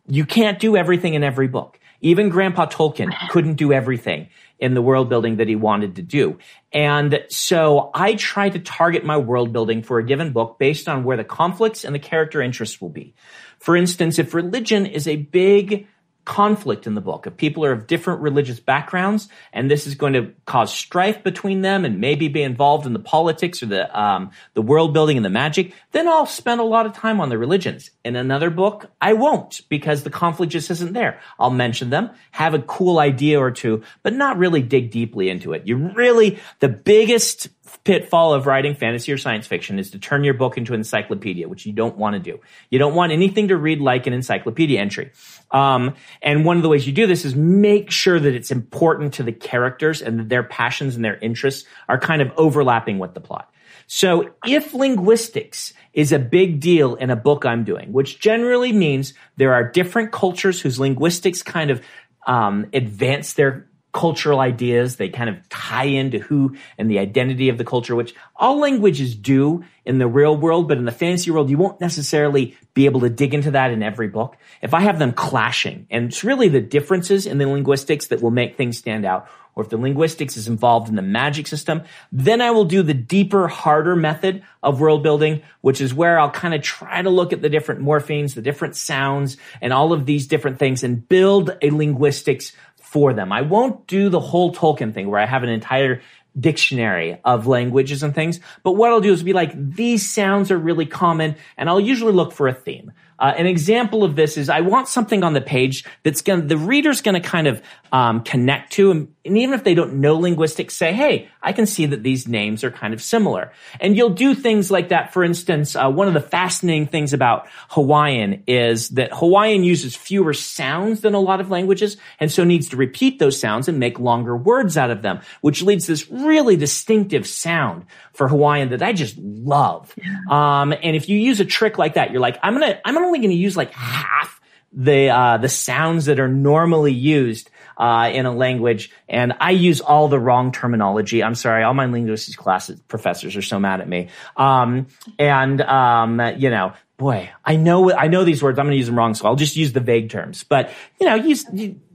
You 0.07 0.25
can't 0.25 0.59
do 0.59 0.75
everything 0.75 1.13
in 1.13 1.23
every 1.23 1.47
book. 1.47 1.79
Even 2.01 2.29
Grandpa 2.29 2.67
Tolkien 2.67 3.11
couldn't 3.29 3.55
do 3.55 3.73
everything 3.73 4.27
in 4.59 4.73
the 4.73 4.81
world 4.81 5.09
building 5.09 5.37
that 5.37 5.47
he 5.47 5.55
wanted 5.55 5.95
to 5.95 6.01
do. 6.01 6.37
And 6.73 7.23
so 7.29 7.91
I 7.93 8.15
try 8.15 8.49
to 8.49 8.59
target 8.59 9.05
my 9.05 9.17
world 9.17 9.53
building 9.53 9.83
for 9.83 9.99
a 9.99 10.05
given 10.05 10.31
book 10.31 10.57
based 10.59 10.87
on 10.87 11.03
where 11.03 11.17
the 11.17 11.23
conflicts 11.23 11.83
and 11.83 11.93
the 11.93 11.99
character 11.99 12.41
interests 12.41 12.81
will 12.81 12.89
be. 12.89 13.13
For 13.59 13.75
instance, 13.75 14.19
if 14.19 14.33
religion 14.33 14.85
is 14.85 15.07
a 15.07 15.15
big 15.15 15.87
conflict 16.27 16.85
in 16.85 16.93
the 16.93 16.99
book 16.99 17.25
of 17.25 17.37
people 17.37 17.63
are 17.63 17.71
of 17.71 17.87
different 17.87 18.19
religious 18.19 18.59
backgrounds 18.59 19.29
and 19.53 19.71
this 19.71 19.87
is 19.87 19.95
going 19.95 20.11
to 20.11 20.33
cause 20.45 20.73
strife 20.73 21.23
between 21.23 21.61
them 21.61 21.85
and 21.85 22.01
maybe 22.01 22.27
be 22.27 22.43
involved 22.43 22.85
in 22.85 22.91
the 22.91 22.99
politics 22.99 23.63
or 23.63 23.67
the 23.67 23.97
um, 23.97 24.29
the 24.53 24.61
world 24.61 24.93
building 24.93 25.15
and 25.15 25.25
the 25.25 25.29
magic 25.29 25.73
then 25.93 26.05
i'll 26.05 26.25
spend 26.25 26.59
a 26.59 26.65
lot 26.65 26.85
of 26.85 26.91
time 26.91 27.21
on 27.21 27.29
the 27.29 27.37
religions. 27.37 27.91
In 28.03 28.17
another 28.17 28.49
book 28.49 28.91
i 28.99 29.13
won't 29.13 29.61
because 29.69 30.03
the 30.03 30.09
conflict 30.09 30.51
just 30.51 30.69
isn't 30.69 30.91
there. 30.91 31.21
I'll 31.39 31.49
mention 31.49 31.91
them 31.91 32.09
have 32.31 32.53
a 32.53 32.59
cool 32.59 32.99
idea 32.99 33.39
or 33.39 33.51
two 33.51 33.83
but 34.03 34.13
not 34.13 34.37
really 34.37 34.61
dig 34.61 34.91
deeply 34.91 35.29
into 35.29 35.53
it. 35.53 35.65
You 35.65 35.77
really 35.77 36.39
the 36.59 36.67
biggest 36.67 37.47
pitfall 37.83 38.33
of 38.33 38.45
writing 38.45 38.75
fantasy 38.75 39.11
or 39.11 39.17
science 39.17 39.47
fiction 39.47 39.79
is 39.79 39.91
to 39.91 39.99
turn 39.99 40.23
your 40.23 40.33
book 40.33 40.57
into 40.57 40.73
an 40.73 40.79
encyclopedia, 40.79 41.47
which 41.47 41.65
you 41.65 41.73
don't 41.73 41.97
want 41.97 42.13
to 42.13 42.19
do. 42.19 42.39
You 42.69 42.79
don't 42.79 42.95
want 42.95 43.11
anything 43.11 43.47
to 43.49 43.57
read 43.57 43.79
like 43.79 44.07
an 44.07 44.13
encyclopedia 44.13 44.79
entry. 44.79 45.11
Um, 45.51 45.95
and 46.21 46.45
one 46.45 46.57
of 46.57 46.63
the 46.63 46.69
ways 46.69 46.85
you 46.85 46.93
do 46.93 47.07
this 47.07 47.25
is 47.25 47.35
make 47.35 47.91
sure 47.91 48.19
that 48.19 48.33
it's 48.33 48.51
important 48.51 49.13
to 49.15 49.23
the 49.23 49.31
characters 49.31 50.01
and 50.01 50.19
that 50.19 50.29
their 50.29 50.43
passions 50.43 50.95
and 50.95 51.05
their 51.05 51.17
interests 51.17 51.67
are 51.87 51.99
kind 51.99 52.21
of 52.21 52.31
overlapping 52.37 52.99
with 52.99 53.13
the 53.13 53.21
plot. 53.21 53.51
So 53.87 54.31
if 54.45 54.73
linguistics 54.73 55.73
is 55.93 56.11
a 56.11 56.19
big 56.19 56.59
deal 56.59 56.95
in 56.95 57.09
a 57.09 57.15
book 57.15 57.45
I'm 57.45 57.63
doing, 57.63 57.93
which 57.93 58.19
generally 58.19 58.73
means 58.73 59.13
there 59.37 59.53
are 59.53 59.63
different 59.63 60.11
cultures 60.11 60.61
whose 60.61 60.77
linguistics 60.79 61.41
kind 61.41 61.71
of 61.71 61.81
um, 62.27 62.67
advance 62.73 63.33
their 63.33 63.67
cultural 63.97 64.39
ideas. 64.39 64.97
They 64.97 65.09
kind 65.09 65.27
of 65.27 65.49
tie 65.49 65.85
into 65.85 66.19
who 66.19 66.55
and 66.77 66.89
the 66.89 66.99
identity 66.99 67.49
of 67.49 67.57
the 67.57 67.63
culture, 67.63 67.95
which 67.95 68.13
all 68.35 68.59
languages 68.59 69.15
do 69.15 69.63
in 69.85 69.97
the 69.97 70.07
real 70.07 70.37
world, 70.37 70.67
but 70.67 70.77
in 70.77 70.85
the 70.85 70.91
fantasy 70.91 71.31
world, 71.31 71.49
you 71.49 71.57
won't 71.57 71.81
necessarily 71.81 72.55
be 72.75 72.85
able 72.85 72.99
to 72.99 73.09
dig 73.09 73.33
into 73.33 73.49
that 73.51 73.71
in 73.71 73.81
every 73.81 74.07
book. 74.07 74.37
If 74.61 74.75
I 74.75 74.81
have 74.81 74.99
them 74.99 75.13
clashing, 75.13 75.87
and 75.89 76.05
it's 76.05 76.23
really 76.23 76.47
the 76.47 76.61
differences 76.61 77.25
in 77.25 77.39
the 77.39 77.47
linguistics 77.47 78.07
that 78.07 78.21
will 78.21 78.29
make 78.29 78.55
things 78.55 78.77
stand 78.77 79.03
out, 79.03 79.27
or 79.55 79.63
if 79.63 79.69
the 79.69 79.77
linguistics 79.77 80.37
is 80.37 80.47
involved 80.47 80.87
in 80.87 80.95
the 80.95 81.01
magic 81.01 81.47
system, 81.47 81.81
then 82.11 82.41
I 82.41 82.51
will 82.51 82.65
do 82.65 82.83
the 82.83 82.93
deeper, 82.93 83.47
harder 83.47 83.95
method 83.95 84.43
of 84.61 84.79
world 84.79 85.01
building, 85.01 85.41
which 85.61 85.81
is 85.81 85.95
where 85.95 86.19
I'll 86.19 86.29
kind 86.29 86.53
of 86.53 86.61
try 86.61 87.01
to 87.01 87.09
look 87.09 87.33
at 87.33 87.41
the 87.41 87.49
different 87.49 87.81
morphemes, 87.81 88.35
the 88.35 88.43
different 88.43 88.75
sounds, 88.75 89.37
and 89.59 89.73
all 89.73 89.93
of 89.93 90.05
these 90.05 90.27
different 90.27 90.59
things 90.59 90.83
and 90.83 91.09
build 91.09 91.57
a 91.63 91.71
linguistics 91.71 92.51
for 92.97 93.13
them. 93.13 93.31
I 93.31 93.43
won't 93.43 93.85
do 93.85 94.09
the 94.09 94.19
whole 94.19 94.51
Tolkien 94.51 94.91
thing 94.91 95.07
where 95.07 95.19
I 95.19 95.27
have 95.27 95.43
an 95.43 95.49
entire 95.49 96.01
dictionary 96.39 97.19
of 97.23 97.45
languages 97.45 98.01
and 98.01 98.15
things. 98.15 98.39
But 98.63 98.71
what 98.71 98.89
I'll 98.89 99.01
do 99.01 99.13
is 99.13 99.21
be 99.21 99.33
like, 99.33 99.51
these 99.53 100.11
sounds 100.11 100.49
are 100.49 100.57
really 100.57 100.87
common, 100.87 101.35
and 101.57 101.69
I'll 101.69 101.79
usually 101.79 102.11
look 102.11 102.31
for 102.31 102.47
a 102.47 102.53
theme. 102.55 102.91
Uh, 103.19 103.33
an 103.37 103.45
example 103.45 104.03
of 104.03 104.15
this 104.15 104.37
is 104.37 104.49
I 104.49 104.61
want 104.61 104.87
something 104.87 105.23
on 105.23 105.33
the 105.33 105.41
page 105.41 105.85
that's 106.03 106.21
going 106.21 106.47
the 106.47 106.57
reader's 106.57 107.01
going 107.01 107.19
to 107.19 107.27
kind 107.27 107.47
of 107.47 107.61
um, 107.91 108.23
connect 108.23 108.73
to, 108.73 108.91
and, 108.91 109.13
and, 109.25 109.37
even 109.37 109.53
if 109.53 109.63
they 109.63 109.73
don't 109.73 109.95
know 109.95 110.15
linguistics, 110.15 110.75
say, 110.75 110.93
hey, 110.93 111.29
I 111.41 111.53
can 111.53 111.65
see 111.65 111.85
that 111.85 112.03
these 112.03 112.27
names 112.27 112.63
are 112.63 112.71
kind 112.71 112.93
of 112.93 113.01
similar. 113.01 113.53
And 113.79 113.95
you'll 113.95 114.09
do 114.09 114.35
things 114.35 114.69
like 114.69 114.89
that. 114.89 115.13
For 115.13 115.23
instance, 115.23 115.75
uh, 115.75 115.89
one 115.89 116.07
of 116.07 116.13
the 116.13 116.21
fascinating 116.21 116.87
things 116.87 117.13
about 117.13 117.47
Hawaiian 117.69 118.43
is 118.45 118.89
that 118.89 119.13
Hawaiian 119.13 119.63
uses 119.63 119.95
fewer 119.95 120.33
sounds 120.33 121.01
than 121.01 121.13
a 121.13 121.19
lot 121.19 121.39
of 121.39 121.49
languages, 121.49 121.97
and 122.19 122.31
so 122.31 122.43
needs 122.43 122.69
to 122.69 122.77
repeat 122.77 123.19
those 123.19 123.39
sounds 123.39 123.67
and 123.67 123.79
make 123.79 123.99
longer 123.99 124.35
words 124.35 124.75
out 124.77 124.91
of 124.91 125.01
them, 125.01 125.21
which 125.41 125.61
leads 125.61 125.85
to 125.85 125.93
this 125.93 126.09
really 126.11 126.57
distinctive 126.57 127.25
sound 127.25 127.85
for 128.13 128.27
Hawaiian 128.27 128.69
that 128.69 128.81
I 128.81 128.93
just 128.93 129.17
love. 129.17 129.93
Um, 130.29 130.73
and 130.73 130.95
if 130.95 131.07
you 131.07 131.17
use 131.17 131.39
a 131.39 131.45
trick 131.45 131.77
like 131.77 131.93
that, 131.93 132.11
you're 132.11 132.21
like, 132.21 132.37
I'm 132.43 132.53
gonna, 132.53 132.79
I'm 132.83 132.95
only 133.07 133.19
gonna 133.19 133.33
use 133.33 133.57
like 133.57 133.73
half 133.73 134.39
the 134.73 135.09
uh, 135.09 135.37
the 135.37 135.49
sounds 135.49 136.05
that 136.05 136.19
are 136.19 136.27
normally 136.27 136.93
used 136.93 137.49
uh, 137.77 138.09
in 138.13 138.25
a 138.25 138.31
language, 138.31 138.91
and 139.07 139.33
I 139.39 139.51
use 139.51 139.81
all 139.81 140.07
the 140.07 140.19
wrong 140.19 140.51
terminology. 140.51 141.23
I'm 141.23 141.35
sorry, 141.35 141.63
all 141.63 141.73
my 141.73 141.85
linguistics 141.85 142.35
classes 142.35 142.79
professors 142.87 143.35
are 143.35 143.41
so 143.41 143.59
mad 143.59 143.81
at 143.81 143.87
me. 143.87 144.09
Um, 144.35 144.87
and 145.17 145.61
um, 145.61 146.21
you 146.37 146.49
know, 146.49 146.73
boy, 146.97 147.29
I 147.45 147.55
know 147.55 147.93
I 147.93 148.07
know 148.07 148.23
these 148.23 148.43
words. 148.43 148.59
I'm 148.59 148.65
going 148.65 148.73
to 148.73 148.77
use 148.77 148.87
them 148.87 148.97
wrong, 148.97 149.13
so 149.13 149.25
I'll 149.25 149.35
just 149.35 149.55
use 149.55 149.73
the 149.73 149.79
vague 149.79 150.09
terms. 150.09 150.43
But 150.43 150.71
you 150.99 151.07
know, 151.07 151.15
use 151.15 151.45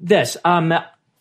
this. 0.01 0.37
Um, 0.45 0.75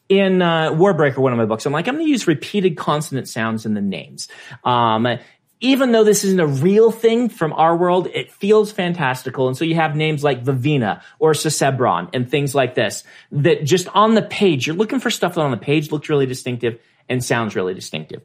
in 0.10 0.42
uh, 0.42 0.72
Warbreaker, 0.72 1.20
one 1.20 1.32
of 1.32 1.38
my 1.38 1.46
books, 1.46 1.66
I'm 1.66 1.72
like, 1.72 1.88
I'm 1.88 1.96
going 1.96 2.06
to 2.06 2.12
use 2.12 2.28
repeated 2.28 2.76
consonant 2.76 3.30
sounds 3.30 3.66
in 3.66 3.76
the 3.76 3.82
names. 3.82 4.28
Um, 4.66 5.08
even 5.62 5.92
though 5.92 6.04
this 6.04 6.24
isn't 6.24 6.40
a 6.40 6.48
real 6.48 6.92
thing 6.92 7.30
from 7.30 7.54
our 7.54 7.78
world, 7.78 8.08
it 8.14 8.32
feels 8.32 8.72
fantastical. 8.72 9.48
And 9.48 9.56
so 9.56 9.64
you 9.64 9.76
have 9.76 9.96
names 9.96 10.24
like 10.24 10.44
Vivenna 10.44 11.02
or 11.20 11.34
Susebron 11.34 12.10
and 12.14 12.30
things 12.30 12.56
like 12.56 12.74
this 12.74 13.04
that 13.32 13.64
just 13.64 13.88
on 13.90 14.16
the 14.16 14.24
page, 14.24 14.66
you're 14.66 14.76
looking 14.76 15.00
for 15.00 15.12
stuff 15.12 15.36
that 15.36 15.42
on 15.42 15.52
the 15.52 15.58
page 15.58 15.92
looks 15.92 16.10
really 16.10 16.26
distinctive 16.26 16.80
and 17.08 17.24
sounds 17.24 17.56
really 17.56 17.76
distinctive. 17.76 18.22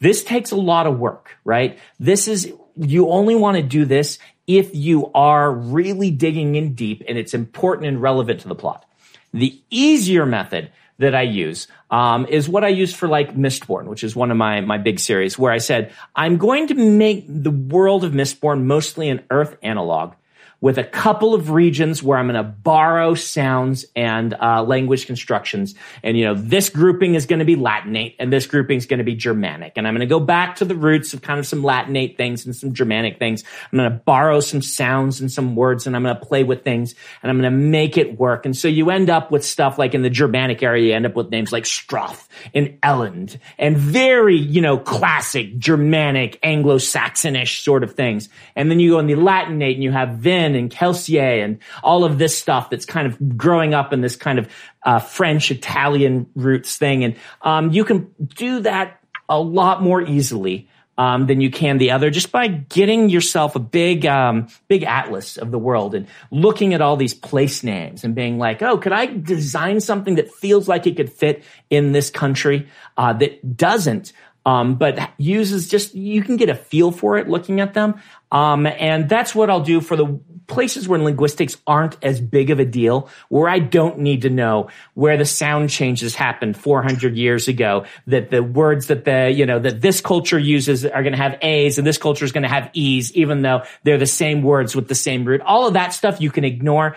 This 0.00 0.24
takes 0.24 0.50
a 0.50 0.56
lot 0.56 0.86
of 0.86 0.98
work, 0.98 1.36
right? 1.44 1.78
This 2.00 2.26
is, 2.26 2.52
you 2.76 3.08
only 3.08 3.34
want 3.34 3.58
to 3.58 3.62
do 3.62 3.84
this 3.84 4.18
if 4.46 4.74
you 4.74 5.10
are 5.14 5.52
really 5.52 6.10
digging 6.10 6.54
in 6.54 6.74
deep 6.74 7.02
and 7.06 7.18
it's 7.18 7.34
important 7.34 7.86
and 7.88 8.00
relevant 8.00 8.40
to 8.40 8.48
the 8.48 8.54
plot. 8.54 8.86
The 9.34 9.60
easier 9.68 10.24
method 10.24 10.72
that 10.98 11.14
I 11.14 11.22
use 11.22 11.68
um, 11.90 12.26
is 12.26 12.48
what 12.48 12.64
I 12.64 12.68
use 12.68 12.94
for 12.94 13.08
like 13.08 13.36
Mistborn, 13.36 13.86
which 13.86 14.04
is 14.04 14.16
one 14.16 14.30
of 14.30 14.36
my 14.36 14.60
my 14.60 14.78
big 14.78 14.98
series, 15.00 15.38
where 15.38 15.52
I 15.52 15.58
said 15.58 15.92
I'm 16.14 16.36
going 16.36 16.66
to 16.68 16.74
make 16.74 17.24
the 17.28 17.50
world 17.50 18.04
of 18.04 18.12
Mistborn 18.12 18.64
mostly 18.64 19.08
an 19.08 19.22
Earth 19.30 19.56
analog 19.62 20.14
with 20.60 20.76
a 20.76 20.84
couple 20.84 21.34
of 21.34 21.50
regions 21.50 22.02
where 22.02 22.18
I'm 22.18 22.26
going 22.26 22.34
to 22.34 22.42
borrow 22.42 23.14
sounds 23.14 23.84
and 23.94 24.34
uh, 24.34 24.64
language 24.64 25.06
constructions. 25.06 25.76
And, 26.02 26.18
you 26.18 26.24
know, 26.24 26.34
this 26.34 26.68
grouping 26.68 27.14
is 27.14 27.26
going 27.26 27.38
to 27.38 27.44
be 27.44 27.54
Latinate 27.54 28.16
and 28.18 28.32
this 28.32 28.46
grouping 28.46 28.76
is 28.76 28.86
going 28.86 28.98
to 28.98 29.04
be 29.04 29.14
Germanic. 29.14 29.74
And 29.76 29.86
I'm 29.86 29.94
going 29.94 30.00
to 30.00 30.06
go 30.06 30.18
back 30.18 30.56
to 30.56 30.64
the 30.64 30.74
roots 30.74 31.14
of 31.14 31.22
kind 31.22 31.38
of 31.38 31.46
some 31.46 31.62
Latinate 31.62 32.16
things 32.16 32.44
and 32.44 32.56
some 32.56 32.74
Germanic 32.74 33.20
things. 33.20 33.44
I'm 33.70 33.78
going 33.78 33.90
to 33.90 33.98
borrow 33.98 34.40
some 34.40 34.60
sounds 34.60 35.20
and 35.20 35.30
some 35.30 35.54
words 35.54 35.86
and 35.86 35.94
I'm 35.94 36.02
going 36.02 36.16
to 36.16 36.26
play 36.26 36.42
with 36.42 36.64
things 36.64 36.96
and 37.22 37.30
I'm 37.30 37.40
going 37.40 37.52
to 37.52 37.56
make 37.56 37.96
it 37.96 38.18
work. 38.18 38.44
And 38.44 38.56
so 38.56 38.66
you 38.66 38.90
end 38.90 39.10
up 39.10 39.30
with 39.30 39.44
stuff 39.44 39.78
like 39.78 39.94
in 39.94 40.02
the 40.02 40.10
Germanic 40.10 40.62
area, 40.64 40.88
you 40.88 40.94
end 40.94 41.06
up 41.06 41.14
with 41.14 41.30
names 41.30 41.52
like 41.52 41.64
Straff 41.64 42.26
and 42.52 42.80
Elend 42.82 43.38
and 43.58 43.76
very, 43.76 44.36
you 44.36 44.60
know, 44.60 44.76
classic 44.76 45.56
Germanic, 45.56 46.40
Anglo-Saxonish 46.42 47.62
sort 47.62 47.84
of 47.84 47.94
things. 47.94 48.28
And 48.56 48.72
then 48.72 48.80
you 48.80 48.92
go 48.92 48.98
in 48.98 49.06
the 49.06 49.14
Latinate 49.14 49.74
and 49.74 49.84
you 49.84 49.92
have 49.92 50.16
Vin 50.16 50.47
and 50.54 50.70
Kelsier 50.70 51.44
and 51.44 51.58
all 51.82 52.04
of 52.04 52.18
this 52.18 52.36
stuff 52.36 52.70
that's 52.70 52.86
kind 52.86 53.06
of 53.06 53.36
growing 53.36 53.74
up 53.74 53.92
in 53.92 54.00
this 54.00 54.16
kind 54.16 54.38
of 54.38 54.48
uh, 54.82 54.98
French 54.98 55.50
Italian 55.50 56.28
roots 56.34 56.76
thing. 56.76 57.04
And 57.04 57.16
um, 57.42 57.70
you 57.72 57.84
can 57.84 58.14
do 58.34 58.60
that 58.60 59.00
a 59.28 59.40
lot 59.40 59.82
more 59.82 60.02
easily. 60.02 60.68
Um, 60.96 61.28
than 61.28 61.40
you 61.40 61.48
can 61.48 61.78
the 61.78 61.92
other 61.92 62.10
just 62.10 62.32
by 62.32 62.48
getting 62.48 63.08
yourself 63.08 63.54
a 63.54 63.60
big 63.60 64.04
um, 64.04 64.48
big 64.66 64.82
atlas 64.82 65.36
of 65.36 65.52
the 65.52 65.58
world 65.58 65.94
and 65.94 66.08
looking 66.32 66.74
at 66.74 66.80
all 66.80 66.96
these 66.96 67.14
place 67.14 67.62
names 67.62 68.02
and 68.02 68.16
being 68.16 68.36
like 68.36 68.62
oh 68.62 68.78
could 68.78 68.90
i 68.90 69.06
design 69.06 69.80
something 69.80 70.16
that 70.16 70.28
feels 70.28 70.66
like 70.66 70.88
it 70.88 70.96
could 70.96 71.12
fit 71.12 71.44
in 71.70 71.92
this 71.92 72.10
country 72.10 72.66
uh, 72.96 73.12
that 73.12 73.56
doesn't 73.56 74.12
um, 74.48 74.74
but 74.76 75.10
uses 75.18 75.68
just 75.68 75.94
you 75.94 76.22
can 76.22 76.36
get 76.36 76.48
a 76.48 76.54
feel 76.54 76.90
for 76.90 77.18
it 77.18 77.28
looking 77.28 77.60
at 77.60 77.74
them 77.74 78.00
um, 78.32 78.66
and 78.66 79.08
that's 79.08 79.34
what 79.34 79.50
i'll 79.50 79.60
do 79.60 79.80
for 79.80 79.96
the 79.96 80.18
places 80.48 80.88
where 80.88 80.98
linguistics 80.98 81.56
aren't 81.66 81.96
as 82.02 82.20
big 82.20 82.50
of 82.50 82.58
a 82.58 82.64
deal, 82.64 83.08
where 83.28 83.48
I 83.48 83.60
don't 83.60 83.98
need 83.98 84.22
to 84.22 84.30
know 84.30 84.70
where 84.94 85.16
the 85.16 85.24
sound 85.24 85.70
changes 85.70 86.16
happened 86.16 86.56
400 86.56 87.16
years 87.16 87.46
ago, 87.46 87.84
that 88.06 88.30
the 88.30 88.42
words 88.42 88.86
that 88.86 89.04
the, 89.04 89.30
you 89.30 89.46
know, 89.46 89.58
that 89.60 89.80
this 89.80 90.00
culture 90.00 90.38
uses 90.38 90.84
are 90.84 91.02
going 91.02 91.12
to 91.12 91.18
have 91.18 91.38
A's 91.42 91.78
and 91.78 91.86
this 91.86 91.98
culture 91.98 92.24
is 92.24 92.32
going 92.32 92.42
to 92.42 92.48
have 92.48 92.70
E's, 92.72 93.12
even 93.14 93.42
though 93.42 93.62
they're 93.84 93.98
the 93.98 94.06
same 94.06 94.42
words 94.42 94.74
with 94.74 94.88
the 94.88 94.94
same 94.94 95.24
root. 95.24 95.42
All 95.42 95.68
of 95.68 95.74
that 95.74 95.90
stuff 95.90 96.20
you 96.20 96.30
can 96.30 96.44
ignore 96.44 96.96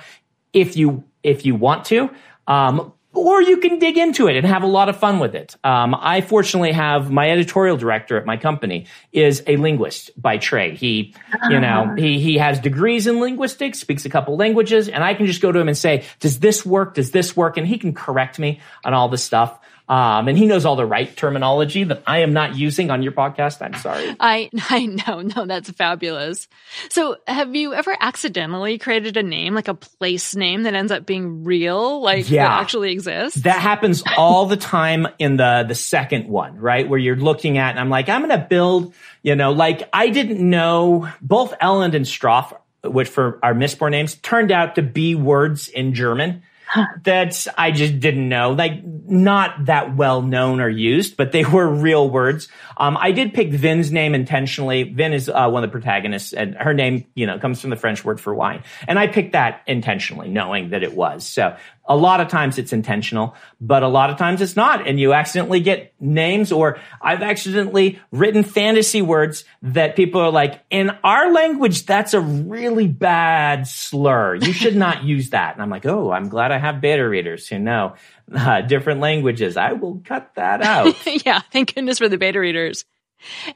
if 0.53 0.77
you, 0.77 1.03
if 1.21 1.45
you 1.45 1.53
want 1.53 1.85
to. 1.85 2.09
Um, 2.47 2.93
or 3.13 3.41
you 3.41 3.57
can 3.57 3.77
dig 3.79 3.97
into 3.97 4.27
it 4.27 4.35
and 4.37 4.45
have 4.45 4.63
a 4.63 4.67
lot 4.67 4.87
of 4.89 4.97
fun 4.97 5.19
with 5.19 5.35
it. 5.35 5.55
Um, 5.63 5.95
I 5.99 6.21
fortunately 6.21 6.71
have 6.71 7.11
my 7.11 7.29
editorial 7.29 7.75
director 7.75 8.17
at 8.17 8.25
my 8.25 8.37
company 8.37 8.85
is 9.11 9.43
a 9.47 9.57
linguist 9.57 10.11
by 10.19 10.37
trade. 10.37 10.75
He, 10.75 11.13
you 11.49 11.59
know, 11.59 11.87
ah. 11.89 11.95
he 11.95 12.19
he 12.19 12.37
has 12.37 12.59
degrees 12.59 13.07
in 13.07 13.19
linguistics, 13.19 13.79
speaks 13.79 14.05
a 14.05 14.09
couple 14.09 14.37
languages, 14.37 14.87
and 14.87 15.03
I 15.03 15.13
can 15.13 15.25
just 15.25 15.41
go 15.41 15.51
to 15.51 15.59
him 15.59 15.67
and 15.67 15.77
say, 15.77 16.05
"Does 16.19 16.39
this 16.39 16.65
work? 16.65 16.93
Does 16.93 17.11
this 17.11 17.35
work?" 17.35 17.57
And 17.57 17.67
he 17.67 17.77
can 17.77 17.93
correct 17.93 18.39
me 18.39 18.61
on 18.85 18.93
all 18.93 19.09
this 19.09 19.23
stuff. 19.23 19.59
Um, 19.91 20.29
and 20.29 20.37
he 20.37 20.45
knows 20.45 20.63
all 20.63 20.77
the 20.77 20.85
right 20.85 21.13
terminology 21.17 21.83
that 21.83 22.01
I 22.07 22.19
am 22.19 22.31
not 22.31 22.55
using 22.55 22.89
on 22.89 23.03
your 23.03 23.11
podcast. 23.11 23.61
I'm 23.61 23.73
sorry. 23.73 24.15
I 24.21 24.49
I 24.69 24.85
know, 24.85 25.19
no, 25.19 25.45
that's 25.45 25.69
fabulous. 25.71 26.47
So, 26.89 27.17
have 27.27 27.53
you 27.57 27.73
ever 27.73 27.93
accidentally 27.99 28.77
created 28.77 29.17
a 29.17 29.23
name, 29.23 29.53
like 29.53 29.67
a 29.67 29.73
place 29.73 30.33
name, 30.33 30.63
that 30.63 30.75
ends 30.75 30.93
up 30.93 31.05
being 31.05 31.43
real, 31.43 32.01
like 32.01 32.29
Yeah. 32.29 32.47
that 32.47 32.61
actually 32.61 32.93
exists? 32.93 33.41
That 33.41 33.59
happens 33.59 34.01
all 34.17 34.45
the 34.45 34.55
time 34.55 35.09
in 35.19 35.35
the 35.35 35.65
the 35.67 35.75
second 35.75 36.29
one, 36.29 36.55
right? 36.57 36.87
Where 36.87 36.97
you're 36.97 37.17
looking 37.17 37.57
at, 37.57 37.71
and 37.71 37.79
I'm 37.79 37.89
like, 37.89 38.07
I'm 38.07 38.25
going 38.25 38.39
to 38.39 38.47
build, 38.49 38.93
you 39.23 39.35
know, 39.35 39.51
like 39.51 39.89
I 39.91 40.07
didn't 40.07 40.39
know 40.39 41.09
both 41.21 41.53
Elend 41.59 41.95
and 41.95 42.05
Straff, 42.05 42.57
which 42.85 43.09
for 43.09 43.39
our 43.43 43.53
Mistborn 43.53 43.91
names, 43.91 44.15
turned 44.15 44.53
out 44.53 44.75
to 44.75 44.81
be 44.81 45.15
words 45.15 45.67
in 45.67 45.93
German 45.93 46.43
that 47.03 47.47
I 47.57 47.71
just 47.71 47.99
didn't 47.99 48.29
know, 48.29 48.51
like 48.51 48.83
not 48.83 49.65
that 49.65 49.95
well 49.95 50.21
known 50.21 50.61
or 50.61 50.69
used, 50.69 51.17
but 51.17 51.31
they 51.31 51.43
were 51.45 51.67
real 51.67 52.09
words. 52.09 52.47
Um, 52.77 52.97
I 52.99 53.11
did 53.11 53.33
pick 53.33 53.51
Vin's 53.51 53.91
name 53.91 54.15
intentionally. 54.15 54.83
Vin 54.83 55.13
is 55.13 55.29
uh, 55.29 55.49
one 55.49 55.63
of 55.63 55.69
the 55.69 55.71
protagonists, 55.71 56.33
and 56.33 56.55
her 56.55 56.73
name, 56.73 57.05
you 57.15 57.25
know, 57.27 57.39
comes 57.39 57.61
from 57.61 57.69
the 57.69 57.75
French 57.75 58.03
word 58.03 58.19
for 58.19 58.33
wine, 58.33 58.63
and 58.87 58.97
I 58.97 59.07
picked 59.07 59.33
that 59.33 59.61
intentionally, 59.67 60.29
knowing 60.29 60.69
that 60.69 60.83
it 60.83 60.93
was. 60.93 61.25
So 61.27 61.55
a 61.85 61.95
lot 61.95 62.21
of 62.21 62.27
times 62.27 62.57
it's 62.57 62.73
intentional, 62.73 63.35
but 63.59 63.83
a 63.83 63.87
lot 63.87 64.09
of 64.09 64.17
times 64.17 64.41
it's 64.41 64.55
not, 64.55 64.87
and 64.87 64.99
you 64.99 65.13
accidentally 65.13 65.59
get 65.59 65.93
names, 65.99 66.51
or 66.51 66.79
I've 67.01 67.21
accidentally 67.21 67.99
written 68.11 68.43
fantasy 68.43 69.01
words 69.01 69.43
that 69.63 69.95
people 69.95 70.21
are 70.21 70.31
like, 70.31 70.63
in 70.69 70.91
our 71.03 71.31
language, 71.31 71.85
that's 71.85 72.13
a 72.13 72.21
really 72.21 72.87
bad 72.87 73.67
slur. 73.67 74.35
You 74.35 74.53
should 74.53 74.75
not 74.75 75.03
use 75.03 75.31
that. 75.31 75.53
And 75.53 75.61
I'm 75.61 75.69
like, 75.69 75.85
oh, 75.85 76.11
I'm 76.11 76.29
glad 76.29 76.51
I 76.51 76.59
have 76.59 76.81
beta 76.81 77.07
readers 77.07 77.47
who 77.47 77.59
know 77.59 77.95
uh, 78.33 78.61
different 78.61 78.99
languages. 78.99 79.57
I 79.57 79.73
will 79.73 80.01
cut 80.05 80.35
that 80.35 80.61
out. 80.61 80.95
yeah, 81.25 81.41
thank 81.51 81.75
goodness 81.75 81.97
for 81.97 82.09
the 82.09 82.17
beta 82.17 82.39
readers. 82.39 82.85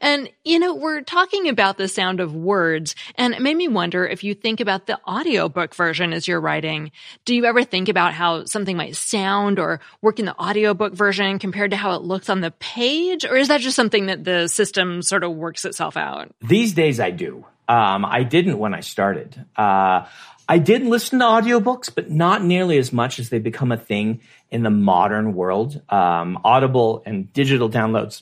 And, 0.02 0.30
you 0.44 0.60
know, 0.60 0.74
we're 0.74 1.02
talking 1.02 1.50
about 1.50 1.78
the 1.78 1.88
sound 1.88 2.20
of 2.20 2.36
words, 2.36 2.96
and 3.16 3.34
it 3.34 3.42
made 3.42 3.58
me 3.58 3.68
wonder 3.68 4.06
if 4.06 4.24
you 4.24 4.34
think 4.34 4.60
about 4.60 4.88
the 4.88 5.00
audiobook 5.08 5.76
version 5.76 6.14
as 6.14 6.28
you're 6.28 6.42
writing. 6.42 6.92
Do 7.26 7.36
you 7.36 7.46
ever 7.46 7.64
think 7.64 7.90
about 7.90 8.14
how 8.14 8.46
something 8.46 8.78
might 8.78 8.96
sound 8.96 9.60
or 9.60 9.80
work 10.02 10.20
in 10.20 10.26
the 10.26 10.40
audiobook 10.40 10.94
version 10.94 11.40
compared 11.40 11.72
to 11.72 11.78
how 11.78 11.96
it 11.96 12.02
looks 12.02 12.30
on 12.30 12.42
the 12.42 12.52
page? 12.52 13.26
Or 13.26 13.36
is 13.36 13.48
that 13.48 13.62
just 13.62 13.76
something 13.76 14.08
that 14.08 14.24
the 14.24 14.48
system 14.48 15.02
sort 15.02 15.24
of 15.24 15.32
works 15.34 15.66
itself 15.66 15.98
out? 15.98 16.34
These 16.42 16.74
days 16.74 17.00
I 17.00 17.12
do. 17.12 17.46
Um, 17.68 18.06
I 18.06 18.24
didn't 18.24 18.60
when 18.60 18.74
I 18.74 18.82
started. 18.82 19.44
Uh, 19.56 20.06
I 20.48 20.60
did 20.60 20.84
listen 20.84 21.20
to 21.20 21.26
audiobooks, 21.26 21.94
but 21.94 22.12
not 22.12 22.44
nearly 22.44 22.78
as 22.78 22.94
much 22.94 23.18
as 23.18 23.30
they 23.30 23.40
become 23.40 23.72
a 23.72 23.78
thing 23.78 24.22
in 24.52 24.62
the 24.62 24.70
modern 24.70 25.34
world. 25.34 25.82
Um, 25.90 26.40
Audible 26.44 27.02
and 27.06 27.34
digital 27.34 27.70
downloads. 27.70 28.22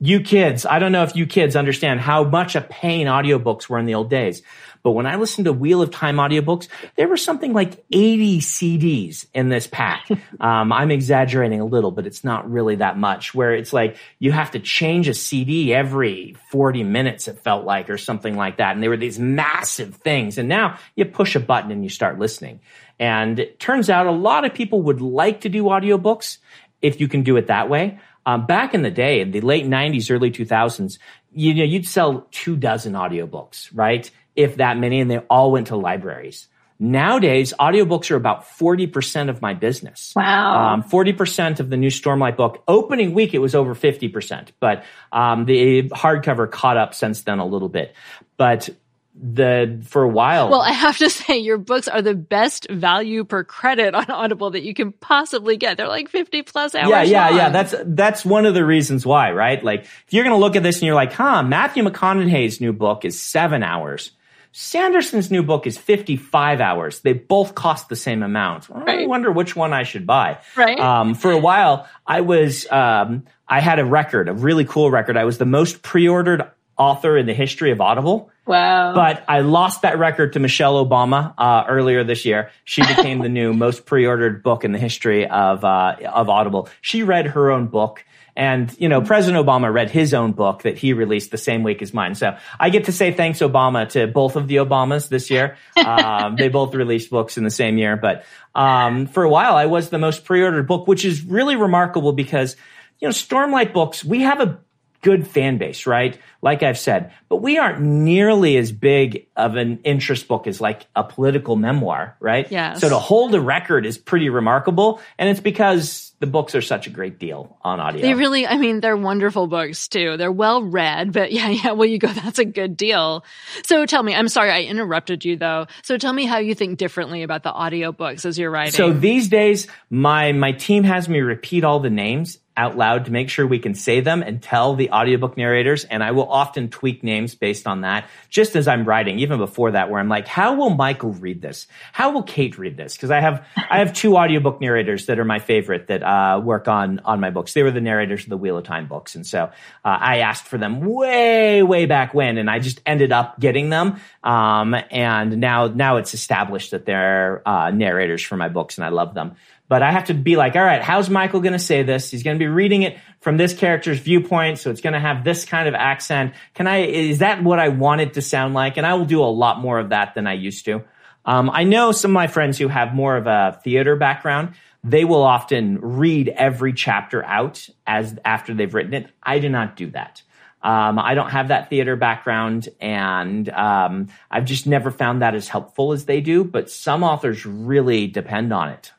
You 0.00 0.20
kids, 0.20 0.64
I 0.64 0.78
don't 0.78 0.92
know 0.92 1.02
if 1.02 1.14
you 1.14 1.26
kids 1.26 1.54
understand 1.54 2.00
how 2.00 2.24
much 2.24 2.56
a 2.56 2.62
pain 2.62 3.06
audiobooks 3.06 3.68
were 3.68 3.78
in 3.78 3.84
the 3.84 3.94
old 3.94 4.08
days. 4.08 4.42
But 4.82 4.92
when 4.92 5.06
I 5.06 5.16
listened 5.16 5.44
to 5.44 5.52
Wheel 5.52 5.82
of 5.82 5.90
Time 5.90 6.16
audiobooks, 6.16 6.68
there 6.96 7.06
were 7.06 7.18
something 7.18 7.52
like 7.52 7.84
80 7.92 8.40
CDs 8.40 9.26
in 9.34 9.48
this 9.48 9.66
pack. 9.66 10.08
Um, 10.40 10.72
I'm 10.72 10.90
exaggerating 10.90 11.60
a 11.60 11.66
little, 11.66 11.90
but 11.90 12.06
it's 12.06 12.24
not 12.24 12.50
really 12.50 12.76
that 12.76 12.96
much 12.96 13.34
where 13.34 13.54
it's 13.54 13.74
like 13.74 13.98
you 14.18 14.32
have 14.32 14.52
to 14.52 14.58
change 14.58 15.06
a 15.06 15.12
CD 15.12 15.74
every 15.74 16.34
40 16.50 16.82
minutes, 16.82 17.28
it 17.28 17.38
felt 17.40 17.66
like, 17.66 17.90
or 17.90 17.98
something 17.98 18.36
like 18.36 18.56
that. 18.56 18.74
And 18.74 18.82
they 18.82 18.88
were 18.88 18.96
these 18.96 19.18
massive 19.18 19.96
things. 19.96 20.38
And 20.38 20.48
now 20.48 20.78
you 20.96 21.04
push 21.04 21.36
a 21.36 21.40
button 21.40 21.70
and 21.70 21.82
you 21.82 21.90
start 21.90 22.18
listening. 22.18 22.60
And 22.98 23.38
it 23.38 23.60
turns 23.60 23.90
out 23.90 24.06
a 24.06 24.12
lot 24.12 24.46
of 24.46 24.54
people 24.54 24.80
would 24.82 25.02
like 25.02 25.42
to 25.42 25.50
do 25.50 25.64
audiobooks 25.64 26.38
if 26.80 27.00
you 27.00 27.08
can 27.08 27.22
do 27.22 27.36
it 27.36 27.48
that 27.48 27.68
way. 27.68 27.98
Um, 28.30 28.46
back 28.46 28.74
in 28.74 28.82
the 28.82 28.90
day, 28.90 29.20
in 29.20 29.32
the 29.32 29.40
late 29.40 29.64
90s, 29.66 30.10
early 30.10 30.30
2000s, 30.30 30.98
you 31.32 31.52
know, 31.54 31.64
you'd 31.64 31.86
sell 31.86 32.28
two 32.30 32.56
dozen 32.56 32.92
audiobooks, 32.92 33.70
right? 33.74 34.08
If 34.36 34.56
that 34.56 34.78
many, 34.78 35.00
and 35.00 35.10
they 35.10 35.18
all 35.18 35.50
went 35.50 35.68
to 35.68 35.76
libraries. 35.76 36.46
Nowadays, 36.78 37.52
audiobooks 37.58 38.10
are 38.10 38.16
about 38.16 38.44
40% 38.44 39.28
of 39.28 39.42
my 39.42 39.52
business. 39.52 40.12
Wow. 40.14 40.74
Um, 40.74 40.82
40% 40.84 41.60
of 41.60 41.70
the 41.70 41.76
new 41.76 41.90
Stormlight 41.90 42.36
book. 42.36 42.62
Opening 42.68 43.14
week, 43.14 43.34
it 43.34 43.38
was 43.38 43.54
over 43.54 43.74
50%, 43.74 44.48
but 44.60 44.84
um, 45.12 45.44
the 45.44 45.88
hardcover 45.90 46.50
caught 46.50 46.76
up 46.76 46.94
since 46.94 47.22
then 47.22 47.38
a 47.40 47.46
little 47.46 47.68
bit. 47.68 47.94
But 48.36 48.70
the 49.14 49.80
for 49.86 50.02
a 50.02 50.08
while, 50.08 50.48
Well, 50.50 50.60
I 50.62 50.72
have 50.72 50.96
to 50.98 51.10
say, 51.10 51.38
your 51.38 51.58
books 51.58 51.88
are 51.88 52.00
the 52.02 52.14
best 52.14 52.70
value 52.70 53.24
per 53.24 53.42
credit 53.44 53.94
on 53.94 54.06
Audible 54.10 54.50
that 54.52 54.62
you 54.62 54.72
can 54.72 54.92
possibly 54.92 55.56
get. 55.56 55.76
They're 55.76 55.88
like 55.88 56.08
50 56.08 56.42
plus 56.42 56.74
hours. 56.74 56.88
yeah, 56.90 57.02
yeah, 57.02 57.28
long. 57.28 57.36
yeah. 57.36 57.48
That's 57.50 57.74
that's 57.84 58.24
one 58.24 58.46
of 58.46 58.54
the 58.54 58.64
reasons 58.64 59.04
why, 59.04 59.32
right? 59.32 59.62
Like, 59.62 59.82
if 59.82 60.04
you're 60.10 60.24
going 60.24 60.34
to 60.36 60.40
look 60.40 60.56
at 60.56 60.62
this 60.62 60.76
and 60.76 60.84
you're 60.84 60.94
like, 60.94 61.12
huh, 61.12 61.42
Matthew 61.42 61.82
McConaughey's 61.82 62.60
new 62.60 62.72
book 62.72 63.04
is 63.04 63.20
seven 63.20 63.62
hours. 63.62 64.12
Sanderson's 64.52 65.30
new 65.30 65.42
book 65.44 65.66
is 65.66 65.78
55 65.78 66.60
hours. 66.60 67.00
They 67.00 67.12
both 67.12 67.54
cost 67.54 67.88
the 67.88 67.94
same 67.96 68.22
amount. 68.22 68.68
I 68.72 68.80
Right. 68.80 69.08
wonder 69.08 69.30
which 69.30 69.54
one 69.54 69.72
I 69.72 69.84
should 69.84 70.06
buy. 70.06 70.38
Right. 70.56 70.78
Um, 70.78 71.14
for 71.14 71.30
a 71.30 71.38
while, 71.38 71.86
I 72.06 72.22
was, 72.22 72.66
um, 72.70 73.24
I 73.48 73.60
had 73.60 73.78
a 73.78 73.84
record, 73.84 74.28
a 74.28 74.32
really 74.32 74.64
cool 74.64 74.90
record. 74.90 75.16
I 75.16 75.24
was 75.24 75.38
the 75.38 75.46
most 75.46 75.82
pre-ordered 75.82 76.42
author 76.76 77.16
in 77.16 77.26
the 77.26 77.34
history 77.34 77.70
of 77.70 77.80
Audible. 77.80 78.30
Wow. 78.50 78.94
But 78.94 79.24
I 79.28 79.40
lost 79.40 79.82
that 79.82 79.98
record 79.98 80.34
to 80.34 80.40
Michelle 80.40 80.84
Obama 80.84 81.32
uh, 81.38 81.64
earlier 81.68 82.04
this 82.04 82.24
year. 82.24 82.50
She 82.64 82.82
became 82.82 83.20
the 83.20 83.28
new 83.28 83.52
most 83.54 83.86
pre-ordered 83.86 84.42
book 84.42 84.64
in 84.64 84.72
the 84.72 84.78
history 84.78 85.26
of 85.26 85.64
uh, 85.64 85.96
of 86.04 86.28
Audible. 86.28 86.68
She 86.80 87.02
read 87.02 87.28
her 87.28 87.50
own 87.50 87.68
book, 87.68 88.04
and 88.36 88.74
you 88.78 88.88
know 88.88 89.00
President 89.00 89.44
Obama 89.44 89.72
read 89.72 89.90
his 89.90 90.12
own 90.12 90.32
book 90.32 90.62
that 90.62 90.76
he 90.76 90.92
released 90.92 91.30
the 91.30 91.38
same 91.38 91.62
week 91.62 91.80
as 91.80 91.94
mine. 91.94 92.14
So 92.14 92.36
I 92.58 92.70
get 92.70 92.86
to 92.86 92.92
say 92.92 93.12
thanks 93.12 93.38
Obama 93.38 93.88
to 93.90 94.06
both 94.08 94.36
of 94.36 94.48
the 94.48 94.56
Obamas 94.56 95.08
this 95.08 95.30
year. 95.30 95.56
Um, 95.76 96.36
they 96.38 96.48
both 96.48 96.74
released 96.74 97.10
books 97.10 97.38
in 97.38 97.44
the 97.44 97.50
same 97.50 97.78
year, 97.78 97.96
but 97.96 98.24
um, 98.54 99.06
for 99.06 99.22
a 99.22 99.28
while 99.30 99.54
I 99.54 99.66
was 99.66 99.90
the 99.90 99.98
most 99.98 100.24
pre-ordered 100.24 100.66
book, 100.66 100.88
which 100.88 101.04
is 101.04 101.24
really 101.24 101.56
remarkable 101.56 102.12
because 102.12 102.56
you 102.98 103.06
know 103.06 103.12
Stormlight 103.12 103.72
Books 103.72 104.04
we 104.04 104.22
have 104.22 104.40
a 104.40 104.58
good 105.02 105.26
fan 105.26 105.58
base, 105.58 105.86
right? 105.86 106.18
Like 106.42 106.62
I've 106.62 106.78
said, 106.78 107.12
but 107.28 107.36
we 107.36 107.58
aren't 107.58 107.80
nearly 107.80 108.56
as 108.56 108.72
big 108.72 109.26
of 109.36 109.56
an 109.56 109.80
interest 109.84 110.26
book 110.26 110.46
as 110.46 110.60
like 110.60 110.86
a 110.96 111.04
political 111.04 111.56
memoir, 111.56 112.16
right? 112.18 112.50
Yes. 112.50 112.80
So 112.80 112.88
to 112.88 112.98
hold 112.98 113.34
a 113.34 113.40
record 113.40 113.84
is 113.84 113.98
pretty 113.98 114.30
remarkable. 114.30 115.00
And 115.18 115.28
it's 115.28 115.40
because 115.40 116.12
the 116.20 116.26
books 116.26 116.54
are 116.54 116.62
such 116.62 116.86
a 116.86 116.90
great 116.90 117.18
deal 117.18 117.58
on 117.62 117.80
audio. 117.80 118.02
They 118.02 118.14
really, 118.14 118.46
I 118.46 118.58
mean, 118.58 118.80
they're 118.80 118.96
wonderful 118.96 119.46
books 119.46 119.88
too. 119.88 120.16
They're 120.16 120.32
well 120.32 120.62
read, 120.62 121.12
but 121.12 121.32
yeah, 121.32 121.48
yeah, 121.48 121.72
well, 121.72 121.88
you 121.88 121.98
go, 121.98 122.08
that's 122.08 122.38
a 122.38 122.44
good 122.44 122.76
deal. 122.76 123.24
So 123.64 123.84
tell 123.86 124.02
me, 124.02 124.14
I'm 124.14 124.28
sorry, 124.28 124.50
I 124.50 124.62
interrupted 124.62 125.24
you 125.24 125.36
though. 125.36 125.66
So 125.82 125.98
tell 125.98 126.12
me 126.12 126.24
how 126.24 126.38
you 126.38 126.54
think 126.54 126.78
differently 126.78 127.22
about 127.22 127.42
the 127.42 127.52
audiobooks 127.52 128.24
as 128.24 128.38
you're 128.38 128.50
writing. 128.50 128.72
So 128.72 128.92
these 128.92 129.28
days, 129.28 129.66
my 129.88 130.32
my 130.32 130.52
team 130.52 130.84
has 130.84 131.08
me 131.08 131.20
repeat 131.20 131.64
all 131.64 131.80
the 131.80 131.90
names 131.90 132.38
out 132.56 132.76
loud 132.76 133.06
to 133.06 133.10
make 133.10 133.30
sure 133.30 133.46
we 133.46 133.58
can 133.58 133.74
say 133.74 134.00
them 134.00 134.22
and 134.22 134.42
tell 134.42 134.74
the 134.74 134.90
audiobook 134.90 135.36
narrators. 135.36 135.84
And 135.84 136.04
I 136.04 136.10
will 136.10 136.29
often 136.30 136.68
tweak 136.68 137.02
names 137.02 137.34
based 137.34 137.66
on 137.66 137.82
that, 137.82 138.08
just 138.28 138.56
as 138.56 138.68
I'm 138.68 138.84
writing, 138.84 139.18
even 139.18 139.38
before 139.38 139.72
that, 139.72 139.90
where 139.90 140.00
I'm 140.00 140.08
like, 140.08 140.26
how 140.26 140.54
will 140.54 140.70
Michael 140.70 141.12
read 141.12 141.42
this? 141.42 141.66
How 141.92 142.10
will 142.12 142.22
Kate 142.22 142.58
read 142.58 142.76
this? 142.76 142.94
Because 142.94 143.10
I 143.10 143.20
have 143.20 143.46
I 143.56 143.78
have 143.78 143.92
two 143.92 144.16
audiobook 144.16 144.60
narrators 144.60 145.06
that 145.06 145.18
are 145.18 145.24
my 145.24 145.38
favorite 145.38 145.88
that 145.88 146.02
uh, 146.02 146.40
work 146.42 146.68
on 146.68 147.00
on 147.00 147.20
my 147.20 147.30
books. 147.30 147.52
They 147.52 147.62
were 147.62 147.70
the 147.70 147.80
narrators 147.80 148.24
of 148.24 148.30
the 148.30 148.36
Wheel 148.36 148.56
of 148.56 148.64
Time 148.64 148.86
books, 148.86 149.14
and 149.14 149.26
so 149.26 149.44
uh, 149.44 149.50
I 149.84 150.18
asked 150.18 150.46
for 150.46 150.58
them 150.58 150.80
way 150.80 151.62
way 151.62 151.86
back 151.86 152.14
when, 152.14 152.38
and 152.38 152.48
I 152.48 152.58
just 152.58 152.80
ended 152.86 153.12
up 153.12 153.38
getting 153.40 153.70
them. 153.70 154.00
Um, 154.22 154.74
and 154.90 155.38
now 155.38 155.66
now 155.66 155.96
it's 155.96 156.14
established 156.14 156.70
that 156.70 156.86
they're 156.86 157.46
uh, 157.46 157.70
narrators 157.70 158.22
for 158.22 158.36
my 158.36 158.48
books, 158.48 158.78
and 158.78 158.84
I 158.84 158.90
love 158.90 159.14
them 159.14 159.36
but 159.70 159.84
I 159.84 159.92
have 159.92 160.06
to 160.06 160.14
be 160.14 160.34
like, 160.34 160.56
all 160.56 160.64
right, 160.64 160.82
how's 160.82 161.08
Michael 161.08 161.38
going 161.38 161.52
to 161.52 161.58
say 161.60 161.84
this? 161.84 162.10
He's 162.10 162.24
going 162.24 162.36
to 162.36 162.40
be 162.40 162.48
reading 162.48 162.82
it 162.82 162.98
from 163.20 163.36
this 163.36 163.54
character's 163.54 164.00
viewpoint, 164.00 164.58
so 164.58 164.68
it's 164.72 164.80
going 164.80 164.94
to 164.94 165.00
have 165.00 165.22
this 165.22 165.44
kind 165.44 165.68
of 165.68 165.74
accent. 165.74 166.34
Can 166.54 166.66
I? 166.66 166.78
Is 166.78 167.20
that 167.20 167.44
what 167.44 167.60
I 167.60 167.68
want 167.68 168.00
it 168.00 168.14
to 168.14 168.20
sound 168.20 168.52
like? 168.52 168.78
And 168.78 168.84
I 168.84 168.94
will 168.94 169.04
do 169.04 169.22
a 169.22 169.30
lot 169.30 169.60
more 169.60 169.78
of 169.78 169.90
that 169.90 170.16
than 170.16 170.26
I 170.26 170.32
used 170.32 170.64
to. 170.64 170.82
Um, 171.24 171.50
I 171.50 171.62
know 171.62 171.92
some 171.92 172.10
of 172.10 172.14
my 172.14 172.26
friends 172.26 172.58
who 172.58 172.66
have 172.66 172.94
more 172.94 173.16
of 173.16 173.28
a 173.28 173.60
theater 173.62 173.94
background. 173.94 174.54
They 174.82 175.04
will 175.04 175.22
often 175.22 175.78
read 175.80 176.28
every 176.28 176.72
chapter 176.72 177.24
out 177.24 177.68
as 177.86 178.18
after 178.24 178.54
they've 178.54 178.74
written 178.74 178.94
it. 178.94 179.08
I 179.22 179.38
do 179.38 179.48
not 179.48 179.76
do 179.76 179.92
that. 179.92 180.22
Um, 180.62 180.98
I 180.98 181.14
don't 181.14 181.30
have 181.30 181.48
that 181.48 181.70
theater 181.70 181.94
background, 181.94 182.68
and 182.80 183.48
um, 183.50 184.08
I've 184.32 184.46
just 184.46 184.66
never 184.66 184.90
found 184.90 185.22
that 185.22 185.36
as 185.36 185.46
helpful 185.46 185.92
as 185.92 186.06
they 186.06 186.20
do. 186.20 186.42
But 186.42 186.70
some 186.70 187.04
authors 187.04 187.46
really 187.46 188.08
depend 188.08 188.52
on 188.52 188.70
it. 188.70 188.92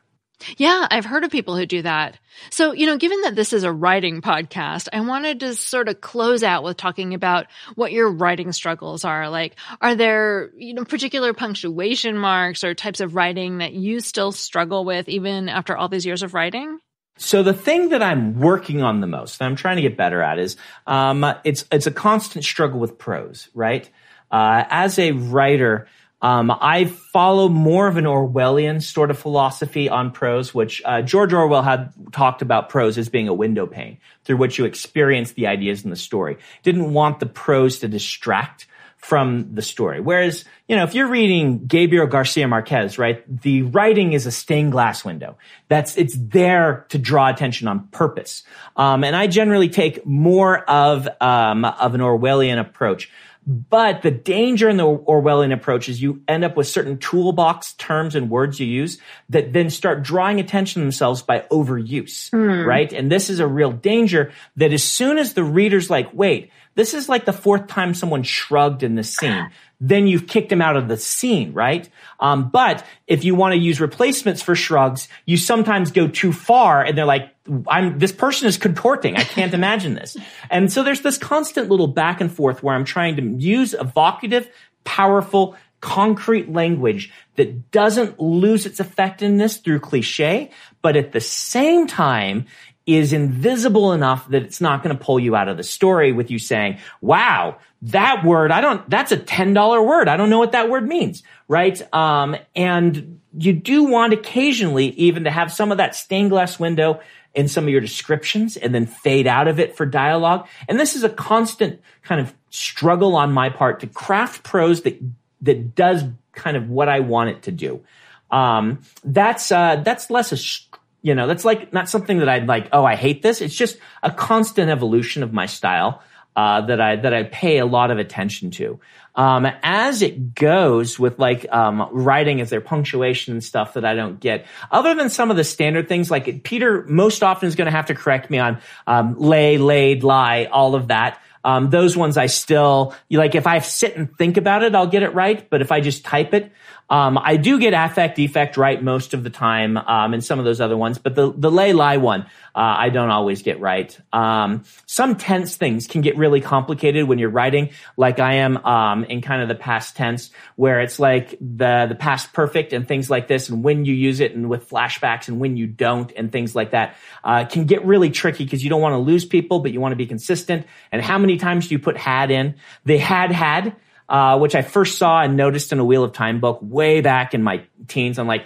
Yeah, 0.56 0.86
I've 0.90 1.04
heard 1.04 1.24
of 1.24 1.30
people 1.30 1.56
who 1.56 1.66
do 1.66 1.82
that. 1.82 2.18
So, 2.50 2.72
you 2.72 2.86
know, 2.86 2.96
given 2.96 3.20
that 3.22 3.34
this 3.34 3.52
is 3.52 3.64
a 3.64 3.72
writing 3.72 4.22
podcast, 4.22 4.88
I 4.92 5.00
wanted 5.00 5.40
to 5.40 5.54
sort 5.54 5.88
of 5.88 6.00
close 6.00 6.42
out 6.42 6.64
with 6.64 6.76
talking 6.76 7.14
about 7.14 7.46
what 7.74 7.92
your 7.92 8.10
writing 8.10 8.52
struggles 8.52 9.04
are. 9.04 9.28
Like, 9.28 9.56
are 9.80 9.94
there, 9.94 10.50
you 10.56 10.74
know, 10.74 10.84
particular 10.84 11.34
punctuation 11.34 12.16
marks 12.16 12.64
or 12.64 12.74
types 12.74 13.00
of 13.00 13.14
writing 13.14 13.58
that 13.58 13.72
you 13.72 14.00
still 14.00 14.32
struggle 14.32 14.84
with 14.84 15.08
even 15.08 15.48
after 15.48 15.76
all 15.76 15.88
these 15.88 16.06
years 16.06 16.22
of 16.22 16.34
writing? 16.34 16.78
So 17.16 17.42
the 17.42 17.54
thing 17.54 17.90
that 17.90 18.02
I'm 18.02 18.40
working 18.40 18.82
on 18.82 19.00
the 19.00 19.06
most, 19.06 19.38
that 19.38 19.44
I'm 19.44 19.56
trying 19.56 19.76
to 19.76 19.82
get 19.82 19.96
better 19.96 20.22
at, 20.22 20.38
is 20.38 20.56
um, 20.86 21.24
it's 21.44 21.64
it's 21.70 21.86
a 21.86 21.92
constant 21.92 22.44
struggle 22.44 22.80
with 22.80 22.98
prose, 22.98 23.48
right? 23.54 23.88
Uh, 24.30 24.64
as 24.70 24.98
a 24.98 25.12
writer, 25.12 25.88
um, 26.22 26.50
I 26.50 26.84
follow 26.84 27.48
more 27.48 27.88
of 27.88 27.96
an 27.96 28.04
Orwellian 28.04 28.80
sort 28.80 29.10
of 29.10 29.18
philosophy 29.18 29.88
on 29.88 30.12
prose, 30.12 30.54
which 30.54 30.80
uh, 30.84 31.02
George 31.02 31.32
Orwell 31.32 31.62
had 31.62 31.92
talked 32.12 32.42
about 32.42 32.68
prose 32.68 32.96
as 32.96 33.08
being 33.08 33.26
a 33.28 33.34
window 33.34 33.66
pane 33.66 33.98
through 34.24 34.36
which 34.36 34.56
you 34.56 34.64
experience 34.64 35.32
the 35.32 35.48
ideas 35.48 35.84
in 35.84 35.90
the 35.90 35.96
story. 35.96 36.38
Didn't 36.62 36.92
want 36.92 37.18
the 37.18 37.26
prose 37.26 37.80
to 37.80 37.88
distract 37.88 38.68
from 39.02 39.52
the 39.52 39.62
story. 39.62 40.00
Whereas, 40.00 40.44
you 40.68 40.76
know, 40.76 40.84
if 40.84 40.94
you're 40.94 41.08
reading 41.08 41.66
Gabriel 41.66 42.06
Garcia 42.06 42.46
Marquez, 42.46 42.98
right, 42.98 43.24
the 43.42 43.62
writing 43.62 44.12
is 44.12 44.26
a 44.26 44.30
stained 44.30 44.70
glass 44.70 45.04
window. 45.04 45.36
That's, 45.66 45.96
it's 45.96 46.14
there 46.16 46.86
to 46.90 46.98
draw 46.98 47.28
attention 47.28 47.66
on 47.66 47.88
purpose. 47.88 48.44
Um, 48.76 49.02
and 49.02 49.16
I 49.16 49.26
generally 49.26 49.68
take 49.68 50.06
more 50.06 50.58
of, 50.70 51.08
um, 51.20 51.64
of 51.64 51.96
an 51.96 52.00
Orwellian 52.00 52.60
approach. 52.60 53.10
But 53.44 54.02
the 54.02 54.12
danger 54.12 54.68
in 54.68 54.76
the 54.76 54.86
Orwellian 54.86 55.52
approach 55.52 55.88
is 55.88 56.00
you 56.00 56.22
end 56.28 56.44
up 56.44 56.56
with 56.56 56.68
certain 56.68 56.98
toolbox 56.98 57.72
terms 57.74 58.14
and 58.14 58.30
words 58.30 58.60
you 58.60 58.66
use 58.66 58.98
that 59.30 59.52
then 59.52 59.68
start 59.68 60.04
drawing 60.04 60.38
attention 60.38 60.80
to 60.80 60.84
themselves 60.84 61.22
by 61.22 61.40
overuse, 61.50 62.30
mm. 62.30 62.64
right? 62.64 62.92
And 62.92 63.10
this 63.10 63.30
is 63.30 63.40
a 63.40 63.46
real 63.46 63.72
danger 63.72 64.32
that 64.56 64.72
as 64.72 64.84
soon 64.84 65.18
as 65.18 65.34
the 65.34 65.42
reader's 65.42 65.90
like, 65.90 66.08
wait, 66.12 66.52
this 66.76 66.94
is 66.94 67.08
like 67.08 67.24
the 67.24 67.32
fourth 67.32 67.66
time 67.66 67.94
someone 67.94 68.22
shrugged 68.22 68.82
in 68.82 68.94
the 68.94 69.04
scene. 69.04 69.50
Then 69.84 70.06
you've 70.06 70.28
kicked 70.28 70.52
him 70.52 70.62
out 70.62 70.76
of 70.76 70.86
the 70.86 70.96
scene, 70.96 71.52
right? 71.52 71.88
Um, 72.20 72.50
but 72.50 72.86
if 73.08 73.24
you 73.24 73.34
want 73.34 73.52
to 73.52 73.58
use 73.58 73.80
replacements 73.80 74.40
for 74.40 74.54
shrugs, 74.54 75.08
you 75.26 75.36
sometimes 75.36 75.90
go 75.90 76.06
too 76.06 76.32
far 76.32 76.84
and 76.84 76.96
they're 76.96 77.04
like, 77.04 77.34
I'm, 77.66 77.98
this 77.98 78.12
person 78.12 78.46
is 78.46 78.56
contorting. 78.56 79.16
I 79.16 79.24
can't 79.24 79.52
imagine 79.52 79.94
this. 79.94 80.16
And 80.50 80.70
so 80.70 80.82
there's 80.82 81.00
this 81.00 81.16
constant 81.16 81.70
little 81.70 81.86
back 81.86 82.20
and 82.20 82.30
forth 82.30 82.62
where 82.62 82.74
I'm 82.74 82.84
trying 82.84 83.16
to 83.16 83.22
use 83.22 83.72
evocative, 83.72 84.48
powerful, 84.84 85.56
concrete 85.80 86.52
language 86.52 87.10
that 87.36 87.70
doesn't 87.70 88.20
lose 88.20 88.66
its 88.66 88.80
effectiveness 88.80 89.56
through 89.56 89.80
cliche, 89.80 90.50
but 90.82 90.94
at 90.94 91.12
the 91.12 91.20
same 91.20 91.86
time 91.86 92.46
is 92.86 93.12
invisible 93.12 93.92
enough 93.92 94.28
that 94.28 94.42
it's 94.42 94.60
not 94.60 94.82
going 94.82 94.96
to 94.96 95.02
pull 95.04 95.20
you 95.20 95.36
out 95.36 95.48
of 95.48 95.56
the 95.56 95.62
story 95.62 96.12
with 96.12 96.30
you 96.30 96.38
saying, 96.38 96.78
wow, 97.00 97.56
that 97.82 98.24
word, 98.24 98.50
I 98.50 98.60
don't, 98.60 98.88
that's 98.90 99.12
a 99.12 99.16
$10 99.16 99.86
word. 99.86 100.08
I 100.08 100.16
don't 100.16 100.30
know 100.30 100.38
what 100.38 100.52
that 100.52 100.68
word 100.68 100.86
means. 100.86 101.22
Right. 101.46 101.80
Um, 101.94 102.36
and 102.56 103.20
you 103.36 103.52
do 103.52 103.84
want 103.84 104.12
occasionally 104.12 104.88
even 104.90 105.24
to 105.24 105.30
have 105.30 105.52
some 105.52 105.70
of 105.70 105.78
that 105.78 105.94
stained 105.94 106.30
glass 106.30 106.58
window 106.58 107.00
in 107.34 107.48
some 107.48 107.64
of 107.64 107.70
your 107.70 107.80
descriptions 107.80 108.56
and 108.56 108.74
then 108.74 108.86
fade 108.86 109.26
out 109.26 109.48
of 109.48 109.58
it 109.58 109.76
for 109.76 109.86
dialogue. 109.86 110.46
And 110.68 110.78
this 110.78 110.96
is 110.96 111.04
a 111.04 111.08
constant 111.08 111.80
kind 112.02 112.20
of 112.20 112.34
struggle 112.50 113.16
on 113.16 113.32
my 113.32 113.48
part 113.48 113.80
to 113.80 113.86
craft 113.86 114.42
prose 114.42 114.82
that, 114.82 115.00
that 115.42 115.74
does 115.74 116.04
kind 116.32 116.56
of 116.56 116.68
what 116.68 116.88
I 116.88 117.00
want 117.00 117.30
it 117.30 117.42
to 117.44 117.52
do. 117.52 117.82
Um, 118.30 118.80
that's, 119.04 119.52
uh, 119.52 119.76
that's 119.76 120.10
less 120.10 120.32
a, 120.32 120.78
you 121.02 121.14
know, 121.14 121.26
that's 121.26 121.44
like 121.44 121.72
not 121.72 121.88
something 121.88 122.18
that 122.18 122.28
I'd 122.28 122.46
like, 122.46 122.68
oh, 122.72 122.84
I 122.84 122.94
hate 122.94 123.22
this. 123.22 123.40
It's 123.40 123.54
just 123.54 123.76
a 124.02 124.10
constant 124.10 124.70
evolution 124.70 125.22
of 125.22 125.32
my 125.32 125.46
style 125.46 126.02
uh, 126.36 126.62
that 126.62 126.80
I 126.80 126.96
that 126.96 127.12
I 127.12 127.24
pay 127.24 127.58
a 127.58 127.66
lot 127.66 127.90
of 127.90 127.98
attention 127.98 128.50
to. 128.52 128.80
Um, 129.14 129.46
as 129.62 130.00
it 130.00 130.34
goes 130.34 130.98
with 130.98 131.18
like 131.18 131.46
um, 131.52 131.86
writing, 131.92 132.38
is 132.38 132.48
there 132.48 132.62
punctuation 132.62 133.34
and 133.34 133.44
stuff 133.44 133.74
that 133.74 133.84
I 133.84 133.94
don't 133.94 134.18
get? 134.18 134.46
Other 134.70 134.94
than 134.94 135.10
some 135.10 135.30
of 135.30 135.36
the 135.36 135.44
standard 135.44 135.88
things, 135.88 136.10
like 136.10 136.44
Peter 136.44 136.84
most 136.88 137.22
often 137.22 137.48
is 137.48 137.54
going 137.54 137.66
to 137.66 137.76
have 137.76 137.86
to 137.86 137.94
correct 137.94 138.30
me 138.30 138.38
on 138.38 138.60
um, 138.86 139.16
lay, 139.18 139.58
laid, 139.58 140.02
lie, 140.02 140.48
all 140.50 140.74
of 140.74 140.88
that. 140.88 141.20
Um, 141.44 141.70
those 141.70 141.96
ones 141.96 142.16
I 142.16 142.26
still 142.26 142.94
like. 143.10 143.34
If 143.34 143.46
I 143.46 143.58
sit 143.58 143.96
and 143.96 144.16
think 144.16 144.36
about 144.36 144.62
it, 144.62 144.74
I'll 144.74 144.86
get 144.86 145.02
it 145.02 145.12
right. 145.12 145.50
But 145.50 145.60
if 145.60 145.72
I 145.72 145.80
just 145.80 146.04
type 146.04 146.32
it, 146.34 146.52
um, 146.92 147.16
I 147.16 147.38
do 147.38 147.58
get 147.58 147.72
affect 147.72 148.16
defect 148.16 148.58
right 148.58 148.82
most 148.82 149.14
of 149.14 149.24
the 149.24 149.30
time, 149.30 149.78
um, 149.78 150.12
and 150.12 150.22
some 150.22 150.38
of 150.38 150.44
those 150.44 150.60
other 150.60 150.76
ones, 150.76 150.98
but 150.98 151.14
the 151.14 151.32
the 151.32 151.50
lay 151.50 151.72
lie 151.72 151.96
one 151.96 152.26
uh, 152.54 152.76
I 152.78 152.90
don't 152.90 153.08
always 153.08 153.40
get 153.40 153.60
right. 153.60 153.98
Um, 154.12 154.64
some 154.84 155.16
tense 155.16 155.56
things 155.56 155.86
can 155.86 156.02
get 156.02 156.18
really 156.18 156.42
complicated 156.42 157.08
when 157.08 157.18
you're 157.18 157.30
writing, 157.30 157.70
like 157.96 158.18
I 158.18 158.34
am 158.34 158.58
um, 158.58 159.04
in 159.04 159.22
kind 159.22 159.40
of 159.40 159.48
the 159.48 159.54
past 159.54 159.96
tense, 159.96 160.30
where 160.56 160.82
it's 160.82 160.98
like 160.98 161.30
the 161.40 161.86
the 161.88 161.94
past 161.94 162.34
perfect 162.34 162.74
and 162.74 162.86
things 162.86 163.08
like 163.08 163.26
this, 163.26 163.48
and 163.48 163.64
when 163.64 163.86
you 163.86 163.94
use 163.94 164.20
it, 164.20 164.34
and 164.34 164.50
with 164.50 164.68
flashbacks, 164.68 165.28
and 165.28 165.40
when 165.40 165.56
you 165.56 165.66
don't, 165.66 166.12
and 166.14 166.30
things 166.30 166.54
like 166.54 166.72
that, 166.72 166.96
uh, 167.24 167.46
can 167.46 167.64
get 167.64 167.86
really 167.86 168.10
tricky 168.10 168.44
because 168.44 168.62
you 168.62 168.68
don't 168.68 168.82
want 168.82 168.92
to 168.92 168.98
lose 168.98 169.24
people, 169.24 169.60
but 169.60 169.72
you 169.72 169.80
want 169.80 169.92
to 169.92 169.96
be 169.96 170.06
consistent. 170.06 170.66
And 170.92 171.00
how 171.00 171.16
many 171.16 171.38
times 171.38 171.68
do 171.68 171.74
you 171.74 171.78
put 171.78 171.96
had 171.96 172.30
in? 172.30 172.56
They 172.84 172.98
had 172.98 173.32
had 173.32 173.76
uh, 174.12 174.38
which 174.38 174.54
I 174.54 174.60
first 174.60 174.98
saw 174.98 175.22
and 175.22 175.36
noticed 175.38 175.72
in 175.72 175.78
a 175.78 175.84
Wheel 175.84 176.04
of 176.04 176.12
Time 176.12 176.38
book 176.38 176.58
way 176.60 177.00
back 177.00 177.32
in 177.32 177.42
my 177.42 177.64
teens. 177.88 178.18
I'm 178.18 178.26
like, 178.26 178.44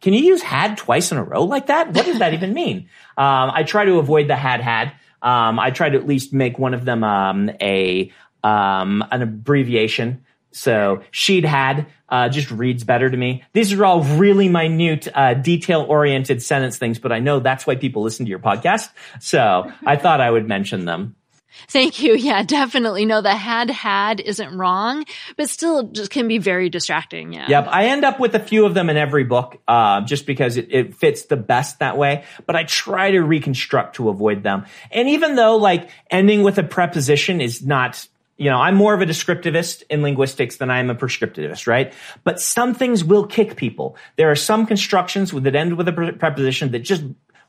can 0.00 0.14
you 0.14 0.20
use 0.20 0.40
had 0.40 0.78
twice 0.78 1.10
in 1.10 1.18
a 1.18 1.24
row 1.24 1.42
like 1.42 1.66
that? 1.66 1.92
What 1.92 2.06
does 2.06 2.20
that 2.20 2.32
even 2.32 2.54
mean? 2.54 2.88
Um, 3.20 3.50
I 3.52 3.64
try 3.64 3.84
to 3.84 3.98
avoid 3.98 4.28
the 4.28 4.36
had 4.36 4.62
had. 4.62 4.92
Um, 5.20 5.58
I 5.58 5.72
try 5.72 5.90
to 5.90 5.98
at 5.98 6.06
least 6.06 6.32
make 6.32 6.58
one 6.58 6.72
of 6.72 6.86
them 6.86 7.04
um, 7.04 7.50
a 7.60 8.10
um, 8.42 9.04
an 9.10 9.20
abbreviation. 9.20 10.24
So 10.52 11.02
she'd 11.10 11.44
had 11.44 11.86
uh, 12.08 12.30
just 12.30 12.50
reads 12.50 12.82
better 12.82 13.10
to 13.10 13.16
me. 13.16 13.44
These 13.52 13.74
are 13.74 13.84
all 13.84 14.02
really 14.02 14.48
minute, 14.48 15.06
uh, 15.14 15.34
detail 15.34 15.82
oriented 15.82 16.42
sentence 16.42 16.78
things, 16.78 16.98
but 16.98 17.12
I 17.12 17.18
know 17.18 17.40
that's 17.40 17.66
why 17.66 17.76
people 17.76 18.02
listen 18.02 18.24
to 18.24 18.30
your 18.30 18.38
podcast. 18.38 18.88
So 19.20 19.70
I 19.84 19.96
thought 19.96 20.22
I 20.22 20.30
would 20.30 20.48
mention 20.48 20.86
them. 20.86 21.16
Thank 21.68 22.02
you. 22.02 22.10
Yeah, 22.20 22.42
definitely. 22.42 23.06
No, 23.06 23.22
the 23.22 23.34
had 23.34 23.70
had 23.70 24.20
isn't 24.20 24.56
wrong, 24.56 25.04
but 25.36 25.48
still 25.48 25.84
just 25.84 26.10
can 26.10 26.28
be 26.28 26.38
very 26.38 26.68
distracting. 26.68 27.32
Yeah. 27.32 27.46
Yep. 27.48 27.68
I 27.70 27.86
end 27.86 28.04
up 28.04 28.20
with 28.20 28.34
a 28.34 28.40
few 28.40 28.66
of 28.66 28.74
them 28.74 28.90
in 28.90 28.96
every 28.96 29.24
book, 29.24 29.58
uh, 29.66 30.02
just 30.02 30.26
because 30.26 30.58
it, 30.58 30.68
it 30.70 30.94
fits 30.94 31.24
the 31.24 31.36
best 31.36 31.78
that 31.78 31.96
way, 31.96 32.24
but 32.46 32.56
I 32.56 32.64
try 32.64 33.12
to 33.12 33.20
reconstruct 33.20 33.96
to 33.96 34.10
avoid 34.10 34.42
them. 34.42 34.66
And 34.90 35.08
even 35.08 35.34
though 35.34 35.56
like 35.56 35.88
ending 36.10 36.42
with 36.42 36.58
a 36.58 36.62
preposition 36.62 37.40
is 37.40 37.64
not 37.64 38.06
you 38.40 38.48
know, 38.48 38.56
I'm 38.56 38.74
more 38.74 38.94
of 38.94 39.02
a 39.02 39.06
descriptivist 39.06 39.82
in 39.90 40.00
linguistics 40.00 40.56
than 40.56 40.70
I 40.70 40.78
am 40.78 40.88
a 40.88 40.94
prescriptivist, 40.94 41.66
right? 41.66 41.92
But 42.24 42.40
some 42.40 42.72
things 42.72 43.04
will 43.04 43.26
kick 43.26 43.56
people. 43.56 43.96
There 44.16 44.30
are 44.30 44.36
some 44.36 44.64
constructions 44.64 45.30
that 45.30 45.54
end 45.54 45.76
with 45.76 45.86
a 45.88 45.92
preposition 46.18 46.70
that 46.70 46.78
just 46.78 47.02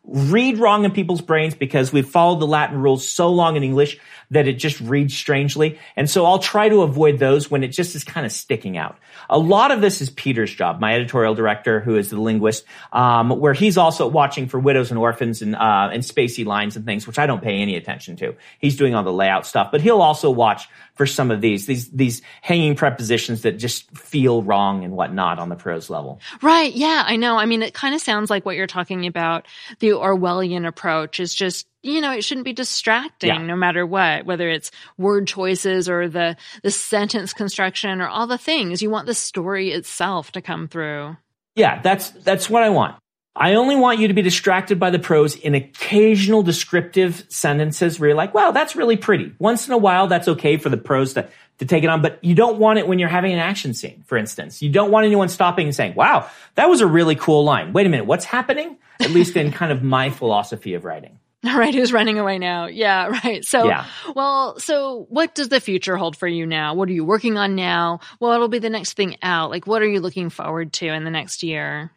read 0.03 0.57
wrong 0.57 0.83
in 0.83 0.91
people's 0.91 1.21
brains 1.21 1.53
because 1.53 1.93
we've 1.93 2.09
followed 2.09 2.39
the 2.39 2.47
Latin 2.47 2.81
rules 2.81 3.07
so 3.07 3.29
long 3.29 3.55
in 3.55 3.63
English 3.63 3.99
that 4.31 4.47
it 4.47 4.53
just 4.53 4.79
reads 4.79 5.15
strangely. 5.15 5.77
And 5.95 6.09
so 6.09 6.25
I'll 6.25 6.39
try 6.39 6.69
to 6.69 6.81
avoid 6.81 7.19
those 7.19 7.51
when 7.51 7.63
it 7.63 7.67
just 7.67 7.95
is 7.95 8.03
kind 8.03 8.25
of 8.25 8.31
sticking 8.31 8.77
out. 8.77 8.97
A 9.29 9.37
lot 9.37 9.71
of 9.71 9.81
this 9.81 10.01
is 10.01 10.09
Peter's 10.09 10.53
job, 10.53 10.79
my 10.79 10.95
editorial 10.95 11.35
director, 11.35 11.81
who 11.81 11.97
is 11.97 12.09
the 12.09 12.19
linguist, 12.19 12.63
um, 12.93 13.29
where 13.29 13.53
he's 13.53 13.77
also 13.77 14.07
watching 14.07 14.47
for 14.47 14.59
widows 14.59 14.89
and 14.89 14.97
orphans 14.97 15.41
and, 15.41 15.55
uh, 15.55 15.89
and 15.91 16.01
spacey 16.01 16.45
lines 16.45 16.75
and 16.77 16.85
things, 16.85 17.05
which 17.05 17.19
I 17.19 17.27
don't 17.27 17.43
pay 17.43 17.59
any 17.59 17.75
attention 17.75 18.15
to. 18.17 18.35
He's 18.57 18.77
doing 18.77 18.95
all 18.95 19.03
the 19.03 19.13
layout 19.13 19.45
stuff, 19.45 19.69
but 19.71 19.81
he'll 19.81 20.01
also 20.01 20.31
watch 20.31 20.67
for 20.93 21.05
some 21.05 21.29
of 21.29 21.41
these, 21.41 21.65
these, 21.65 21.89
these 21.89 22.21
hanging 22.41 22.75
prepositions 22.75 23.41
that 23.41 23.53
just 23.53 23.89
feel 23.97 24.43
wrong 24.43 24.83
and 24.83 24.93
whatnot 24.93 25.39
on 25.39 25.49
the 25.49 25.55
prose 25.55 25.89
level. 25.89 26.21
Right. 26.41 26.73
Yeah, 26.73 27.03
I 27.05 27.17
know. 27.17 27.37
I 27.37 27.45
mean, 27.45 27.61
it 27.63 27.73
kind 27.73 27.95
of 27.95 28.01
sounds 28.01 28.29
like 28.29 28.45
what 28.45 28.55
you're 28.55 28.67
talking 28.67 29.05
about. 29.07 29.45
The 29.79 29.90
Orwellian 29.97 30.67
approach 30.67 31.19
is 31.19 31.33
just 31.33 31.67
you 31.83 32.01
know, 32.01 32.11
it 32.11 32.23
shouldn't 32.23 32.45
be 32.45 32.53
distracting 32.53 33.29
yeah. 33.29 33.41
no 33.41 33.55
matter 33.55 33.85
what, 33.85 34.25
whether 34.25 34.47
it's 34.47 34.71
word 34.97 35.27
choices 35.27 35.89
or 35.89 36.07
the, 36.07 36.37
the 36.61 36.71
sentence 36.71 37.33
construction 37.33 38.01
or 38.01 38.07
all 38.07 38.27
the 38.27 38.37
things. 38.37 38.81
You 38.81 38.89
want 38.89 39.07
the 39.07 39.15
story 39.15 39.71
itself 39.71 40.31
to 40.33 40.41
come 40.41 40.67
through. 40.67 41.17
Yeah, 41.55 41.81
that's, 41.81 42.09
that's 42.11 42.49
what 42.49 42.63
I 42.63 42.69
want. 42.69 42.97
I 43.35 43.55
only 43.55 43.77
want 43.77 43.99
you 43.99 44.09
to 44.09 44.13
be 44.13 44.21
distracted 44.21 44.77
by 44.77 44.89
the 44.89 44.99
prose 44.99 45.35
in 45.35 45.55
occasional 45.55 46.43
descriptive 46.43 47.25
sentences 47.29 47.99
where 47.99 48.09
you're 48.09 48.17
like, 48.17 48.33
wow, 48.33 48.51
that's 48.51 48.75
really 48.75 48.97
pretty. 48.97 49.33
Once 49.39 49.67
in 49.67 49.73
a 49.73 49.77
while, 49.77 50.07
that's 50.07 50.27
okay 50.27 50.57
for 50.57 50.69
the 50.69 50.77
prose 50.77 51.13
to, 51.13 51.27
to 51.59 51.65
take 51.65 51.83
it 51.83 51.89
on, 51.89 52.01
but 52.01 52.21
you 52.21 52.35
don't 52.35 52.59
want 52.59 52.77
it 52.77 52.87
when 52.87 52.99
you're 52.99 53.09
having 53.09 53.31
an 53.31 53.39
action 53.39 53.73
scene, 53.73 54.03
for 54.05 54.17
instance. 54.17 54.61
You 54.61 54.69
don't 54.69 54.91
want 54.91 55.05
anyone 55.05 55.29
stopping 55.29 55.67
and 55.67 55.75
saying, 55.75 55.95
wow, 55.95 56.29
that 56.55 56.69
was 56.69 56.81
a 56.81 56.87
really 56.87 57.15
cool 57.15 57.45
line. 57.45 57.71
Wait 57.71 57.85
a 57.85 57.89
minute, 57.89 58.05
what's 58.05 58.25
happening? 58.25 58.77
At 59.01 59.11
least 59.11 59.35
in 59.35 59.51
kind 59.51 59.71
of 59.71 59.83
my 59.83 60.09
philosophy 60.09 60.73
of 60.73 60.85
writing. 60.85 61.19
All 61.43 61.57
right, 61.57 61.73
who's 61.73 61.91
running 61.91 62.19
away 62.19 62.37
now? 62.37 62.67
Yeah, 62.67 63.07
right. 63.23 63.43
So, 63.43 63.65
yeah. 63.65 63.85
well, 64.15 64.59
so 64.59 65.07
what 65.09 65.35
does 65.35 65.49
the 65.49 65.59
future 65.59 65.97
hold 65.97 66.15
for 66.15 66.27
you 66.27 66.45
now? 66.45 66.73
What 66.73 66.89
are 66.89 66.93
you 66.93 67.05
working 67.05 67.37
on 67.37 67.55
now? 67.55 67.99
What'll 68.19 68.47
be 68.47 68.59
the 68.59 68.69
next 68.69 68.93
thing 68.93 69.17
out? 69.21 69.49
Like, 69.49 69.67
what 69.67 69.81
are 69.81 69.87
you 69.87 69.99
looking 69.99 70.29
forward 70.29 70.73
to 70.73 70.87
in 70.87 71.03
the 71.03 71.11
next 71.11 71.43
year? 71.43 71.91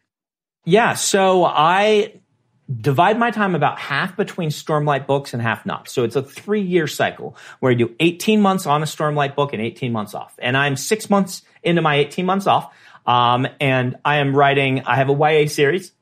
Yeah, 0.65 0.95
so 0.95 1.45
I 1.45 2.15
divide 2.81 3.19
my 3.19 3.31
time 3.31 3.55
about 3.55 3.79
half 3.79 4.17
between 4.17 4.49
Stormlight 4.49 5.07
books 5.07 5.35
and 5.35 5.43
half 5.43 5.67
not. 5.67 5.89
So 5.91 6.05
it's 6.05 6.17
a 6.17 6.23
three 6.23 6.63
year 6.63 6.87
cycle 6.87 7.37
where 7.61 7.71
I 7.71 7.75
do 7.75 7.95
18 8.01 8.41
months 8.41 8.65
on 8.65 8.83
a 8.83 8.87
Stormlight 8.87 9.35
book 9.35 9.53
and 9.53 9.61
18 9.61 9.93
months 9.93 10.15
off. 10.15 10.35
And 10.39 10.57
I'm 10.57 10.77
six 10.77 11.11
months 11.11 11.43
into 11.63 11.83
my 11.83 11.97
18 11.97 12.25
months 12.25 12.47
off. 12.47 12.75
Um, 13.05 13.47
and 13.61 13.99
I 14.03 14.17
am 14.17 14.35
writing, 14.35 14.83
I 14.87 14.97
have 14.97 15.11
a 15.11 15.13
YA 15.13 15.49
series 15.49 15.93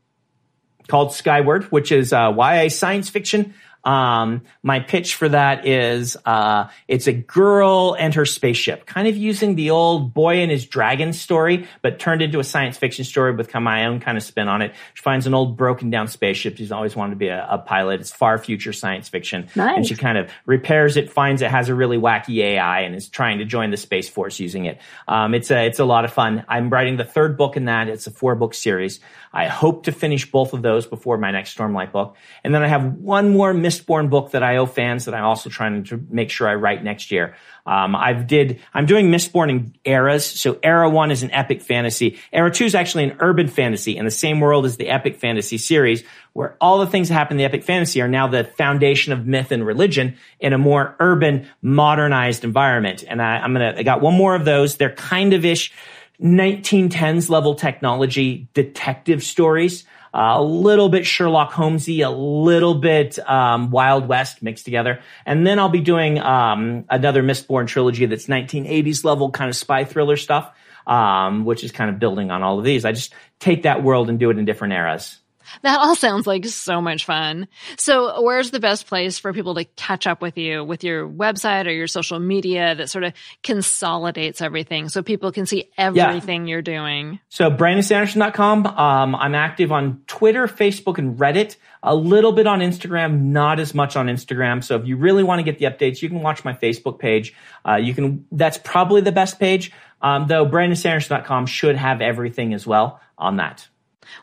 called 0.89 1.13
Skyward, 1.13 1.65
which 1.65 1.93
is 1.93 2.13
uh, 2.13 2.33
YA 2.37 2.69
science 2.69 3.09
fiction 3.09 3.55
um, 3.85 4.43
my 4.63 4.81
pitch 4.81 5.17
for 5.17 5.29
that 5.29 5.67
is 5.67 6.17
uh, 6.25 6.69
it's 6.87 7.07
a 7.07 7.13
girl 7.13 7.97
and 7.99 8.15
her 8.15 8.25
spaceship, 8.25 8.87
kind 8.87 9.09
of 9.09 9.17
using 9.17 9.57
the 9.57 9.71
old 9.71 10.15
boy 10.15 10.37
and 10.37 10.51
his 10.51 10.67
dragon 10.67 11.13
story, 11.13 11.67
but 11.83 11.99
turned 11.99 12.23
into 12.23 12.39
a 12.39 12.45
science 12.45 12.79
fiction 12.79 13.05
story 13.05 13.35
with 13.35 13.53
my 13.55 13.87
own 13.87 14.01
kind 14.01 14.17
of 14.17 14.23
spin 14.23 14.49
on 14.49 14.63
it. 14.63 14.73
She 14.95 15.03
finds 15.03 15.27
an 15.27 15.35
old 15.35 15.57
broken 15.57 15.91
down 15.91 16.09
spaceship. 16.09 16.57
She's 16.57 16.73
always 16.73 16.95
wanted 16.95 17.11
to 17.11 17.17
be 17.17 17.29
a, 17.29 17.47
a 17.51 17.59
pilot. 17.59 18.01
It's 18.01 18.13
far 18.13 18.39
future 18.39 18.73
science 18.73 19.09
fiction. 19.09 19.49
Nice. 19.57 19.77
And 19.77 19.87
she 19.87 19.97
kind 19.97 20.17
of 20.17 20.31
repairs 20.47 20.97
it, 20.97 21.11
finds 21.11 21.43
it 21.43 21.51
has 21.51 21.69
a 21.69 21.75
really 21.75 21.99
wacky 21.99 22.39
AI, 22.39 22.81
and 22.81 22.95
is 22.95 23.09
trying 23.09 23.39
to 23.39 23.45
join 23.45 23.71
the 23.71 23.77
Space 23.77 24.09
Force 24.09 24.39
using 24.39 24.67
it. 24.67 24.81
Um, 25.09 25.35
it's 25.35 25.51
a 25.51 25.67
it's 25.67 25.81
a 25.81 25.85
lot 25.85 26.05
of 26.05 26.13
fun. 26.13 26.45
I'm 26.49 26.71
writing 26.71 26.97
the 26.97 27.05
third 27.05 27.37
book 27.37 27.57
in 27.57 27.65
that. 27.65 27.89
It's 27.89 28.07
a 28.07 28.11
four 28.11 28.35
book 28.37 28.55
series. 28.55 29.01
I 29.33 29.47
hope 29.47 29.85
to 29.85 29.93
finish 29.93 30.31
both 30.31 30.53
of 30.53 30.63
those 30.63 30.87
before 30.87 31.17
my 31.17 31.31
next 31.31 31.57
Stormlight 31.57 31.91
book, 31.91 32.17
and 32.45 32.55
then 32.55 32.63
I 32.63 32.69
have 32.69 32.95
one 32.95 33.31
more. 33.31 33.53
Mistborn 33.73 34.11
book 34.11 34.33
that 34.33 34.43
I 34.43 34.57
owe 34.57 34.67
fans 34.67 35.05
that 35.07 35.15
I'm 35.15 35.25
also 35.25 35.51
trying 35.51 35.85
to 35.85 36.05
make 36.11 36.31
sure 36.31 36.49
I 36.49 36.55
write 36.55 36.85
next 36.85 37.11
year. 37.11 37.35
Um, 37.65 37.95
I've 37.95 38.27
did, 38.27 38.61
I'm 38.75 38.87
doing 38.87 39.11
Mistborn 39.11 39.51
in 39.51 39.75
eras. 39.85 40.27
So 40.27 40.59
era 40.63 40.91
one 40.91 41.11
is 41.11 41.23
an 41.23 41.31
epic 41.31 41.63
fantasy. 41.63 42.19
Era 42.33 42.51
two 42.51 42.65
is 42.65 42.75
actually 42.75 43.05
an 43.05 43.17
urban 43.21 43.49
fantasy 43.49 43.97
in 43.97 44.05
the 44.05 44.11
same 44.11 44.41
world 44.41 44.67
as 44.67 44.77
the 44.77 44.89
epic 44.89 45.17
fantasy 45.17 45.59
series, 45.59 46.03
where 46.33 46.57
all 46.61 46.79
the 46.79 46.87
things 46.87 47.09
that 47.09 47.15
happen 47.15 47.35
in 47.35 47.39
the 47.39 47.45
epic 47.45 47.63
fantasy 47.63 48.01
are 48.03 48.09
now 48.09 48.27
the 48.27 48.45
foundation 48.45 49.13
of 49.13 49.27
myth 49.27 49.53
and 49.53 49.65
religion 49.65 50.17
in 50.41 50.53
a 50.53 50.59
more 50.59 50.97
urban, 50.99 51.47
modernized 51.63 52.45
environment. 52.45 53.05
And 53.07 53.23
I, 53.23 53.39
I'm 53.39 53.53
gonna, 53.53 53.75
I 53.77 53.83
got 53.83 54.01
one 54.01 54.15
more 54.15 54.35
of 54.35 54.45
those. 54.45 54.77
They're 54.77 54.95
kind 54.95 55.33
of 55.33 55.45
ish 55.45 55.73
1910s 56.21 57.29
level 57.29 57.55
technology 57.55 58.49
detective 58.55 59.23
stories 59.23 59.85
a 60.15 60.43
little 60.43 60.89
bit 60.89 61.07
Sherlock 61.07 61.53
Holmesy, 61.53 62.03
a 62.03 62.11
little 62.11 62.75
bit 62.75 63.19
um, 63.29 63.71
Wild 63.71 64.07
West 64.07 64.43
mixed 64.43 64.65
together, 64.65 65.01
and 65.25 65.47
then 65.47 65.59
I'll 65.59 65.69
be 65.69 65.81
doing 65.81 66.19
um, 66.19 66.85
another 66.91 67.23
Mistborn 67.23 67.67
trilogy 67.67 68.07
that's 68.07 68.27
1980s 68.27 69.05
level 69.05 69.31
kind 69.31 69.49
of 69.49 69.57
spy 69.57 69.85
thriller 69.85 70.17
stuff, 70.17 70.53
um, 70.87 71.45
which 71.45 71.65
is 71.65 71.73
kind 71.73 71.91
of 71.91 71.99
building 71.99 72.31
on 72.31 72.43
all 72.43 72.59
of 72.59 72.65
these. 72.65 72.85
I 72.85 72.93
just 72.93 73.15
take 73.39 73.63
that 73.63 73.83
world 73.83 74.11
and 74.11 74.19
do 74.19 74.31
it 74.31 74.39
in 74.39 74.45
different 74.45 74.75
eras. 74.75 75.19
That 75.63 75.79
all 75.79 75.95
sounds 75.97 76.27
like 76.27 76.45
so 76.47 76.81
much 76.81 77.05
fun. 77.05 77.49
So, 77.77 78.23
where's 78.23 78.51
the 78.51 78.61
best 78.61 78.87
place 78.87 79.19
for 79.19 79.33
people 79.33 79.55
to 79.55 79.65
catch 79.65 80.07
up 80.07 80.23
with 80.23 80.39
you 80.39 80.65
with 80.65 80.85
your 80.85 81.09
website 81.09 81.67
or 81.67 81.71
your 81.71 81.87
social 81.87 82.19
media 82.19 82.75
that 82.75 82.91
sort 82.91 83.05
of 83.05 83.13
consolidates 83.43 84.41
everything 84.41 84.89
so 84.89 85.03
people 85.03 85.33
can 85.33 85.47
see 85.47 85.71
everything 85.77 86.47
yeah. 86.47 86.51
you're 86.51 86.63
doing? 86.63 87.21
So, 87.29 87.51
BrandonSanderson.com. 87.51 88.67
Um, 88.67 89.15
I'm 89.15 89.35
active 89.35 89.73
on 89.73 90.03
Twitter, 90.07 90.47
Facebook, 90.47 90.99
and 90.99 91.19
Reddit. 91.19 91.57
A 91.85 91.95
little 91.95 92.31
bit 92.31 92.47
on 92.47 92.61
Instagram, 92.61 93.23
not 93.23 93.59
as 93.59 93.75
much 93.75 93.97
on 93.97 94.07
Instagram. 94.07 94.63
So, 94.63 94.77
if 94.77 94.87
you 94.87 94.97
really 94.97 95.25
want 95.25 95.41
to 95.41 95.43
get 95.43 95.59
the 95.59 95.67
updates, 95.67 96.03
you 96.03 96.09
can 96.09 96.23
watch 96.23 96.45
my 96.45 96.53
Facebook 96.53 96.99
page. 96.99 97.35
Uh, 97.67 97.77
you 97.77 97.95
can, 97.95 98.27
that's 98.33 98.59
probably 98.59 99.01
the 99.01 99.13
best 99.13 99.39
page. 99.39 99.73
Um, 100.03 100.27
though 100.27 100.45
BrandonSanderson.com 100.45 101.47
should 101.47 101.77
have 101.77 102.01
everything 102.01 102.55
as 102.55 102.67
well 102.67 103.01
on 103.17 103.37
that. 103.37 103.69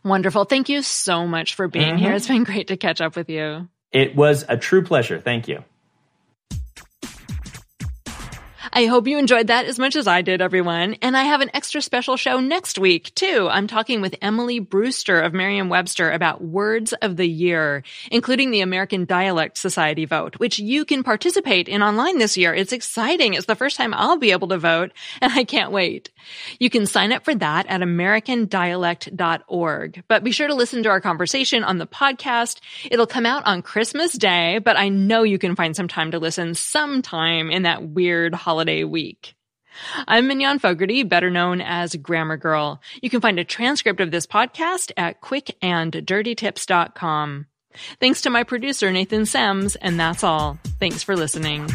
Wonderful. 0.04 0.46
Thank 0.46 0.70
you 0.70 0.82
so 0.82 1.28
much 1.28 1.56
for 1.56 1.68
being 1.68 1.96
mm-hmm. 1.96 1.98
here. 1.98 2.14
It's 2.14 2.28
been 2.28 2.44
great 2.44 2.68
to 2.68 2.78
catch 2.78 3.02
up 3.02 3.16
with 3.16 3.30
you. 3.30 3.68
It 3.92 4.16
was 4.16 4.46
a 4.48 4.58
true 4.58 4.84
pleasure. 4.84 5.20
Thank 5.20 5.48
you. 5.48 5.64
I 8.72 8.86
hope 8.86 9.08
you 9.08 9.18
enjoyed 9.18 9.48
that 9.48 9.66
as 9.66 9.80
much 9.80 9.96
as 9.96 10.06
I 10.06 10.22
did, 10.22 10.42
everyone. 10.42 10.94
And 11.02 11.18
I 11.18 11.24
have 11.24 11.42
an 11.42 11.50
extra 11.56 11.82
special 11.82 12.18
show 12.18 12.40
next 12.40 12.78
week, 12.78 13.12
too. 13.16 13.48
I'm 13.50 13.66
talking 13.66 14.00
with 14.00 14.14
Emily 14.22 14.60
Brewster 14.60 15.20
of 15.20 15.34
Merriam 15.34 15.70
Webster 15.70 16.12
about 16.12 16.44
words 16.44 16.94
of 16.94 17.18
the 17.18 17.28
year, 17.28 17.82
including 18.12 18.52
the 18.52 18.62
American 18.62 19.06
Dialect 19.06 19.58
Society 19.58 20.06
vote, 20.06 20.40
which 20.40 20.60
you 20.60 20.86
can 20.86 21.02
participate 21.02 21.68
in 21.68 21.82
online 21.82 22.20
this 22.20 22.38
year. 22.38 22.54
It's 22.54 22.72
exciting. 22.72 23.34
It's 23.34 23.48
the 23.48 23.56
first 23.56 23.76
time 23.76 23.96
I'll 23.96 24.18
be 24.18 24.30
able 24.32 24.50
to 24.50 24.60
vote, 24.60 24.92
and 25.20 25.34
I 25.34 25.46
can't 25.46 25.72
wait. 25.72 26.12
You 26.60 26.70
can 26.70 26.86
sign 26.86 27.12
up 27.12 27.26
for 27.26 27.34
that 27.36 27.66
at 27.66 27.82
americandialect.org. 27.82 30.04
But 30.08 30.24
be 30.24 30.32
sure 30.32 30.48
to 30.48 30.54
listen 30.54 30.84
to 30.84 30.90
our 30.90 31.02
conversation 31.02 31.64
on 31.64 31.80
the 31.80 31.88
podcast. 31.88 32.60
It'll 32.92 33.08
come 33.08 33.26
out 33.26 33.48
on 33.48 33.64
Christmas 33.64 34.14
Day, 34.14 34.60
but 34.60 34.78
I 34.78 34.90
know 34.90 35.24
you 35.24 35.40
can 35.40 35.56
find 35.56 35.76
some 35.76 35.88
time 35.88 36.12
to 36.12 36.20
listen 36.20 36.54
sometime 36.54 37.50
in 37.50 37.64
that 37.64 37.84
weird 37.84 38.36
holiday 38.36 38.59
holiday 38.60 38.84
week. 38.84 39.36
I'm 40.06 40.28
Mignon 40.28 40.60
Fogarty, 40.60 41.04
better 41.04 41.30
known 41.30 41.62
as 41.62 41.96
Grammar 41.96 42.36
Girl. 42.36 42.82
You 43.02 43.10
can 43.10 43.22
find 43.22 43.40
a 43.40 43.46
transcript 43.46 44.02
of 44.02 44.12
this 44.12 44.28
podcast 44.28 44.92
at 44.98 45.22
quickanddirtytips.com. 45.22 47.46
Thanks 48.02 48.22
to 48.24 48.30
my 48.30 48.44
producer, 48.44 48.92
Nathan 48.92 49.22
Semes, 49.22 49.78
and 49.82 49.98
that's 49.98 50.26
all. 50.26 50.60
Thanks 50.78 51.04
for 51.04 51.16
listening. 51.16 51.70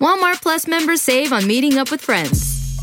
Walmart 0.00 0.40
Plus 0.40 0.66
members 0.66 1.02
save 1.02 1.34
on 1.34 1.46
meeting 1.46 1.76
up 1.76 1.90
with 1.90 2.00
friends. 2.00 2.51